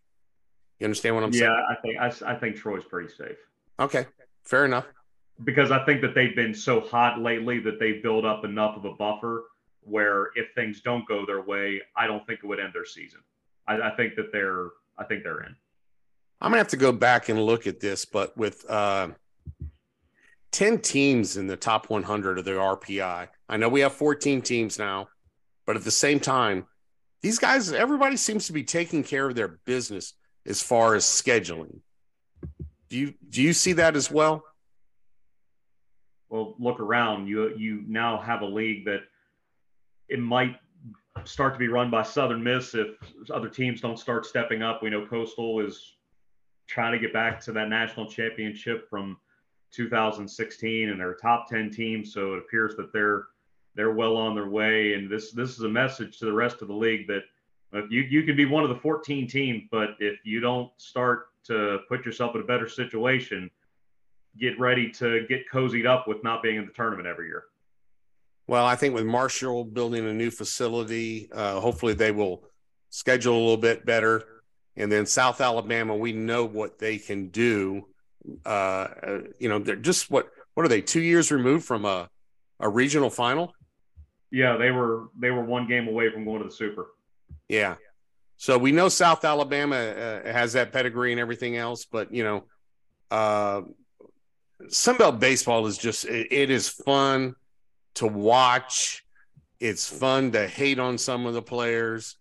you 0.79 0.85
understand 0.85 1.15
what 1.15 1.25
I'm 1.25 1.33
yeah, 1.33 1.39
saying? 1.39 1.51
Yeah, 1.51 1.99
I 1.99 2.09
think 2.09 2.23
I, 2.25 2.31
I 2.31 2.39
think 2.39 2.55
Troy's 2.55 2.85
pretty 2.85 3.13
safe. 3.13 3.37
Okay, 3.79 4.07
fair 4.45 4.65
enough. 4.65 4.85
Because 5.43 5.71
I 5.71 5.83
think 5.85 6.01
that 6.01 6.15
they've 6.15 6.35
been 6.35 6.53
so 6.53 6.79
hot 6.79 7.19
lately 7.19 7.59
that 7.59 7.79
they've 7.79 8.01
built 8.01 8.25
up 8.25 8.45
enough 8.45 8.77
of 8.77 8.85
a 8.85 8.93
buffer 8.93 9.43
where 9.81 10.29
if 10.35 10.47
things 10.55 10.81
don't 10.81 11.07
go 11.07 11.25
their 11.25 11.41
way, 11.41 11.81
I 11.95 12.07
don't 12.07 12.25
think 12.25 12.39
it 12.43 12.47
would 12.47 12.59
end 12.59 12.73
their 12.73 12.85
season. 12.85 13.19
I, 13.67 13.81
I 13.81 13.95
think 13.95 14.15
that 14.15 14.31
they're 14.31 14.69
I 14.97 15.03
think 15.03 15.23
they're 15.23 15.41
in. 15.41 15.55
I'm 16.39 16.51
gonna 16.51 16.59
have 16.59 16.69
to 16.69 16.77
go 16.77 16.93
back 16.93 17.27
and 17.27 17.43
look 17.43 17.67
at 17.67 17.81
this, 17.81 18.05
but 18.05 18.37
with 18.37 18.69
uh 18.69 19.09
10 20.51 20.79
teams 20.79 21.37
in 21.37 21.47
the 21.47 21.57
top 21.57 21.89
100 21.89 22.39
of 22.39 22.45
the 22.45 22.51
RPI. 22.51 23.27
I 23.47 23.57
know 23.57 23.69
we 23.69 23.81
have 23.81 23.93
14 23.93 24.41
teams 24.41 24.79
now, 24.79 25.09
but 25.65 25.75
at 25.75 25.83
the 25.83 25.91
same 25.91 26.19
time, 26.19 26.65
these 27.21 27.37
guys, 27.37 27.71
everybody 27.71 28.17
seems 28.17 28.47
to 28.47 28.53
be 28.53 28.63
taking 28.63 29.03
care 29.03 29.27
of 29.27 29.35
their 29.35 29.59
business 29.65 30.13
as 30.45 30.61
far 30.61 30.95
as 30.95 31.03
scheduling. 31.03 31.81
Do 32.89 32.97
you 32.97 33.13
do 33.29 33.41
you 33.41 33.53
see 33.53 33.73
that 33.73 33.95
as 33.95 34.09
well? 34.09 34.43
Well, 36.29 36.55
look 36.59 36.79
around. 36.79 37.27
You 37.27 37.55
you 37.55 37.83
now 37.87 38.19
have 38.19 38.41
a 38.41 38.45
league 38.45 38.85
that 38.85 39.01
it 40.07 40.19
might 40.19 40.55
start 41.25 41.53
to 41.53 41.59
be 41.59 41.67
run 41.67 41.91
by 41.91 42.03
Southern 42.03 42.43
Miss 42.43 42.73
if 42.73 42.87
other 43.31 43.49
teams 43.49 43.81
don't 43.81 43.99
start 43.99 44.25
stepping 44.25 44.63
up. 44.63 44.81
We 44.81 44.89
know 44.89 45.05
Coastal 45.05 45.59
is 45.59 45.93
trying 46.67 46.93
to 46.93 46.99
get 46.99 47.13
back 47.13 47.39
to 47.41 47.51
that 47.51 47.69
national 47.69 48.07
championship 48.07 48.89
from 48.89 49.17
2016 49.71 50.89
and 50.89 50.99
they're 50.99 51.13
top 51.15 51.47
10 51.49 51.69
team. 51.69 52.05
So 52.05 52.33
it 52.33 52.39
appears 52.39 52.75
that 52.75 52.91
they're 52.93 53.27
they're 53.75 53.93
well 53.93 54.17
on 54.17 54.35
their 54.35 54.49
way. 54.49 54.93
And 54.93 55.09
this 55.09 55.31
this 55.31 55.51
is 55.51 55.61
a 55.61 55.69
message 55.69 56.19
to 56.19 56.25
the 56.25 56.33
rest 56.33 56.61
of 56.61 56.67
the 56.67 56.73
league 56.73 57.07
that 57.07 57.23
you 57.89 58.01
you 58.01 58.23
can 58.23 58.35
be 58.35 58.45
one 58.45 58.63
of 58.63 58.69
the 58.69 58.75
14 58.75 59.27
teams, 59.27 59.63
but 59.71 59.91
if 59.99 60.19
you 60.25 60.39
don't 60.39 60.71
start 60.77 61.27
to 61.45 61.79
put 61.87 62.05
yourself 62.05 62.35
in 62.35 62.41
a 62.41 62.45
better 62.45 62.67
situation, 62.67 63.49
get 64.39 64.59
ready 64.59 64.89
to 64.91 65.25
get 65.27 65.41
cozied 65.51 65.85
up 65.85 66.07
with 66.07 66.23
not 66.23 66.41
being 66.41 66.57
in 66.57 66.65
the 66.65 66.71
tournament 66.71 67.07
every 67.07 67.27
year. 67.27 67.45
Well, 68.47 68.65
I 68.65 68.75
think 68.75 68.95
with 68.95 69.05
Marshall 69.05 69.63
building 69.65 70.07
a 70.07 70.13
new 70.13 70.31
facility, 70.31 71.29
uh, 71.31 71.59
hopefully 71.59 71.93
they 71.93 72.11
will 72.11 72.43
schedule 72.89 73.35
a 73.35 73.39
little 73.39 73.57
bit 73.57 73.85
better. 73.85 74.23
And 74.75 74.91
then 74.91 75.05
South 75.05 75.41
Alabama, 75.41 75.95
we 75.95 76.13
know 76.13 76.45
what 76.45 76.79
they 76.79 76.97
can 76.97 77.27
do. 77.27 77.85
Uh, 78.45 78.87
you 79.39 79.49
know, 79.49 79.59
they're 79.59 79.75
just 79.75 80.11
what 80.11 80.29
what 80.53 80.65
are 80.65 80.69
they? 80.69 80.81
Two 80.81 81.01
years 81.01 81.31
removed 81.31 81.65
from 81.65 81.85
a 81.85 82.09
a 82.59 82.69
regional 82.69 83.09
final. 83.09 83.53
Yeah, 84.31 84.57
they 84.57 84.71
were 84.71 85.09
they 85.19 85.31
were 85.31 85.43
one 85.43 85.67
game 85.67 85.87
away 85.87 86.11
from 86.11 86.25
going 86.25 86.39
to 86.39 86.49
the 86.49 86.53
Super. 86.53 86.87
Yeah, 87.47 87.75
so 88.39 88.57
we 88.57 88.71
know 88.71 88.87
South 88.87 89.25
Alabama 89.25 89.75
uh, 89.75 90.31
has 90.31 90.53
that 90.53 90.71
pedigree 90.71 91.11
and 91.11 91.19
everything 91.19 91.57
else, 91.57 91.83
but 91.83 92.13
you 92.13 92.23
know, 92.23 92.45
uh, 93.11 93.63
Sun 94.69 94.95
Belt 94.95 95.19
baseball 95.19 95.67
is 95.67 95.77
just 95.77 96.05
it, 96.05 96.31
it 96.31 96.49
is 96.49 96.69
fun 96.69 97.35
to 97.95 98.07
watch. 98.07 99.03
It's 99.59 99.89
fun 99.89 100.31
to 100.31 100.47
hate 100.47 100.79
on 100.79 100.97
some 100.97 101.25
of 101.25 101.33
the 101.33 101.41
players. 101.41 102.15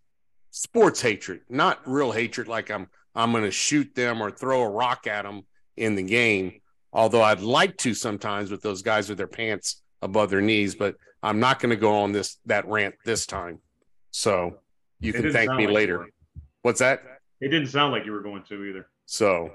Sports 0.50 1.00
hatred, 1.00 1.42
not 1.48 1.80
real 1.86 2.10
hatred 2.10 2.48
like 2.48 2.68
I'm 2.68 2.88
I'm 3.14 3.30
going 3.30 3.44
to 3.44 3.52
shoot 3.52 3.94
them 3.94 4.20
or 4.20 4.32
throw 4.32 4.62
a 4.62 4.68
rock 4.68 5.06
at 5.06 5.22
them 5.22 5.42
in 5.78 5.94
the 5.94 6.02
game. 6.02 6.60
Although 6.92 7.22
I'd 7.22 7.40
like 7.40 7.76
to 7.78 7.94
sometimes 7.94 8.50
with 8.50 8.62
those 8.62 8.82
guys 8.82 9.08
with 9.08 9.18
their 9.18 9.26
pants 9.26 9.82
above 10.02 10.30
their 10.30 10.40
knees, 10.40 10.74
but 10.74 10.96
I'm 11.22 11.40
not 11.40 11.60
going 11.60 11.70
to 11.70 11.76
go 11.76 11.94
on 12.02 12.12
this 12.12 12.38
that 12.46 12.66
rant 12.66 12.94
this 13.04 13.26
time. 13.26 13.60
So 14.10 14.58
you 15.00 15.12
can 15.12 15.32
thank 15.32 15.52
me 15.52 15.66
like 15.66 15.74
later. 15.74 16.08
What's 16.62 16.80
that? 16.80 17.02
It 17.40 17.48
didn't 17.48 17.68
sound 17.68 17.92
like 17.92 18.04
you 18.04 18.12
were 18.12 18.22
going 18.22 18.42
to 18.44 18.64
either. 18.64 18.88
So, 19.06 19.52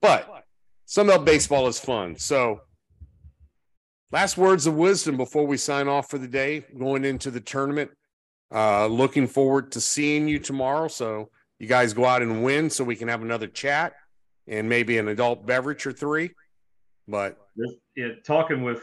but 0.00 0.44
Sun 0.86 1.08
Belt 1.08 1.24
baseball 1.24 1.66
is 1.66 1.78
fun. 1.78 2.16
So, 2.16 2.60
last 4.12 4.38
words 4.38 4.66
of 4.66 4.74
wisdom 4.74 5.16
before 5.16 5.46
we 5.46 5.56
sign 5.56 5.88
off 5.88 6.08
for 6.08 6.18
the 6.18 6.28
day, 6.28 6.64
going 6.78 7.04
into 7.04 7.30
the 7.30 7.40
tournament. 7.40 7.90
Uh, 8.50 8.86
looking 8.86 9.26
forward 9.26 9.72
to 9.72 9.80
seeing 9.80 10.26
you 10.26 10.38
tomorrow. 10.38 10.88
So, 10.88 11.28
you 11.58 11.66
guys 11.66 11.92
go 11.92 12.06
out 12.06 12.22
and 12.22 12.42
win 12.42 12.70
so 12.70 12.84
we 12.84 12.96
can 12.96 13.08
have 13.08 13.20
another 13.20 13.46
chat 13.46 13.92
and 14.48 14.68
maybe 14.68 14.98
an 14.98 15.08
adult 15.08 15.46
beverage 15.46 15.86
or 15.86 15.92
three. 15.92 16.30
But 17.06 17.38
yeah, 17.96 18.08
talking 18.24 18.62
with 18.62 18.82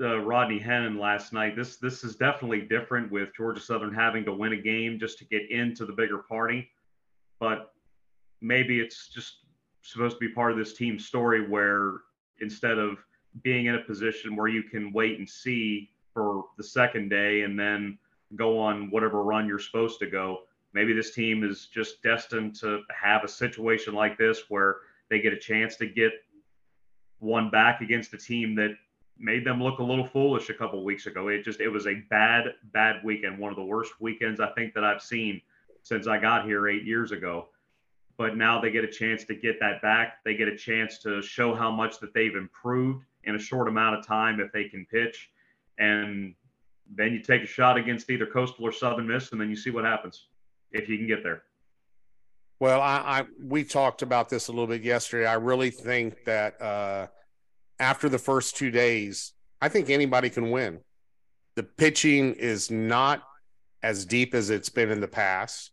uh, 0.00 0.18
Rodney 0.18 0.58
Hennon 0.58 0.98
last 0.98 1.32
night. 1.32 1.56
This 1.56 1.76
this 1.76 2.04
is 2.04 2.16
definitely 2.16 2.62
different 2.62 3.10
with 3.12 3.34
Georgia 3.36 3.60
Southern 3.60 3.92
having 3.92 4.24
to 4.24 4.32
win 4.32 4.52
a 4.52 4.56
game 4.56 4.98
just 4.98 5.18
to 5.18 5.24
get 5.24 5.50
into 5.50 5.84
the 5.84 5.92
bigger 5.92 6.18
party, 6.18 6.68
but 7.38 7.74
maybe 8.40 8.80
it's 8.80 9.08
just 9.08 9.36
supposed 9.82 10.16
to 10.16 10.20
be 10.20 10.28
part 10.28 10.52
of 10.52 10.58
this 10.58 10.74
team 10.74 10.98
story 10.98 11.46
where 11.48 11.94
instead 12.40 12.78
of 12.78 12.98
being 13.42 13.66
in 13.66 13.74
a 13.74 13.80
position 13.80 14.36
where 14.36 14.48
you 14.48 14.62
can 14.62 14.92
wait 14.92 15.18
and 15.18 15.28
see 15.28 15.90
for 16.12 16.44
the 16.56 16.64
second 16.64 17.08
day 17.08 17.42
and 17.42 17.58
then 17.58 17.98
go 18.36 18.58
on 18.58 18.90
whatever 18.90 19.22
run 19.22 19.46
you're 19.46 19.58
supposed 19.58 19.98
to 19.98 20.06
go, 20.06 20.40
maybe 20.72 20.92
this 20.92 21.14
team 21.14 21.44
is 21.44 21.66
just 21.66 22.02
destined 22.02 22.54
to 22.56 22.80
have 22.88 23.24
a 23.24 23.28
situation 23.28 23.94
like 23.94 24.18
this 24.18 24.44
where 24.48 24.76
they 25.10 25.20
get 25.20 25.32
a 25.32 25.38
chance 25.38 25.76
to 25.76 25.86
get 25.86 26.12
one 27.18 27.50
back 27.50 27.80
against 27.80 28.14
a 28.14 28.18
team 28.18 28.54
that 28.56 28.70
made 29.18 29.46
them 29.46 29.62
look 29.62 29.78
a 29.78 29.82
little 29.82 30.06
foolish 30.06 30.50
a 30.50 30.54
couple 30.54 30.82
weeks 30.84 31.06
ago. 31.06 31.28
It 31.28 31.44
just 31.44 31.60
it 31.60 31.68
was 31.68 31.86
a 31.86 32.02
bad 32.10 32.54
bad 32.72 33.04
weekend, 33.04 33.38
one 33.38 33.50
of 33.50 33.56
the 33.56 33.64
worst 33.64 33.92
weekends 34.00 34.40
I 34.40 34.50
think 34.52 34.74
that 34.74 34.84
I've 34.84 35.02
seen 35.02 35.40
since 35.82 36.06
I 36.06 36.18
got 36.18 36.46
here 36.46 36.68
8 36.68 36.84
years 36.84 37.12
ago. 37.12 37.48
But 38.16 38.36
now 38.36 38.60
they 38.60 38.70
get 38.70 38.84
a 38.84 38.88
chance 38.88 39.24
to 39.24 39.34
get 39.34 39.58
that 39.60 39.82
back. 39.82 40.22
They 40.24 40.34
get 40.34 40.48
a 40.48 40.56
chance 40.56 40.98
to 40.98 41.22
show 41.22 41.54
how 41.54 41.70
much 41.70 41.98
that 42.00 42.14
they've 42.14 42.34
improved 42.34 43.04
in 43.24 43.34
a 43.34 43.38
short 43.38 43.68
amount 43.68 43.98
of 43.98 44.06
time 44.06 44.38
if 44.40 44.52
they 44.52 44.64
can 44.64 44.86
pitch. 44.86 45.30
And 45.78 46.34
then 46.94 47.12
you 47.12 47.20
take 47.20 47.42
a 47.42 47.46
shot 47.46 47.78
against 47.78 48.10
either 48.10 48.26
Coastal 48.26 48.66
or 48.66 48.72
Southern 48.72 49.08
Miss, 49.08 49.32
and 49.32 49.40
then 49.40 49.48
you 49.48 49.56
see 49.56 49.70
what 49.70 49.84
happens 49.84 50.26
if 50.72 50.88
you 50.88 50.98
can 50.98 51.06
get 51.06 51.22
there. 51.22 51.42
Well, 52.60 52.80
I, 52.80 52.96
I 52.96 53.24
we 53.42 53.64
talked 53.64 54.02
about 54.02 54.28
this 54.28 54.48
a 54.48 54.52
little 54.52 54.68
bit 54.68 54.82
yesterday. 54.82 55.26
I 55.26 55.34
really 55.34 55.70
think 55.70 56.24
that 56.26 56.60
uh, 56.62 57.08
after 57.80 58.08
the 58.08 58.18
first 58.18 58.56
two 58.56 58.70
days, 58.70 59.32
I 59.60 59.68
think 59.68 59.90
anybody 59.90 60.30
can 60.30 60.50
win. 60.50 60.80
The 61.56 61.64
pitching 61.64 62.34
is 62.34 62.70
not 62.70 63.22
as 63.82 64.04
deep 64.04 64.34
as 64.34 64.50
it's 64.50 64.68
been 64.68 64.90
in 64.90 65.00
the 65.00 65.08
past, 65.08 65.72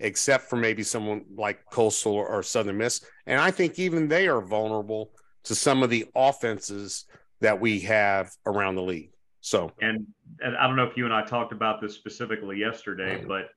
except 0.00 0.50
for 0.50 0.56
maybe 0.56 0.82
someone 0.82 1.24
like 1.34 1.60
Coastal 1.72 2.14
or 2.14 2.42
Southern 2.42 2.76
Miss. 2.76 3.04
And 3.26 3.40
I 3.40 3.50
think 3.50 3.78
even 3.78 4.06
they 4.06 4.28
are 4.28 4.42
vulnerable 4.42 5.12
to 5.44 5.54
some 5.54 5.82
of 5.82 5.88
the 5.88 6.06
offenses 6.14 7.06
that 7.40 7.58
we 7.58 7.80
have 7.80 8.30
around 8.44 8.74
the 8.74 8.82
league. 8.82 9.12
So, 9.40 9.72
and, 9.80 10.06
and 10.40 10.56
I 10.56 10.66
don't 10.66 10.76
know 10.76 10.84
if 10.84 10.96
you 10.96 11.06
and 11.06 11.14
I 11.14 11.24
talked 11.24 11.52
about 11.52 11.80
this 11.80 11.94
specifically 11.94 12.58
yesterday, 12.58 13.24
but 13.26 13.48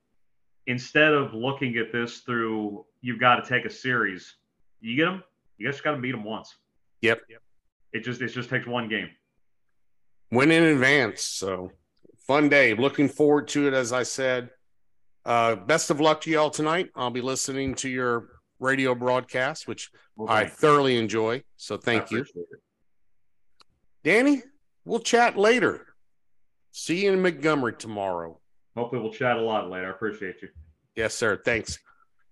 instead 0.71 1.13
of 1.13 1.33
looking 1.33 1.77
at 1.77 1.91
this 1.91 2.19
through, 2.19 2.85
you've 3.01 3.19
got 3.19 3.35
to 3.35 3.47
take 3.47 3.65
a 3.65 3.69
series, 3.69 4.35
you 4.79 4.95
get 4.95 5.05
them, 5.05 5.23
you 5.57 5.69
just 5.69 5.83
got 5.83 5.91
to 5.91 5.97
beat 5.97 6.11
them 6.11 6.23
once. 6.23 6.55
Yep. 7.01 7.21
yep. 7.29 7.41
It 7.93 8.03
just 8.03 8.21
it 8.21 8.29
just 8.29 8.49
takes 8.49 8.65
one 8.65 8.87
game. 8.87 9.09
Win 10.31 10.49
in 10.49 10.63
advance. 10.63 11.23
So 11.23 11.71
fun 12.25 12.47
day. 12.47 12.73
Looking 12.73 13.09
forward 13.09 13.49
to 13.49 13.67
it. 13.67 13.73
As 13.73 13.91
I 13.91 14.03
said, 14.03 14.49
uh, 15.25 15.55
best 15.55 15.91
of 15.91 15.99
luck 15.99 16.21
to 16.21 16.31
y'all 16.31 16.49
tonight. 16.49 16.89
I'll 16.95 17.11
be 17.11 17.21
listening 17.21 17.75
to 17.75 17.89
your 17.89 18.29
radio 18.59 18.95
broadcast, 18.95 19.67
which 19.67 19.91
okay. 20.17 20.33
I 20.33 20.45
thoroughly 20.45 20.97
enjoy. 20.97 21.43
So 21.57 21.75
thank 21.77 22.11
you, 22.11 22.19
it. 22.19 22.27
Danny. 24.03 24.43
We'll 24.83 24.99
chat 24.99 25.37
later. 25.37 25.85
See 26.71 27.03
you 27.03 27.13
in 27.13 27.21
Montgomery 27.21 27.73
tomorrow. 27.73 28.40
Hopefully, 28.75 29.01
we'll 29.01 29.11
chat 29.11 29.37
a 29.37 29.41
lot 29.41 29.69
later. 29.69 29.87
I 29.87 29.91
appreciate 29.91 30.41
you. 30.41 30.49
Yes, 30.95 31.13
sir. 31.13 31.41
Thanks. 31.43 31.79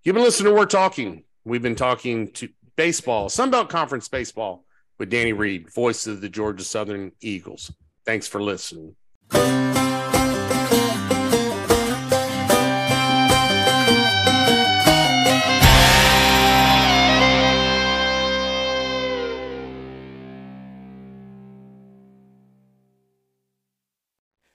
You've 0.04 0.16
been 0.16 0.24
listening 0.24 0.54
to 0.54 0.58
We're 0.58 0.66
Talking. 0.66 1.24
We've 1.44 1.62
been 1.62 1.76
talking 1.76 2.32
to 2.34 2.50
baseball, 2.76 3.30
Sun 3.30 3.52
Belt 3.52 3.70
Conference 3.70 4.08
baseball 4.08 4.66
with 4.98 5.10
Danny 5.10 5.34
Reed, 5.34 5.74
voice 5.74 6.08
of 6.08 6.22
the 6.22 6.30
Georgia 6.30 6.64
Southern 6.64 7.12
Eagles. 7.22 7.72
Thanks 8.06 8.28
for 8.28 8.42
listening. 8.42 8.96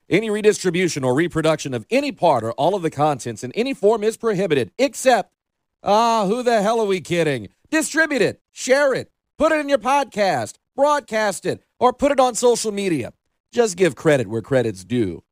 Any 0.09 0.31
redistribution 0.31 1.05
or 1.05 1.15
reproduction 1.15 1.75
of 1.75 1.87
any 1.91 2.13
part 2.13 2.45
or 2.45 2.53
all 2.53 2.75
of 2.75 2.83
the 2.83 2.91
contents 2.91 3.43
in 3.43 3.53
any 3.53 3.75
form 3.75 4.05
is 4.05 4.17
prohibited, 4.17 4.71
except, 4.79 5.33
ah, 5.83 6.27
who 6.27 6.43
the 6.43 6.63
hell 6.63 6.81
are 6.81 6.87
we 6.87 7.01
kidding? 7.01 7.49
Distribute 7.71 8.23
it, 8.23 8.41
share 8.53 8.95
it, 8.95 9.11
Put 9.37 9.51
it 9.51 9.59
in 9.59 9.69
your 9.69 9.79
podcast, 9.79 10.59
broadcast 10.77 11.45
it, 11.45 11.65
or 11.81 11.93
put 11.93 12.13
it 12.13 12.21
on 12.21 12.37
social 12.37 12.71
media. 12.71 13.13
Just 13.51 13.77
give 13.77 13.97
credit 13.97 14.29
where 14.29 14.43
credit's 14.43 14.85
due. 14.85 15.25